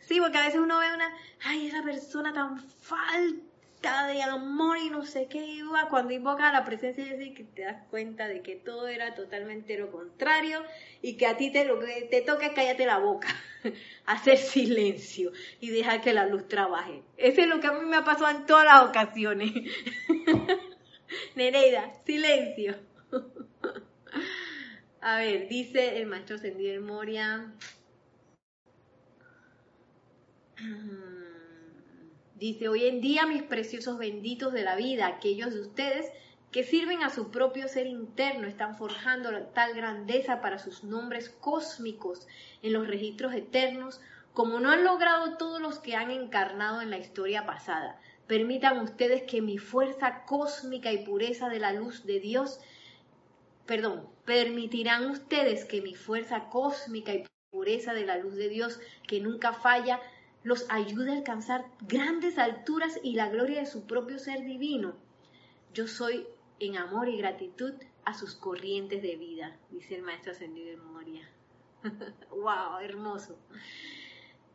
Sí, 0.00 0.20
porque 0.20 0.36
a 0.36 0.44
veces 0.44 0.60
uno 0.60 0.80
ve 0.80 0.92
una, 0.92 1.10
ay, 1.46 1.68
esa 1.68 1.82
persona 1.82 2.34
tan 2.34 2.60
falta 2.60 3.53
de 3.84 4.22
amor 4.22 4.78
y 4.78 4.88
no 4.88 5.04
sé 5.04 5.26
qué 5.28 5.44
iba. 5.44 5.88
Cuando 5.90 6.14
invoca 6.14 6.50
la 6.50 6.64
presencia 6.64 7.04
de 7.04 7.18
Dios, 7.18 7.36
que 7.36 7.44
te 7.44 7.62
das 7.62 7.82
cuenta 7.90 8.26
de 8.28 8.40
que 8.40 8.56
todo 8.56 8.88
era 8.88 9.14
totalmente 9.14 9.76
lo 9.76 9.90
contrario 9.90 10.62
y 11.02 11.18
que 11.18 11.26
a 11.26 11.36
ti 11.36 11.52
te, 11.52 11.66
lo 11.66 11.78
que 11.78 12.08
te 12.10 12.22
toca 12.22 12.46
es 12.46 12.52
cállate 12.54 12.86
la 12.86 12.98
boca, 12.98 13.28
hacer 14.06 14.38
silencio 14.38 15.32
y 15.60 15.68
dejar 15.70 16.00
que 16.00 16.14
la 16.14 16.26
luz 16.26 16.48
trabaje. 16.48 17.02
Eso 17.18 17.42
es 17.42 17.46
lo 17.46 17.60
que 17.60 17.66
a 17.66 17.72
mí 17.72 17.84
me 17.84 17.96
ha 17.96 18.04
pasado 18.04 18.30
en 18.30 18.46
todas 18.46 18.64
las 18.64 18.84
ocasiones. 18.84 19.52
Nereida, 21.34 21.92
silencio. 22.06 22.76
A 25.02 25.18
ver, 25.18 25.48
dice 25.48 25.98
el 25.98 26.06
maestro 26.06 26.38
Sendido 26.38 26.80
Moria. 26.80 27.52
Dice, 32.34 32.68
hoy 32.68 32.86
en 32.86 33.00
día 33.00 33.26
mis 33.26 33.44
preciosos 33.44 33.96
benditos 33.96 34.52
de 34.52 34.62
la 34.62 34.74
vida, 34.74 35.06
aquellos 35.06 35.54
de 35.54 35.60
ustedes 35.60 36.10
que 36.50 36.64
sirven 36.64 37.02
a 37.02 37.10
su 37.10 37.30
propio 37.30 37.68
ser 37.68 37.86
interno, 37.86 38.46
están 38.46 38.76
forjando 38.76 39.30
tal 39.54 39.74
grandeza 39.74 40.40
para 40.40 40.58
sus 40.58 40.84
nombres 40.84 41.28
cósmicos 41.28 42.26
en 42.62 42.72
los 42.72 42.86
registros 42.86 43.34
eternos, 43.34 44.00
como 44.32 44.58
no 44.58 44.70
han 44.70 44.84
logrado 44.84 45.36
todos 45.36 45.60
los 45.60 45.78
que 45.78 45.94
han 45.94 46.10
encarnado 46.10 46.80
en 46.80 46.90
la 46.90 46.98
historia 46.98 47.46
pasada. 47.46 48.00
Permitan 48.26 48.78
ustedes 48.80 49.22
que 49.22 49.42
mi 49.42 49.58
fuerza 49.58 50.24
cósmica 50.26 50.92
y 50.92 51.04
pureza 51.04 51.48
de 51.48 51.60
la 51.60 51.72
luz 51.72 52.04
de 52.04 52.18
Dios, 52.20 52.60
perdón, 53.66 54.08
permitirán 54.24 55.10
ustedes 55.10 55.64
que 55.64 55.82
mi 55.82 55.94
fuerza 55.94 56.48
cósmica 56.50 57.12
y 57.14 57.24
pureza 57.50 57.94
de 57.94 58.06
la 58.06 58.18
luz 58.18 58.34
de 58.34 58.48
Dios, 58.48 58.80
que 59.06 59.20
nunca 59.20 59.52
falla, 59.52 60.00
los 60.44 60.66
ayude 60.68 61.10
a 61.10 61.16
alcanzar 61.16 61.64
grandes 61.80 62.38
alturas 62.38 63.00
y 63.02 63.14
la 63.14 63.28
gloria 63.30 63.60
de 63.60 63.66
su 63.66 63.86
propio 63.86 64.18
ser 64.18 64.44
divino. 64.44 64.94
Yo 65.72 65.88
soy 65.88 66.26
en 66.60 66.76
amor 66.76 67.08
y 67.08 67.16
gratitud 67.16 67.72
a 68.04 68.14
sus 68.14 68.36
corrientes 68.36 69.02
de 69.02 69.16
vida, 69.16 69.56
dice 69.70 69.96
el 69.96 70.02
maestro 70.02 70.32
ascendido 70.32 70.68
de 70.68 70.76
memoria. 70.76 71.28
¡Wow! 72.30 72.78
Hermoso. 72.82 73.38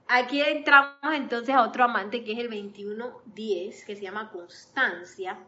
Aquí 0.07 0.41
entramos 0.41 1.13
entonces 1.13 1.53
a 1.53 1.63
otro 1.63 1.83
amante 1.83 2.23
que 2.23 2.33
es 2.33 2.39
el 2.39 2.49
2110, 2.49 3.83
que 3.85 3.95
se 3.95 4.01
llama 4.01 4.31
Constancia, 4.31 5.39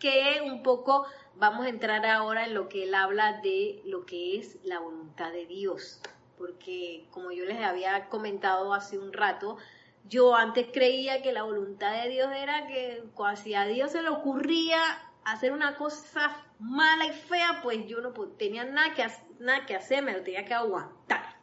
que 0.00 0.40
un 0.44 0.62
poco 0.62 1.06
vamos 1.36 1.66
a 1.66 1.68
entrar 1.68 2.04
ahora 2.04 2.46
en 2.46 2.54
lo 2.54 2.68
que 2.68 2.82
él 2.84 2.94
habla 2.94 3.40
de 3.42 3.80
lo 3.84 4.06
que 4.06 4.38
es 4.38 4.58
la 4.64 4.80
voluntad 4.80 5.32
de 5.32 5.46
Dios 5.46 6.00
porque 6.36 7.06
como 7.10 7.30
yo 7.32 7.44
les 7.44 7.60
había 7.60 8.08
comentado 8.08 8.72
hace 8.74 8.98
un 8.98 9.12
rato, 9.12 9.56
yo 10.06 10.34
antes 10.34 10.68
creía 10.72 11.22
que 11.22 11.32
la 11.32 11.44
voluntad 11.44 12.02
de 12.02 12.10
Dios 12.10 12.30
era 12.36 12.66
que 12.66 13.02
si 13.42 13.54
a 13.54 13.66
Dios 13.66 13.92
se 13.92 14.02
le 14.02 14.10
ocurría 14.10 14.78
hacer 15.24 15.52
una 15.52 15.76
cosa 15.76 16.44
mala 16.58 17.06
y 17.06 17.12
fea, 17.12 17.60
pues 17.62 17.86
yo 17.86 18.00
no 18.00 18.12
tenía 18.12 18.64
nada 18.64 18.94
que, 18.94 19.06
nada 19.38 19.66
que 19.66 19.74
hacer, 19.74 20.02
me 20.02 20.12
lo 20.12 20.22
tenía 20.22 20.44
que 20.44 20.54
aguantar. 20.54 21.36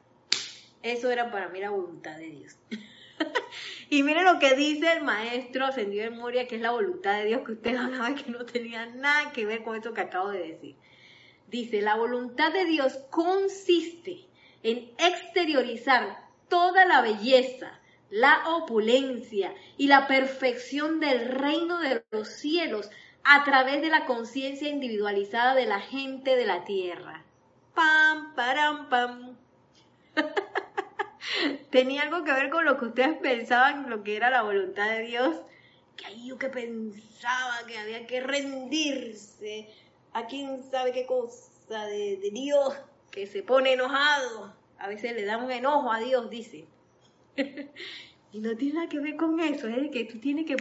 Eso 0.84 1.12
era 1.12 1.32
para 1.32 1.50
mí 1.50 1.60
la 1.60 1.70
voluntad 1.70 2.18
de 2.18 2.28
Dios. 2.28 2.58
y 3.90 4.04
miren 4.04 4.26
lo 4.26 4.40
que 4.40 4.56
dice 4.56 4.94
el 4.94 5.04
maestro 5.04 5.66
ascendido 5.66 6.04
de 6.04 6.12
Moria, 6.12 6.48
que 6.48 6.56
es 6.56 6.62
la 6.62 6.72
voluntad 6.72 7.18
de 7.18 7.26
Dios, 7.26 7.42
que 7.46 7.54
usted 7.54 7.76
hablaba 7.76 8.16
que 8.16 8.32
no 8.32 8.46
tenía 8.46 8.86
nada 8.88 9.32
que 9.32 9.46
ver 9.46 9.64
con 9.64 9.76
esto 9.76 9.94
que 9.94 10.02
acabo 10.02 10.30
de 10.30 10.48
decir. 10.48 10.76
Dice, 11.48 11.82
la 11.82 11.96
voluntad 11.96 12.54
de 12.54 12.66
Dios 12.66 12.98
consiste 13.10 14.31
en 14.64 14.92
exteriorizar 14.98 16.18
toda 16.48 16.86
la 16.86 17.02
belleza, 17.02 17.80
la 18.10 18.44
opulencia 18.50 19.54
y 19.78 19.88
la 19.88 20.08
perfección 20.08 21.00
del 21.00 21.30
reino 21.30 21.80
de 21.80 22.04
los 22.12 22.28
cielos 22.28 22.90
a 23.24 23.44
través 23.44 23.82
de 23.82 23.90
la 23.90 24.06
conciencia 24.06 24.68
individualizada 24.68 25.56
de 25.56 25.66
la 25.66 25.80
gente 25.80 26.36
de 26.36 26.46
la 26.46 26.64
tierra. 26.66 27.24
Pam, 27.74 28.36
param, 28.36 28.90
pam. 28.90 29.38
Tenía 31.70 32.02
algo 32.02 32.24
que 32.24 32.34
ver 32.34 32.50
con 32.50 32.66
lo 32.66 32.78
que 32.78 32.86
ustedes 32.86 33.18
pensaban, 33.20 33.90
lo 33.90 34.04
que 34.04 34.18
era 34.18 34.30
la 34.30 34.42
voluntad 34.42 34.90
de 34.90 35.04
Dios, 35.04 35.38
que 35.96 36.08
ahí 36.08 36.28
yo 36.28 36.38
que 36.38 36.50
pensaba 36.50 37.66
que 37.68 37.78
había 37.78 38.06
que 38.08 38.20
rendirse 38.20 39.70
a 40.12 40.26
quién 40.26 40.64
sabe 40.64 40.92
qué 40.92 41.06
cosa 41.06 41.86
de, 41.86 42.18
de 42.18 42.32
Dios 42.32 42.74
que 43.12 43.28
se 43.28 43.44
pone 43.44 43.74
enojado. 43.74 44.56
A 44.80 44.88
veces 44.88 45.14
le 45.14 45.26
da 45.26 45.38
un 45.38 45.52
enojo 45.52 45.92
a 45.92 46.00
Dios, 46.00 46.30
dice. 46.30 46.66
y 48.32 48.40
no 48.40 48.56
tiene 48.56 48.76
nada 48.76 48.90
que 48.90 49.00
ver 49.00 49.16
con 49.16 49.40
eso, 49.40 49.68
es 49.68 49.92
que 49.92 50.06
tú 50.06 50.20
tienes 50.20 50.46
que 50.46 50.56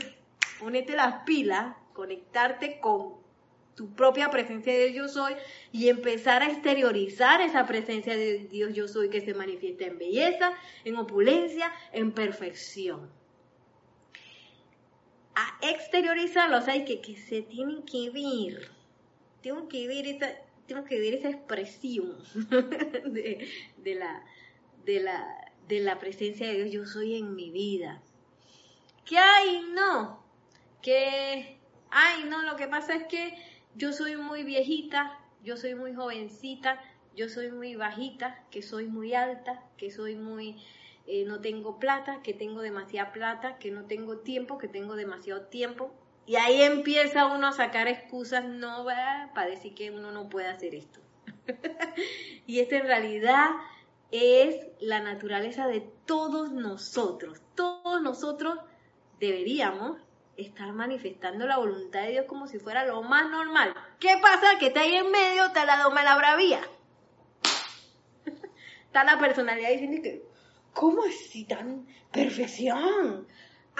ponerte 0.58 0.94
las 0.94 1.22
pilas, 1.24 1.74
conectarte 1.94 2.80
con 2.80 3.20
tu 3.74 3.94
propia 3.94 4.30
presencia 4.30 4.72
de 4.72 4.88
Dios 4.88 5.14
yo 5.14 5.22
soy 5.22 5.34
y 5.72 5.88
empezar 5.88 6.42
a 6.42 6.50
exteriorizar 6.50 7.40
esa 7.40 7.66
presencia 7.66 8.14
de 8.14 8.46
Dios 8.46 8.74
yo 8.74 8.86
soy 8.88 9.08
que 9.08 9.22
se 9.22 9.32
manifiesta 9.32 9.86
en 9.86 9.98
belleza, 9.98 10.52
en 10.84 10.96
opulencia, 10.96 11.72
en 11.92 12.12
perfección. 12.12 13.08
A 15.34 15.58
exteriorizarlo, 15.62 16.60
sea, 16.60 16.84
que, 16.84 17.00
que 17.00 17.16
se 17.16 17.40
tienen 17.40 17.82
que 17.84 18.10
ver, 18.10 18.70
tengo 19.40 19.66
que 19.68 19.88
ver 19.88 20.06
esa, 20.06 20.30
tengo 20.70 20.84
que 20.84 21.00
ver 21.00 21.14
esa 21.14 21.30
expresión 21.30 22.16
de, 23.06 23.94
la, 23.96 24.24
de, 24.84 25.00
la, 25.00 25.52
de 25.66 25.80
la 25.80 25.98
presencia 25.98 26.46
de 26.46 26.62
Dios, 26.62 26.70
yo 26.70 26.86
soy 26.86 27.16
en 27.16 27.34
mi 27.34 27.50
vida. 27.50 28.00
¿Qué 29.04 29.18
hay? 29.18 29.62
No. 29.74 30.22
Que, 30.80 31.58
ay, 31.90 32.24
no, 32.28 32.42
lo 32.42 32.54
que 32.54 32.68
pasa 32.68 32.94
es 32.94 33.04
que 33.08 33.36
yo 33.74 33.92
soy 33.92 34.16
muy 34.16 34.44
viejita, 34.44 35.18
yo 35.42 35.56
soy 35.56 35.74
muy 35.74 35.92
jovencita, 35.92 36.80
yo 37.16 37.28
soy 37.28 37.50
muy 37.50 37.74
bajita, 37.74 38.44
que 38.52 38.62
soy 38.62 38.86
muy 38.86 39.12
alta, 39.14 39.64
que 39.76 39.90
soy 39.90 40.14
muy 40.14 40.56
eh, 41.08 41.24
no 41.24 41.40
tengo 41.40 41.80
plata, 41.80 42.22
que 42.22 42.32
tengo 42.32 42.60
demasiada 42.60 43.10
plata, 43.10 43.58
que 43.58 43.72
no 43.72 43.86
tengo 43.86 44.18
tiempo, 44.18 44.56
que 44.56 44.68
tengo 44.68 44.94
demasiado 44.94 45.46
tiempo. 45.46 45.92
Y 46.26 46.36
ahí 46.36 46.62
empieza 46.62 47.26
uno 47.26 47.48
a 47.48 47.52
sacar 47.52 47.88
excusas 47.88 48.44
no 48.44 48.84
para 49.34 49.46
decir 49.48 49.74
que 49.74 49.90
uno 49.90 50.12
no 50.12 50.28
puede 50.28 50.48
hacer 50.48 50.74
esto. 50.74 51.00
y 52.46 52.60
esta 52.60 52.76
en 52.76 52.86
realidad 52.86 53.50
es 54.10 54.66
la 54.80 55.00
naturaleza 55.00 55.66
de 55.66 55.80
todos 56.06 56.52
nosotros. 56.52 57.40
Todos 57.54 58.02
nosotros 58.02 58.58
deberíamos 59.18 59.98
estar 60.36 60.72
manifestando 60.72 61.46
la 61.46 61.58
voluntad 61.58 62.02
de 62.02 62.12
Dios 62.12 62.26
como 62.26 62.46
si 62.46 62.58
fuera 62.58 62.84
lo 62.86 63.02
más 63.02 63.30
normal. 63.30 63.74
¿Qué 63.98 64.16
pasa? 64.20 64.58
Que 64.58 64.68
está 64.68 64.80
ahí 64.80 64.94
en 64.94 65.10
medio, 65.10 65.46
está 65.46 65.64
la 65.64 65.82
doma 65.82 66.02
la 66.02 66.16
bravía. 66.16 66.60
está 68.86 69.04
la 69.04 69.18
personalidad 69.18 69.70
diciendo 69.70 70.02
que, 70.02 70.24
¿cómo 70.72 71.02
así 71.04 71.44
tan 71.44 71.86
perfección? 72.10 73.26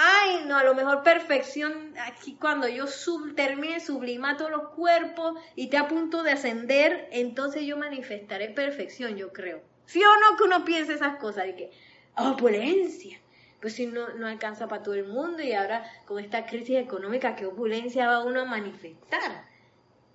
Ay, 0.03 0.45
no, 0.47 0.57
a 0.57 0.65
lo 0.65 0.75
mejor 0.75 1.03
perfección, 1.03 1.93
aquí 1.99 2.35
cuando 2.41 2.67
yo 2.67 2.87
sub, 2.87 3.35
termine 3.35 3.81
sublima 3.81 4.39
todos 4.39 4.51
los 4.51 4.71
cuerpos 4.71 5.35
y 5.55 5.65
esté 5.65 5.77
a 5.77 5.89
punto 5.89 6.23
de 6.23 6.31
ascender, 6.31 7.07
entonces 7.13 7.65
yo 7.65 7.77
manifestaré 7.77 8.49
perfección, 8.49 9.19
yo 9.19 9.31
creo. 9.31 9.61
¿Sí 9.85 10.03
o 10.03 10.21
no 10.21 10.39
que 10.39 10.45
uno 10.45 10.65
piense 10.65 10.95
esas 10.95 11.19
cosas? 11.19 11.45
De 11.45 11.55
que, 11.55 11.71
opulencia. 12.17 13.21
Pues 13.61 13.75
si 13.75 13.89
no, 13.89 14.09
no 14.15 14.27
alcanza 14.27 14.69
para 14.69 14.83
todo 14.83 14.95
el 14.95 15.07
mundo 15.07 15.43
y 15.43 15.53
ahora 15.53 15.85
con 16.07 16.19
esta 16.19 16.47
crisis 16.47 16.79
económica, 16.79 17.37
¿qué 17.37 17.45
opulencia 17.45 18.09
va 18.09 18.25
uno 18.25 18.41
a 18.41 18.45
manifestar? 18.47 19.45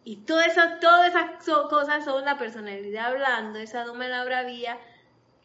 Y 0.04 0.18
todas 0.26 0.48
esas, 0.48 0.80
todas 0.80 1.10
esas 1.10 1.44
cosas 1.70 2.04
son 2.06 2.26
la 2.26 2.40
personalidad 2.40 3.06
hablando, 3.06 3.60
esa 3.60 3.84
doma 3.84 4.08
la 4.08 4.26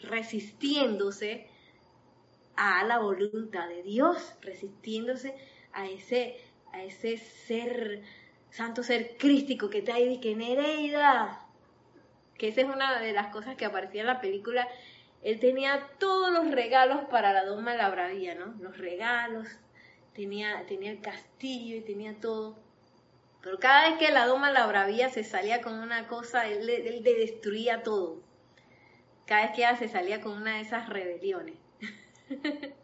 resistiéndose 0.01 1.50
a 2.61 2.85
la 2.85 2.99
voluntad 2.99 3.69
de 3.69 3.83
Dios, 3.83 4.35
resistiéndose 4.43 5.35
a 5.73 5.87
ese, 5.87 6.37
a 6.75 6.83
ese 6.83 7.17
ser, 7.17 8.03
santo 8.51 8.83
ser 8.83 9.17
crístico 9.17 9.71
que 9.71 9.79
está 9.79 9.95
ahí, 9.95 10.21
que 10.21 10.37
Nereida, 10.37 11.47
que 12.37 12.49
esa 12.49 12.61
es 12.61 12.69
una 12.69 13.01
de 13.01 13.13
las 13.13 13.29
cosas 13.29 13.57
que 13.57 13.65
aparecía 13.65 14.03
en 14.03 14.09
la 14.09 14.21
película, 14.21 14.69
él 15.23 15.41
tenía 15.41 15.89
todos 15.99 16.31
los 16.35 16.51
regalos 16.51 17.07
para 17.11 17.33
la 17.33 17.47
doma 17.47 17.73
de 17.73 18.35
¿no? 18.35 18.55
Los 18.61 18.77
regalos, 18.77 19.49
tenía, 20.13 20.67
tenía 20.67 20.91
el 20.91 21.01
castillo 21.01 21.77
y 21.77 21.81
tenía 21.81 22.21
todo. 22.21 22.59
Pero 23.41 23.59
cada 23.59 23.89
vez 23.89 23.99
que 23.99 24.13
la 24.13 24.27
doma 24.27 24.49
de 24.49 24.55
la 24.55 24.67
bravía 24.67 25.09
se 25.09 25.25
salía 25.25 25.63
con 25.63 25.79
una 25.79 26.09
cosa, 26.09 26.47
él, 26.47 26.69
él, 26.69 27.03
destruía 27.03 27.83
todo. 27.83 28.21
Cada 29.25 29.47
vez 29.47 29.53
que 29.53 29.63
ella 29.63 29.77
se 29.77 29.89
salía 29.89 30.21
con 30.21 30.33
una 30.33 30.57
de 30.57 30.61
esas 30.61 30.91
rebeliones. 30.91 31.60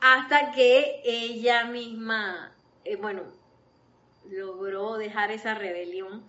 Hasta 0.00 0.52
que 0.52 1.00
ella 1.04 1.64
misma, 1.64 2.54
eh, 2.84 2.96
bueno, 2.96 3.22
logró 4.28 4.96
dejar 4.96 5.30
esa 5.30 5.54
rebelión 5.54 6.26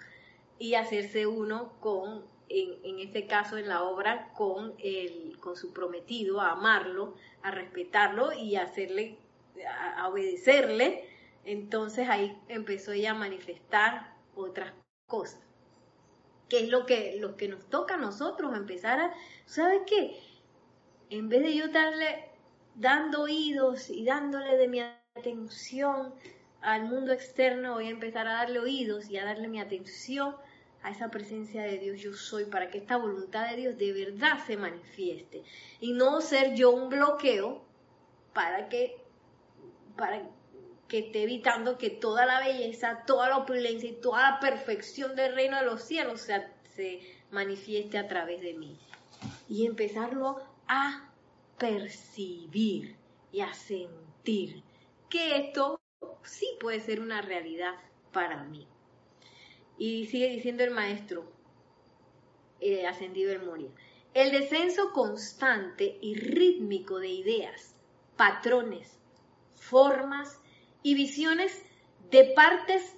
y 0.59 0.75
hacerse 0.75 1.27
uno 1.27 1.73
con, 1.79 2.25
en, 2.49 2.99
este 2.99 3.27
caso 3.27 3.57
en 3.57 3.67
la 3.67 3.83
obra, 3.83 4.31
con, 4.33 4.73
el, 4.79 5.37
con 5.39 5.55
su 5.55 5.73
prometido, 5.73 6.41
a 6.41 6.51
amarlo, 6.51 7.15
a 7.41 7.51
respetarlo 7.51 8.33
y 8.33 8.55
hacerle, 8.55 9.17
a, 9.97 10.07
obedecerle. 10.07 11.09
Entonces 11.43 12.09
ahí 12.09 12.37
empezó 12.47 12.91
ella 12.91 13.11
a 13.11 13.15
manifestar 13.15 14.13
otras 14.35 14.73
cosas. 15.07 15.41
¿Qué 16.49 16.61
es 16.61 16.69
lo 16.69 16.85
que, 16.85 17.17
lo 17.19 17.37
que 17.37 17.47
nos 17.47 17.65
toca 17.69 17.95
a 17.95 17.97
nosotros? 17.97 18.55
Empezar 18.55 18.99
a, 18.99 19.13
¿sabes 19.45 19.81
qué? 19.87 20.19
En 21.09 21.29
vez 21.29 21.43
de 21.43 21.55
yo 21.55 21.67
darle, 21.69 22.29
dando 22.75 23.23
oídos 23.23 23.89
y 23.89 24.05
dándole 24.05 24.57
de 24.57 24.67
mi 24.67 24.81
atención 25.15 26.13
al 26.61 26.85
mundo 26.85 27.13
externo, 27.13 27.73
voy 27.73 27.87
a 27.87 27.91
empezar 27.91 28.27
a 28.27 28.33
darle 28.33 28.59
oídos 28.59 29.09
y 29.09 29.17
a 29.17 29.25
darle 29.25 29.47
mi 29.47 29.59
atención 29.59 30.35
a 30.81 30.91
esa 30.91 31.09
presencia 31.09 31.63
de 31.63 31.79
Dios 31.79 31.99
yo 31.99 32.13
soy 32.13 32.45
para 32.45 32.69
que 32.69 32.77
esta 32.77 32.97
voluntad 32.97 33.49
de 33.49 33.55
Dios 33.55 33.77
de 33.77 33.91
verdad 33.91 34.37
se 34.45 34.55
manifieste 34.55 35.43
y 35.79 35.93
no 35.93 36.21
ser 36.21 36.53
yo 36.53 36.69
un 36.69 36.89
bloqueo 36.89 37.63
para 38.33 38.69
que 38.69 38.95
para 39.97 40.21
que 40.87 40.99
esté 40.99 41.23
evitando 41.23 41.77
que 41.77 41.89
toda 41.89 42.25
la 42.27 42.39
belleza, 42.39 43.03
toda 43.07 43.29
la 43.29 43.37
opulencia 43.37 43.89
y 43.89 43.93
toda 43.93 44.29
la 44.29 44.39
perfección 44.39 45.15
del 45.15 45.33
reino 45.33 45.57
de 45.57 45.65
los 45.65 45.81
cielos 45.81 46.21
se, 46.21 46.45
se 46.75 46.99
manifieste 47.31 47.97
a 47.97 48.07
través 48.07 48.41
de 48.41 48.53
mí. 48.53 48.77
Y 49.49 49.65
empezarlo 49.65 50.41
a 50.67 51.11
percibir 51.57 52.95
y 53.31 53.41
a 53.41 53.53
sentir 53.53 54.63
que 55.09 55.37
esto 55.37 55.79
sí 56.23 56.47
puede 56.59 56.79
ser 56.79 57.01
una 57.01 57.21
realidad 57.21 57.75
para 58.11 58.43
mí. 58.43 58.67
Y 59.77 60.05
sigue 60.05 60.29
diciendo 60.29 60.63
el 60.63 60.71
maestro, 60.71 61.31
eh, 62.59 62.87
ascendido 62.87 63.31
el 63.31 63.43
Moria, 63.43 63.69
el 64.13 64.31
descenso 64.31 64.93
constante 64.93 65.97
y 66.01 66.15
rítmico 66.15 66.99
de 66.99 67.09
ideas, 67.09 67.75
patrones, 68.15 68.97
formas 69.55 70.39
y 70.81 70.95
visiones 70.95 71.63
de 72.09 72.31
partes 72.35 72.95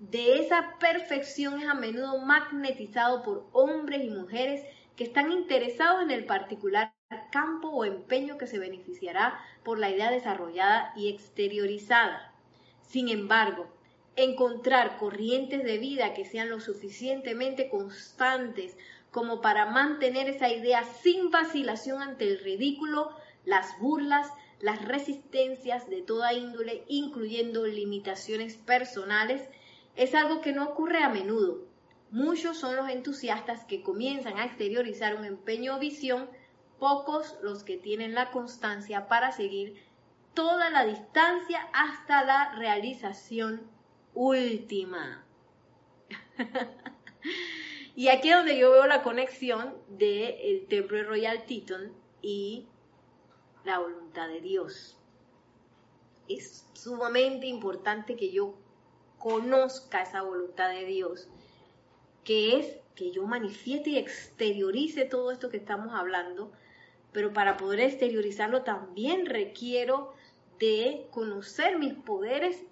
de 0.00 0.40
esa 0.40 0.76
perfección 0.78 1.60
es 1.60 1.68
a 1.68 1.74
menudo 1.74 2.18
magnetizado 2.18 3.22
por 3.22 3.48
hombres 3.52 4.04
y 4.04 4.10
mujeres 4.10 4.64
que 5.00 5.04
están 5.04 5.32
interesados 5.32 6.02
en 6.02 6.10
el 6.10 6.26
particular 6.26 6.92
campo 7.32 7.70
o 7.70 7.86
empeño 7.86 8.36
que 8.36 8.46
se 8.46 8.58
beneficiará 8.58 9.40
por 9.64 9.78
la 9.78 9.88
idea 9.88 10.10
desarrollada 10.10 10.92
y 10.94 11.08
exteriorizada. 11.08 12.34
Sin 12.82 13.08
embargo, 13.08 13.66
encontrar 14.14 14.98
corrientes 14.98 15.64
de 15.64 15.78
vida 15.78 16.12
que 16.12 16.26
sean 16.26 16.50
lo 16.50 16.60
suficientemente 16.60 17.70
constantes 17.70 18.76
como 19.10 19.40
para 19.40 19.64
mantener 19.64 20.28
esa 20.28 20.50
idea 20.50 20.84
sin 20.84 21.30
vacilación 21.30 22.02
ante 22.02 22.28
el 22.28 22.38
ridículo, 22.38 23.08
las 23.46 23.78
burlas, 23.78 24.30
las 24.60 24.84
resistencias 24.84 25.88
de 25.88 26.02
toda 26.02 26.34
índole, 26.34 26.84
incluyendo 26.88 27.66
limitaciones 27.66 28.58
personales, 28.58 29.48
es 29.96 30.14
algo 30.14 30.42
que 30.42 30.52
no 30.52 30.64
ocurre 30.64 31.02
a 31.02 31.08
menudo. 31.08 31.69
Muchos 32.10 32.58
son 32.58 32.76
los 32.76 32.88
entusiastas 32.88 33.64
que 33.64 33.82
comienzan 33.82 34.38
a 34.38 34.44
exteriorizar 34.44 35.14
un 35.14 35.24
empeño 35.24 35.76
o 35.76 35.78
visión 35.78 36.28
pocos 36.78 37.36
los 37.42 37.62
que 37.62 37.76
tienen 37.76 38.14
la 38.14 38.30
constancia 38.30 39.06
para 39.06 39.30
seguir 39.30 39.80
toda 40.34 40.70
la 40.70 40.84
distancia 40.84 41.68
hasta 41.72 42.24
la 42.24 42.54
realización 42.56 43.62
última. 44.14 45.24
y 47.94 48.08
aquí 48.08 48.30
es 48.30 48.36
donde 48.36 48.58
yo 48.58 48.72
veo 48.72 48.86
la 48.86 49.02
conexión 49.02 49.74
del 49.88 50.66
templo 50.66 50.96
de 50.96 51.04
Royal 51.04 51.44
Teton 51.46 51.92
y 52.22 52.66
la 53.64 53.78
voluntad 53.78 54.28
de 54.28 54.40
Dios. 54.40 54.96
Es 56.28 56.66
sumamente 56.72 57.46
importante 57.46 58.16
que 58.16 58.32
yo 58.32 58.54
conozca 59.18 60.02
esa 60.02 60.22
voluntad 60.22 60.70
de 60.70 60.84
Dios, 60.86 61.28
que 62.24 62.58
es 62.58 62.76
que 62.94 63.10
yo 63.10 63.26
manifieste 63.26 63.90
y 63.90 63.98
exteriorice 63.98 65.04
todo 65.04 65.30
esto 65.30 65.48
que 65.48 65.56
estamos 65.56 65.94
hablando 65.94 66.52
pero 67.12 67.32
para 67.32 67.56
poder 67.56 67.80
exteriorizarlo 67.80 68.62
también 68.62 69.26
requiero 69.26 70.14
de 70.58 71.06
conocer 71.10 71.78
mis 71.78 71.94
poderes 71.94 72.62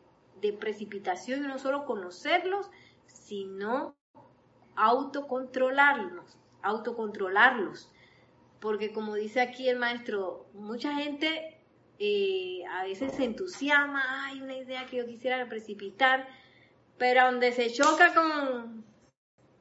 de 0.40 0.53
precipitación 0.53 1.44
y 1.44 1.49
no 1.49 1.59
solo 1.59 1.84
conocerlos, 1.84 2.70
sino 3.07 3.96
autocontrolarlos, 4.76 6.38
autocontrolarlos. 6.62 7.90
Porque 8.61 8.92
como 8.92 9.14
dice 9.14 9.40
aquí 9.40 9.68
el 9.68 9.78
maestro, 9.78 10.46
mucha 10.53 10.94
gente 10.94 11.61
eh, 11.99 12.62
a 12.70 12.84
veces 12.84 13.14
se 13.14 13.24
entusiasma, 13.24 14.26
hay 14.26 14.40
una 14.40 14.57
idea 14.57 14.86
que 14.86 14.99
yo 14.99 15.07
quisiera 15.07 15.49
precipitar, 15.49 16.28
pero 16.99 17.24
donde 17.24 17.53
se 17.53 17.72
choca 17.72 18.14
con 18.14 18.84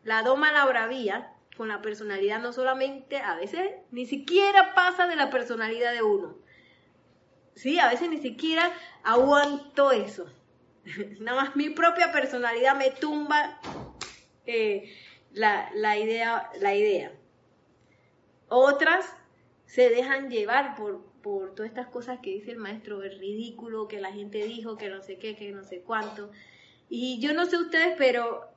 la 0.07 0.23
doma 0.23 0.53
la 0.53 0.63
bravía, 0.65 1.33
con 1.57 1.67
la 1.67 1.81
personalidad 1.81 2.39
no 2.39 2.53
solamente, 2.53 3.17
a 3.17 3.35
veces 3.35 3.71
ni 3.91 4.05
siquiera 4.05 4.73
pasa 4.73 5.05
de 5.05 5.17
la 5.17 5.29
personalidad 5.29 5.91
de 5.91 6.01
uno. 6.01 6.37
Sí, 7.55 7.77
a 7.77 7.89
veces 7.89 8.09
ni 8.09 8.19
siquiera 8.19 8.71
aguanto 9.03 9.91
eso. 9.91 10.31
Nada 11.19 11.41
más 11.41 11.55
mi 11.57 11.71
propia 11.71 12.13
personalidad 12.13 12.77
me 12.77 12.89
tumba 12.89 13.59
eh, 14.45 14.95
la, 15.33 15.69
la, 15.73 15.97
idea, 15.97 16.51
la 16.61 16.73
idea. 16.73 17.11
Otras 18.47 19.13
se 19.65 19.89
dejan 19.89 20.29
llevar 20.29 20.77
por, 20.77 21.03
por 21.21 21.53
todas 21.53 21.69
estas 21.69 21.87
cosas 21.87 22.19
que 22.21 22.29
dice 22.29 22.51
el 22.51 22.59
maestro, 22.59 23.03
el 23.03 23.19
ridículo, 23.19 23.89
que 23.89 23.99
la 23.99 24.13
gente 24.13 24.41
dijo, 24.45 24.77
que 24.77 24.87
no 24.87 25.01
sé 25.01 25.17
qué, 25.17 25.35
que 25.35 25.51
no 25.51 25.65
sé 25.65 25.81
cuánto. 25.81 26.31
Y 26.87 27.19
yo 27.19 27.33
no 27.33 27.45
sé 27.45 27.57
ustedes, 27.57 27.93
pero 27.97 28.55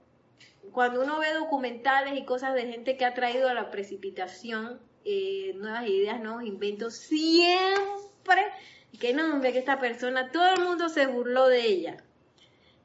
cuando 0.72 1.02
uno 1.02 1.18
ve 1.18 1.32
documentales 1.34 2.18
y 2.18 2.24
cosas 2.24 2.54
de 2.54 2.66
gente 2.66 2.96
que 2.96 3.04
ha 3.04 3.14
traído 3.14 3.48
a 3.48 3.54
la 3.54 3.70
precipitación 3.70 4.80
eh, 5.04 5.54
nuevas 5.56 5.88
ideas, 5.88 6.20
nuevos 6.20 6.44
inventos, 6.44 6.94
siempre, 6.94 8.42
que 8.98 9.14
no, 9.14 9.40
ve 9.40 9.52
que 9.52 9.58
esta 9.58 9.80
persona, 9.80 10.30
todo 10.30 10.52
el 10.54 10.60
mundo 10.60 10.88
se 10.88 11.06
burló 11.06 11.48
de 11.48 11.64
ella. 11.66 12.04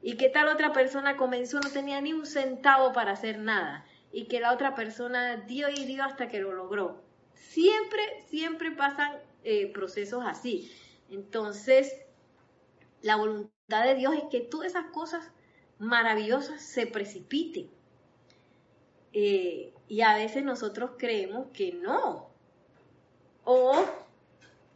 Y 0.02 0.16
que 0.16 0.28
tal 0.28 0.48
otra 0.48 0.72
persona 0.72 1.16
comenzó, 1.16 1.60
no 1.60 1.70
tenía 1.70 2.00
ni 2.00 2.12
un 2.12 2.26
centavo 2.26 2.92
para 2.92 3.12
hacer 3.12 3.38
nada. 3.38 3.84
Y 4.12 4.26
que 4.26 4.40
la 4.40 4.52
otra 4.52 4.74
persona 4.74 5.36
dio 5.36 5.68
y 5.68 5.84
dio 5.84 6.04
hasta 6.04 6.28
que 6.28 6.40
lo 6.40 6.52
logró. 6.52 7.02
Siempre, 7.34 8.24
siempre 8.28 8.70
pasan 8.70 9.18
eh, 9.44 9.70
procesos 9.72 10.24
así. 10.24 10.72
Entonces, 11.10 11.92
la 13.02 13.16
voluntad 13.16 13.84
de 13.84 13.94
Dios 13.94 14.14
es 14.14 14.24
que 14.30 14.40
todas 14.40 14.68
esas 14.68 14.86
cosas 14.86 15.32
maravillosas 15.78 16.62
se 16.62 16.86
precipiten. 16.86 17.68
Eh, 19.12 19.72
y 19.88 20.00
a 20.02 20.14
veces 20.14 20.44
nosotros 20.44 20.92
creemos 20.98 21.48
que 21.52 21.72
no. 21.72 22.30
O 23.44 23.84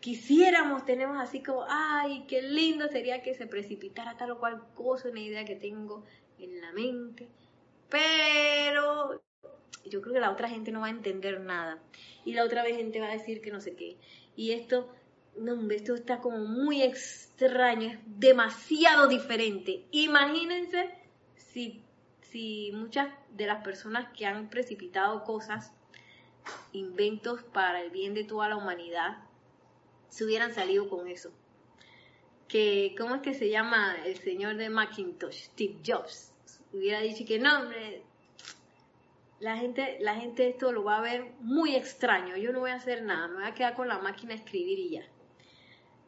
quisiéramos, 0.00 0.84
tenemos 0.84 1.18
así 1.18 1.42
como, 1.42 1.64
ay, 1.68 2.24
qué 2.28 2.42
lindo 2.42 2.88
sería 2.88 3.22
que 3.22 3.34
se 3.34 3.46
precipitara 3.46 4.16
tal 4.16 4.32
o 4.32 4.38
cual 4.38 4.62
cosa, 4.74 5.08
una 5.08 5.20
idea 5.20 5.44
que 5.44 5.56
tengo 5.56 6.04
en 6.38 6.60
la 6.60 6.72
mente. 6.72 7.28
Pero 7.88 9.20
yo 9.84 10.00
creo 10.00 10.14
que 10.14 10.20
la 10.20 10.30
otra 10.30 10.48
gente 10.48 10.72
no 10.72 10.80
va 10.80 10.86
a 10.86 10.90
entender 10.90 11.40
nada. 11.40 11.82
Y 12.24 12.34
la 12.34 12.44
otra 12.44 12.64
gente 12.64 13.00
va 13.00 13.08
a 13.08 13.12
decir 13.12 13.40
que 13.40 13.50
no 13.50 13.60
sé 13.60 13.74
qué. 13.74 13.96
Y 14.36 14.52
esto, 14.52 14.88
no, 15.36 15.70
esto 15.70 15.94
está 15.94 16.18
como 16.18 16.38
muy 16.38 16.82
extraño, 16.82 17.90
es 17.90 17.98
demasiado 18.06 19.08
diferente. 19.08 19.84
Imagínense 19.90 20.90
si 21.36 21.82
si 22.30 22.70
muchas 22.72 23.12
de 23.30 23.46
las 23.46 23.62
personas 23.64 24.08
que 24.16 24.26
han 24.26 24.48
precipitado 24.48 25.24
cosas, 25.24 25.72
inventos 26.72 27.42
para 27.42 27.82
el 27.82 27.90
bien 27.90 28.14
de 28.14 28.24
toda 28.24 28.48
la 28.48 28.56
humanidad, 28.56 29.18
se 30.08 30.24
hubieran 30.24 30.54
salido 30.54 30.88
con 30.88 31.08
eso. 31.08 31.30
Que, 32.48 32.94
¿cómo 32.98 33.16
es 33.16 33.22
que 33.22 33.34
se 33.34 33.48
llama 33.48 33.96
el 34.04 34.16
señor 34.16 34.56
de 34.56 34.70
Macintosh? 34.70 35.50
Steve 35.50 35.78
Jobs. 35.84 36.32
Hubiera 36.72 37.00
dicho 37.00 37.24
que 37.26 37.38
no, 37.38 37.60
hombre, 37.60 38.02
la 39.40 39.56
gente, 39.56 39.98
la 40.00 40.16
gente 40.16 40.48
esto 40.48 40.72
lo 40.72 40.84
va 40.84 40.98
a 40.98 41.02
ver 41.02 41.32
muy 41.40 41.74
extraño. 41.74 42.36
Yo 42.36 42.52
no 42.52 42.60
voy 42.60 42.70
a 42.70 42.76
hacer 42.76 43.02
nada, 43.02 43.28
me 43.28 43.34
voy 43.34 43.44
a 43.44 43.54
quedar 43.54 43.74
con 43.74 43.88
la 43.88 43.98
máquina 43.98 44.34
a 44.34 44.36
escribir 44.36 44.78
y 44.78 44.90
ya. 44.90 45.02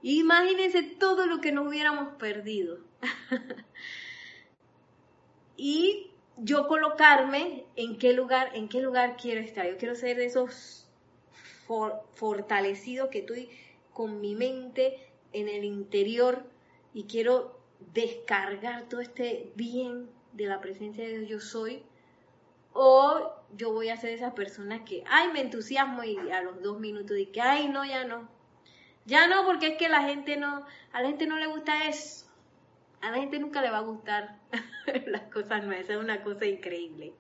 Imagínense 0.03 0.83
todo 0.83 1.27
lo 1.27 1.41
que 1.41 1.53
nos 1.53 1.67
hubiéramos 1.69 2.15
perdido. 2.17 2.79
y 5.57 6.11
yo 6.37 6.67
colocarme 6.67 7.65
en 7.77 7.99
qué 7.99 8.13
lugar, 8.13 8.51
en 8.55 8.69
qué 8.69 8.81
lugar 8.81 9.17
quiero 9.17 9.41
estar. 9.41 9.67
Yo 9.67 9.77
quiero 9.77 9.95
ser 9.95 10.17
de 10.17 10.27
esos 10.27 10.89
fortalecidos 12.15 13.09
que 13.09 13.21
estoy 13.21 13.49
con 13.93 14.21
mi 14.21 14.35
mente 14.35 14.99
en 15.33 15.49
el 15.49 15.65
interior 15.65 16.45
y 16.93 17.05
quiero 17.05 17.59
descargar 17.95 18.89
todo 18.89 19.01
este 19.01 19.53
bien 19.55 20.11
de 20.33 20.47
la 20.47 20.61
presencia 20.61 21.05
de 21.05 21.21
Dios 21.21 21.31
yo 21.31 21.41
soy. 21.41 21.83
O 22.75 23.33
yo 23.55 23.73
voy 23.73 23.91
a 23.91 23.97
ser 23.97 24.11
esa 24.11 24.35
persona 24.35 24.85
que, 24.85 25.05
ay, 25.07 25.31
me 25.33 25.43
entusiasmo 25.43 26.03
y 26.05 26.17
a 26.31 26.43
los 26.43 26.63
dos 26.63 26.81
minutos 26.81 27.17
de 27.17 27.31
que, 27.31 27.41
ay, 27.41 27.69
no, 27.69 27.85
ya 27.85 28.05
no. 28.05 28.29
Ya 29.05 29.27
no, 29.27 29.45
porque 29.45 29.69
es 29.69 29.77
que 29.77 29.89
la 29.89 30.03
gente 30.03 30.37
no, 30.37 30.65
a 30.93 31.03
la 31.03 31.09
gente 31.09 31.27
no 31.27 31.39
le 31.39 31.47
gusta 31.47 31.89
eso 31.89 32.23
a 33.03 33.11
la 33.11 33.17
gente 33.19 33.39
nunca 33.39 33.61
le 33.61 33.71
va 33.71 33.79
a 33.79 33.83
gustar 33.83 34.39
las 35.07 35.23
cosas 35.23 35.65
nuevas, 35.65 35.91
es 35.91 35.97
una 35.97 36.23
cosa 36.23 36.47
increíble. 36.47 37.13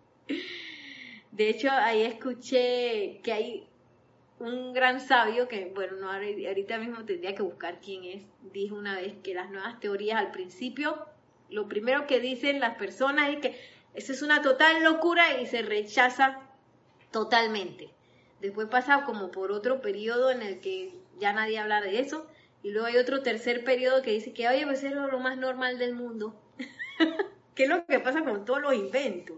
De 1.32 1.48
hecho, 1.48 1.70
ahí 1.70 2.02
escuché 2.02 3.20
que 3.22 3.32
hay 3.32 3.68
un 4.38 4.72
gran 4.72 5.00
sabio 5.00 5.48
que, 5.48 5.70
bueno, 5.74 5.96
no, 5.96 6.10
ahorita 6.10 6.78
mismo 6.78 7.04
tendría 7.04 7.34
que 7.34 7.42
buscar 7.42 7.80
quién 7.80 8.04
es, 8.04 8.22
dijo 8.52 8.76
una 8.76 8.96
vez 8.96 9.14
que 9.22 9.34
las 9.34 9.50
nuevas 9.50 9.80
teorías 9.80 10.18
al 10.18 10.30
principio, 10.30 11.06
lo 11.50 11.68
primero 11.68 12.06
que 12.06 12.20
dicen 12.20 12.60
las 12.60 12.76
personas 12.76 13.30
es 13.30 13.38
que 13.38 13.60
eso 13.94 14.12
es 14.12 14.22
una 14.22 14.40
total 14.40 14.82
locura 14.82 15.40
y 15.40 15.46
se 15.46 15.62
rechaza 15.62 16.40
totalmente. 17.10 17.90
Después 18.40 18.68
pasa 18.68 19.04
como 19.04 19.30
por 19.30 19.52
otro 19.52 19.80
periodo 19.80 20.30
en 20.30 20.42
el 20.42 20.60
que 20.60 20.94
ya 21.18 21.32
nadie 21.32 21.58
habla 21.58 21.80
de 21.80 22.00
eso 22.00 22.28
y 22.62 22.70
luego 22.70 22.86
hay 22.86 22.96
otro 22.96 23.22
tercer 23.22 23.64
periodo 23.64 24.02
que 24.02 24.12
dice 24.12 24.32
que, 24.32 24.48
oye, 24.48 24.64
pues 24.64 24.84
es 24.84 24.92
lo 24.92 25.18
más 25.18 25.36
normal 25.36 25.78
del 25.78 25.94
mundo. 25.94 26.34
¿Qué 27.54 27.64
es 27.64 27.68
lo 27.68 27.84
que 27.86 28.00
pasa 28.00 28.24
con 28.24 28.44
todos 28.44 28.62
los 28.62 28.74
inventos? 28.74 29.36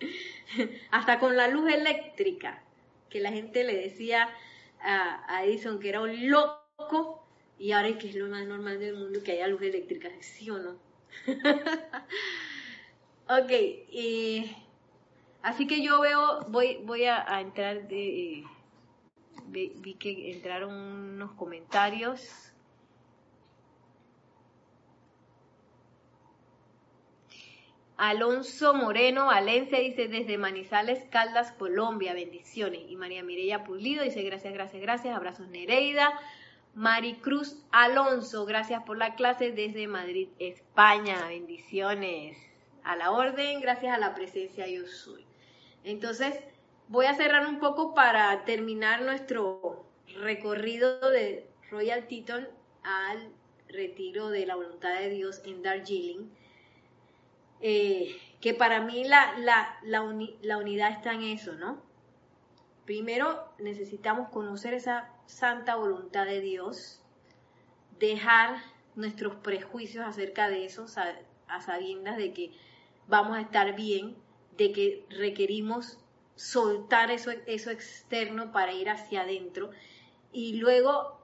Hasta 0.90 1.18
con 1.18 1.36
la 1.36 1.48
luz 1.48 1.72
eléctrica, 1.72 2.62
que 3.08 3.20
la 3.20 3.32
gente 3.32 3.64
le 3.64 3.76
decía 3.76 4.28
a, 4.80 5.44
Edison 5.44 5.78
que 5.78 5.88
era 5.88 6.00
un 6.00 6.30
loco, 6.30 7.26
y 7.58 7.72
ahora 7.72 7.88
es 7.88 7.96
que 7.96 8.08
es 8.08 8.16
lo 8.16 8.28
más 8.28 8.46
normal 8.46 8.78
del 8.78 8.96
mundo 8.96 9.22
que 9.22 9.32
haya 9.32 9.46
luz 9.46 9.62
eléctrica, 9.62 10.10
¿sí 10.20 10.50
o 10.50 10.58
no? 10.58 10.78
ok, 13.28 13.52
así 15.42 15.66
que 15.66 15.82
yo 15.82 16.00
veo, 16.00 16.40
voy, 16.48 16.78
voy 16.84 17.04
a, 17.04 17.40
entrar 17.40 17.88
de 17.88 18.44
vi, 19.46 19.94
que 19.94 20.32
entraron 20.32 20.74
unos 20.74 21.32
comentarios. 21.32 22.52
Alonso 27.96 28.74
Moreno 28.74 29.26
Valencia 29.26 29.78
dice 29.78 30.08
desde 30.08 30.36
Manizales, 30.36 31.04
Caldas, 31.10 31.52
Colombia, 31.52 32.14
bendiciones. 32.14 32.80
Y 32.88 32.96
María 32.96 33.22
Mireya 33.22 33.62
Pulido 33.62 34.02
dice 34.02 34.22
gracias, 34.22 34.52
gracias, 34.52 34.82
gracias, 34.82 35.14
abrazos 35.14 35.48
Nereida. 35.48 36.18
Maricruz 36.74 37.62
Alonso, 37.70 38.46
gracias 38.46 38.82
por 38.84 38.96
la 38.96 39.14
clase 39.14 39.52
desde 39.52 39.86
Madrid, 39.86 40.28
España, 40.38 41.26
bendiciones. 41.28 42.36
A 42.82 42.96
la 42.96 43.10
orden, 43.12 43.60
gracias 43.60 43.94
a 43.94 43.98
la 43.98 44.14
presencia 44.14 44.66
yo 44.66 44.86
soy. 44.86 45.24
Entonces, 45.84 46.40
voy 46.92 47.06
a 47.06 47.14
cerrar 47.14 47.46
un 47.46 47.58
poco 47.58 47.94
para 47.94 48.44
terminar 48.44 49.00
nuestro 49.00 49.86
recorrido 50.20 51.00
de 51.10 51.48
Royal 51.70 52.06
Teton 52.06 52.46
al 52.82 53.32
retiro 53.66 54.28
de 54.28 54.44
la 54.44 54.56
voluntad 54.56 55.00
de 55.00 55.08
Dios 55.08 55.40
en 55.46 55.62
Darjeeling. 55.62 56.30
Eh, 57.62 58.14
que 58.42 58.52
para 58.52 58.82
mí 58.82 59.04
la, 59.04 59.34
la, 59.84 60.02
unidad 60.58 60.90
está 60.90 61.14
en 61.14 61.22
eso, 61.22 61.54
¿no? 61.54 61.82
Primero 62.84 63.48
necesitamos 63.58 64.28
conocer 64.28 64.74
esa 64.74 65.08
santa 65.24 65.76
voluntad 65.76 66.26
de 66.26 66.42
Dios, 66.42 67.00
dejar 67.98 68.58
nuestros 68.96 69.36
prejuicios 69.36 70.04
acerca 70.04 70.50
de 70.50 70.66
eso, 70.66 70.84
a 71.48 71.60
sabiendas 71.62 72.18
de 72.18 72.34
que 72.34 72.52
vamos 73.08 73.38
a 73.38 73.40
estar 73.40 73.74
bien, 73.76 74.14
de 74.58 74.72
que 74.72 75.06
requerimos 75.08 76.01
soltar 76.42 77.12
eso, 77.12 77.30
eso 77.46 77.70
externo 77.70 78.50
para 78.50 78.72
ir 78.72 78.90
hacia 78.90 79.22
adentro 79.22 79.70
y 80.32 80.54
luego 80.54 81.20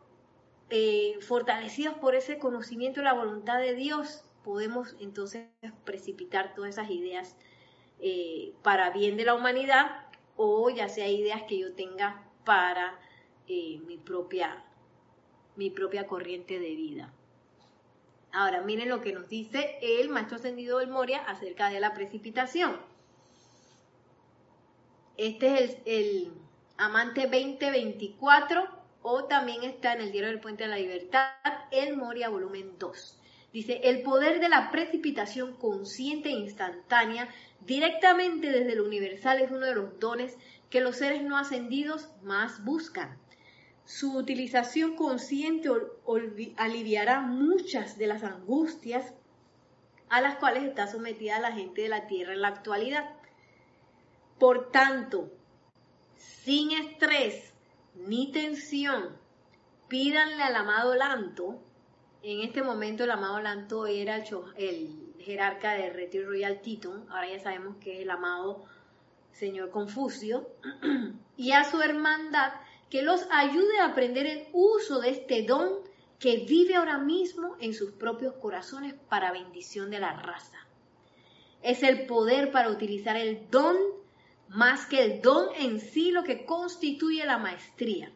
eh, 0.71 1.19
fortalecidos 1.21 1.95
por 1.95 2.14
ese 2.14 2.39
conocimiento 2.39 3.01
de 3.01 3.05
la 3.05 3.14
voluntad 3.14 3.59
de 3.59 3.75
Dios 3.75 4.25
podemos 4.45 4.95
entonces 5.01 5.49
precipitar 5.85 6.55
todas 6.55 6.71
esas 6.71 6.89
ideas 6.91 7.37
eh, 7.99 8.53
para 8.62 8.91
bien 8.91 9.16
de 9.16 9.25
la 9.25 9.35
humanidad 9.35 10.07
o 10.37 10.71
ya 10.71 10.89
sea 10.89 11.09
ideas 11.09 11.43
que 11.49 11.59
yo 11.59 11.75
tenga 11.75 12.25
para 12.45 12.97
eh, 13.49 13.81
mi 13.87 13.97
propia 13.99 14.64
mi 15.57 15.71
propia 15.71 16.07
corriente 16.07 16.61
de 16.61 16.77
vida. 16.77 17.12
Ahora, 18.31 18.61
miren 18.61 18.89
lo 18.89 19.01
que 19.01 19.12
nos 19.12 19.29
dice 19.29 19.79
el 19.83 20.11
maestro 20.11 20.37
ascendido 20.37 20.79
del 20.79 20.91
Moria 20.91 21.19
acerca 21.19 21.71
de 21.71 21.81
la 21.81 21.93
precipitación. 21.93 22.77
Este 25.19 25.64
es 25.64 25.77
el, 25.85 26.31
Amante 26.77 27.23
2024 27.23 28.69
o 29.03 29.25
también 29.25 29.64
está 29.64 29.95
en 29.95 30.03
el 30.03 30.12
Diario 30.12 30.31
del 30.31 30.39
Puente 30.39 30.62
de 30.62 30.71
la 30.71 30.77
Libertad, 30.77 31.33
el 31.73 31.97
Moria 31.97 32.29
volumen 32.29 32.79
2. 32.79 33.21
Dice, 33.53 33.81
el 33.83 34.03
poder 34.03 34.39
de 34.39 34.49
la 34.49 34.71
precipitación 34.71 35.57
consciente 35.57 36.29
e 36.29 36.33
instantánea 36.33 37.29
directamente 37.66 38.53
desde 38.53 38.75
el 38.75 38.81
universal 38.81 39.41
es 39.41 39.51
uno 39.51 39.66
de 39.66 39.75
los 39.75 39.99
dones 39.99 40.39
que 40.71 40.81
los 40.81 40.95
seres 40.95 41.21
no 41.25 41.37
ascendidos 41.37 42.11
más 42.23 42.64
buscan. 42.64 43.19
Su 43.85 44.16
utilización 44.16 44.95
consciente 44.95 45.69
aliviará 46.57 47.23
muchas 47.23 47.99
de 47.99 48.07
las 48.07 48.23
angustias 48.23 49.14
a 50.11 50.21
las 50.21 50.37
cuales 50.37 50.62
está 50.62 50.87
sometida 50.87 51.41
la 51.41 51.51
gente 51.51 51.83
de 51.83 51.89
la 51.89 52.07
Tierra 52.07 52.35
en 52.35 52.43
la 52.43 52.49
actualidad. 52.49 53.18
Por 54.39 54.70
tanto, 54.70 55.30
sin 56.16 56.72
estrés 56.72 57.53
ni 57.95 58.30
tensión, 58.30 59.16
pídanle 59.89 60.43
al 60.43 60.55
amado 60.55 60.95
Lanto. 60.95 61.61
En 62.22 62.41
este 62.41 62.62
momento 62.62 63.05
el 63.05 63.11
amado 63.11 63.41
Lanto 63.41 63.86
era 63.86 64.22
el, 64.57 65.14
jerarca 65.18 65.72
de 65.72 65.91
Retiro 65.91 66.28
Royal 66.28 66.61
Titon, 66.62 67.07
ahora 67.11 67.28
ya 67.28 67.41
sabemos 67.41 67.76
que 67.76 67.97
es 67.97 68.03
el 68.03 68.11
amado 68.11 68.64
señor 69.32 69.70
Confucio, 69.70 70.49
y 71.36 71.53
a 71.53 71.64
su 71.64 71.80
hermandad 71.82 72.53
que 72.91 73.03
los 73.03 73.26
ayude 73.30 73.80
a 73.80 73.86
aprender 73.86 74.26
el 74.26 74.49
uso 74.53 75.01
de 75.01 75.11
este 75.11 75.43
don 75.43 75.68
que 76.18 76.45
vive 76.49 76.74
ahora 76.74 76.99
mismo 76.99 77.57
en 77.61 77.74
sus 77.74 77.93
propios 77.93 78.34
corazones 78.34 78.95
para 79.09 79.32
bendición 79.32 79.91
de 79.91 80.01
la 80.01 80.14
raza. 80.14 80.59
Es 81.62 81.82
el 81.82 82.07
poder 82.07 82.51
para 82.51 82.70
utilizar 82.70 83.16
el 83.16 83.49
don 83.51 83.76
más 84.49 84.86
que 84.86 85.05
el 85.05 85.20
don 85.22 85.49
en 85.57 85.80
sí 85.80 86.11
lo 86.11 86.24
que 86.24 86.44
constituye 86.44 87.24
la 87.26 87.38
maestría. 87.38 88.11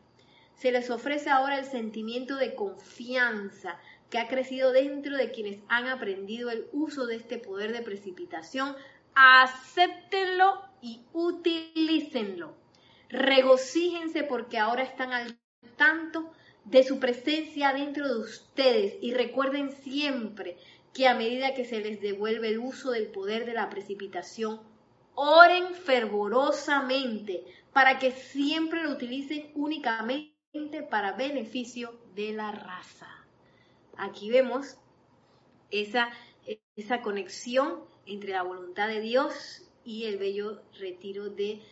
Se 0.55 0.73
les 0.73 0.91
ofrece 0.91 1.31
ahora 1.31 1.59
el 1.59 1.65
sentimiento 1.65 2.37
de 2.37 2.55
confianza 2.55 3.79
que 4.11 4.19
ha 4.19 4.29
crecido 4.29 4.73
dentro 4.73 5.17
de 5.17 5.31
quienes 5.31 5.61
han 5.69 5.89
aprendido 5.89 6.51
el 6.51 6.67
uso 6.73 7.07
de 7.07 7.17
este 7.17 7.39
poder 7.39 7.73
de 7.73 7.83
precipitación. 7.83 8.77
Acéptenlo 9.15 10.63
y 10.81 11.01
utilícenlo. 11.13 12.55
Regocíjense 13.09 14.23
porque 14.23 14.59
ahora 14.59 14.83
están 14.83 15.13
al 15.13 15.39
tanto 15.77 16.31
de 16.65 16.85
su 16.85 16.99
presencia 17.01 17.73
dentro 17.73 18.07
de 18.07 18.21
ustedes 18.21 18.95
y 19.01 19.13
recuerden 19.15 19.73
siempre 19.73 20.57
que 20.95 21.09
a 21.09 21.15
medida 21.15 21.55
que 21.55 21.65
se 21.65 21.81
les 21.81 22.01
devuelve 22.01 22.49
el 22.49 22.59
uso 22.59 22.91
del 22.91 23.09
poder 23.09 23.47
de 23.47 23.55
la 23.55 23.71
precipitación, 23.71 24.61
oren 25.15 25.75
fervorosamente 25.75 27.45
para 27.73 27.99
que 27.99 28.13
siempre 28.13 28.83
lo 28.83 28.93
utilicen 28.93 29.51
únicamente 29.55 30.33
para 30.91 31.13
beneficio 31.13 31.99
de 32.15 32.33
la 32.33 32.53
raza. 32.53 33.09
Aquí 33.97 34.31
vemos 34.31 34.77
esa, 35.71 36.11
esa 36.77 37.03
conexión 37.03 37.81
entre 38.07 38.33
la 38.33 38.43
voluntad 38.43 38.89
de 38.89 39.01
Dios 39.01 39.63
y 39.85 40.05
el 40.05 40.19
bello 40.19 40.63
retiro 40.79 41.31
de 41.31 41.63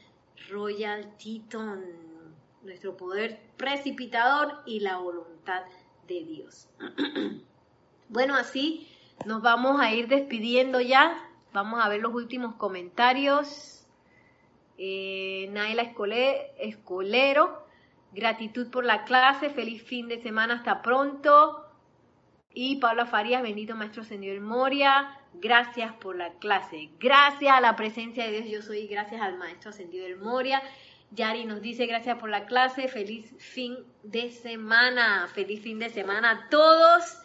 Royal 0.49 1.16
Teton, 1.18 1.84
nuestro 2.62 2.97
poder 2.97 3.41
precipitador 3.57 4.62
y 4.66 4.80
la 4.80 4.99
voluntad 4.99 5.62
de 6.07 6.24
Dios. 6.24 6.68
bueno, 8.09 8.34
así 8.34 8.88
nos 9.26 9.43
vamos 9.43 9.80
a 9.80 9.93
ir 9.93 10.09
despidiendo 10.09 10.80
ya. 10.80 11.30
Vamos 11.53 11.84
a 11.84 11.88
ver 11.88 12.01
los 12.01 12.14
últimos 12.14 12.55
comentarios. 12.55 13.86
Eh, 14.78 15.48
Naila 15.51 15.82
Escolero, 16.59 17.66
gratitud 18.12 18.70
por 18.70 18.84
la 18.84 19.05
clase, 19.05 19.51
feliz 19.51 19.82
fin 19.82 20.09
de 20.09 20.22
semana, 20.22 20.55
hasta 20.55 20.80
pronto. 20.80 21.66
Y 22.55 22.76
Paula 22.76 23.07
Farías, 23.07 23.42
bendito 23.42 23.76
Maestro 23.76 24.05
Señor 24.05 24.40
Moria, 24.40 25.18
gracias 25.34 25.92
por 25.94 26.16
la 26.16 26.32
clase. 26.34 26.90
Gracias 26.98 27.53
a 27.53 27.61
la 27.61 27.76
presencia 27.76 28.24
de 28.24 28.42
Dios 28.42 28.48
yo 28.51 28.62
soy, 28.62 28.86
gracias 28.86 29.20
al 29.20 29.36
Maestro 29.36 29.70
Ascendido 29.70 30.05
del 30.05 30.18
Moria. 30.18 30.62
Yari 31.12 31.44
nos 31.44 31.61
dice 31.61 31.86
gracias 31.86 32.18
por 32.18 32.30
la 32.30 32.46
clase, 32.46 32.88
feliz 32.88 33.34
fin 33.38 33.76
de 34.03 34.30
semana, 34.30 35.28
feliz 35.34 35.61
fin 35.61 35.78
de 35.78 35.90
semana 35.90 36.30
a 36.30 36.48
todos. 36.48 37.18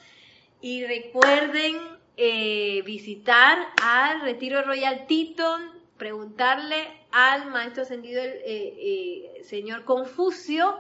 Y 0.62 0.86
recuerden 0.86 1.78
eh, 2.18 2.82
visitar 2.84 3.58
al 3.82 4.22
Retiro 4.22 4.62
Royal 4.62 5.06
Teton, 5.08 5.72
preguntarle 5.98 6.88
al 7.12 7.50
Maestro 7.52 7.84
Ascendido, 7.84 8.22
el 8.22 8.32
eh, 8.32 8.42
eh, 8.46 9.44
Señor 9.44 9.84
Confucio, 9.84 10.80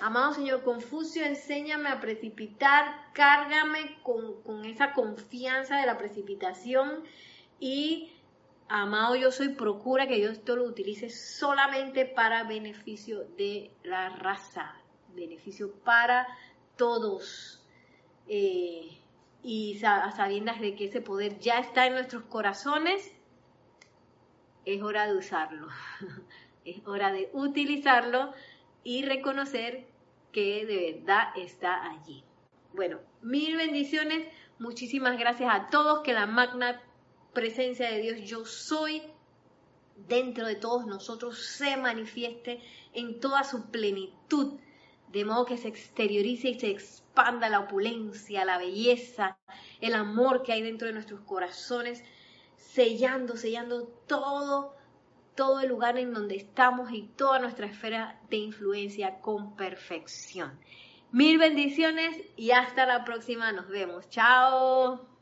Amado 0.00 0.34
Señor 0.34 0.62
Confucio, 0.62 1.24
enséñame 1.24 1.88
a 1.88 2.00
precipitar, 2.00 3.12
cárgame 3.14 3.98
con, 4.02 4.64
esa 4.66 4.92
confianza 4.92 5.78
de 5.78 5.86
la 5.86 5.96
precipitación 5.96 7.04
y, 7.60 8.12
amado 8.68 9.14
yo 9.14 9.30
soy, 9.30 9.50
procura 9.50 10.06
que 10.06 10.20
yo 10.20 10.30
esto 10.30 10.56
lo 10.56 10.64
utilice 10.64 11.08
solamente 11.08 12.04
para 12.04 12.44
beneficio 12.44 13.24
de 13.38 13.70
la 13.82 14.10
raza, 14.10 14.74
beneficio 15.14 15.72
para 15.84 16.26
todos. 16.76 17.62
Y 19.44 19.78
a 19.84 20.10
sabiendas 20.10 20.58
de 20.58 20.74
que 20.74 20.86
ese 20.86 21.02
poder 21.02 21.38
ya 21.38 21.58
está 21.58 21.86
en 21.86 21.92
nuestros 21.92 22.24
corazones, 22.24 23.12
es 24.64 24.82
hora 24.82 25.06
de 25.06 25.16
usarlo, 25.16 25.68
es 26.64 26.84
hora 26.86 27.12
de 27.12 27.28
utilizarlo 27.34 28.32
y 28.82 29.04
reconocer 29.04 29.86
que 30.32 30.64
de 30.64 30.94
verdad 30.94 31.28
está 31.36 31.90
allí. 31.90 32.24
Bueno, 32.72 33.00
mil 33.20 33.56
bendiciones, 33.56 34.26
muchísimas 34.58 35.18
gracias 35.18 35.54
a 35.54 35.68
todos, 35.68 36.00
que 36.00 36.14
la 36.14 36.26
magna 36.26 36.80
presencia 37.34 37.90
de 37.90 38.00
Dios 38.00 38.22
yo 38.22 38.46
soy 38.46 39.02
dentro 40.08 40.46
de 40.46 40.56
todos 40.56 40.86
nosotros 40.86 41.38
se 41.38 41.76
manifieste 41.76 42.60
en 42.94 43.20
toda 43.20 43.44
su 43.44 43.70
plenitud, 43.70 44.54
de 45.14 45.24
modo 45.24 45.46
que 45.46 45.56
se 45.56 45.68
exteriorice 45.68 46.48
y 46.48 46.60
se 46.60 46.70
expanda 46.70 47.48
la 47.48 47.60
opulencia, 47.60 48.44
la 48.44 48.58
belleza, 48.58 49.38
el 49.80 49.94
amor 49.94 50.42
que 50.42 50.52
hay 50.52 50.60
dentro 50.60 50.88
de 50.88 50.92
nuestros 50.92 51.20
corazones, 51.20 52.04
sellando, 52.56 53.36
sellando 53.36 53.86
todo 54.06 54.74
todo 55.34 55.60
el 55.60 55.68
lugar 55.68 55.98
en 55.98 56.14
donde 56.14 56.36
estamos 56.36 56.92
y 56.92 57.08
toda 57.16 57.40
nuestra 57.40 57.66
esfera 57.66 58.20
de 58.30 58.36
influencia 58.36 59.20
con 59.20 59.56
perfección. 59.56 60.60
Mil 61.10 61.38
bendiciones 61.38 62.20
y 62.36 62.52
hasta 62.52 62.86
la 62.86 63.04
próxima. 63.04 63.52
Nos 63.52 63.68
vemos. 63.68 64.08
Chao. 64.10 65.13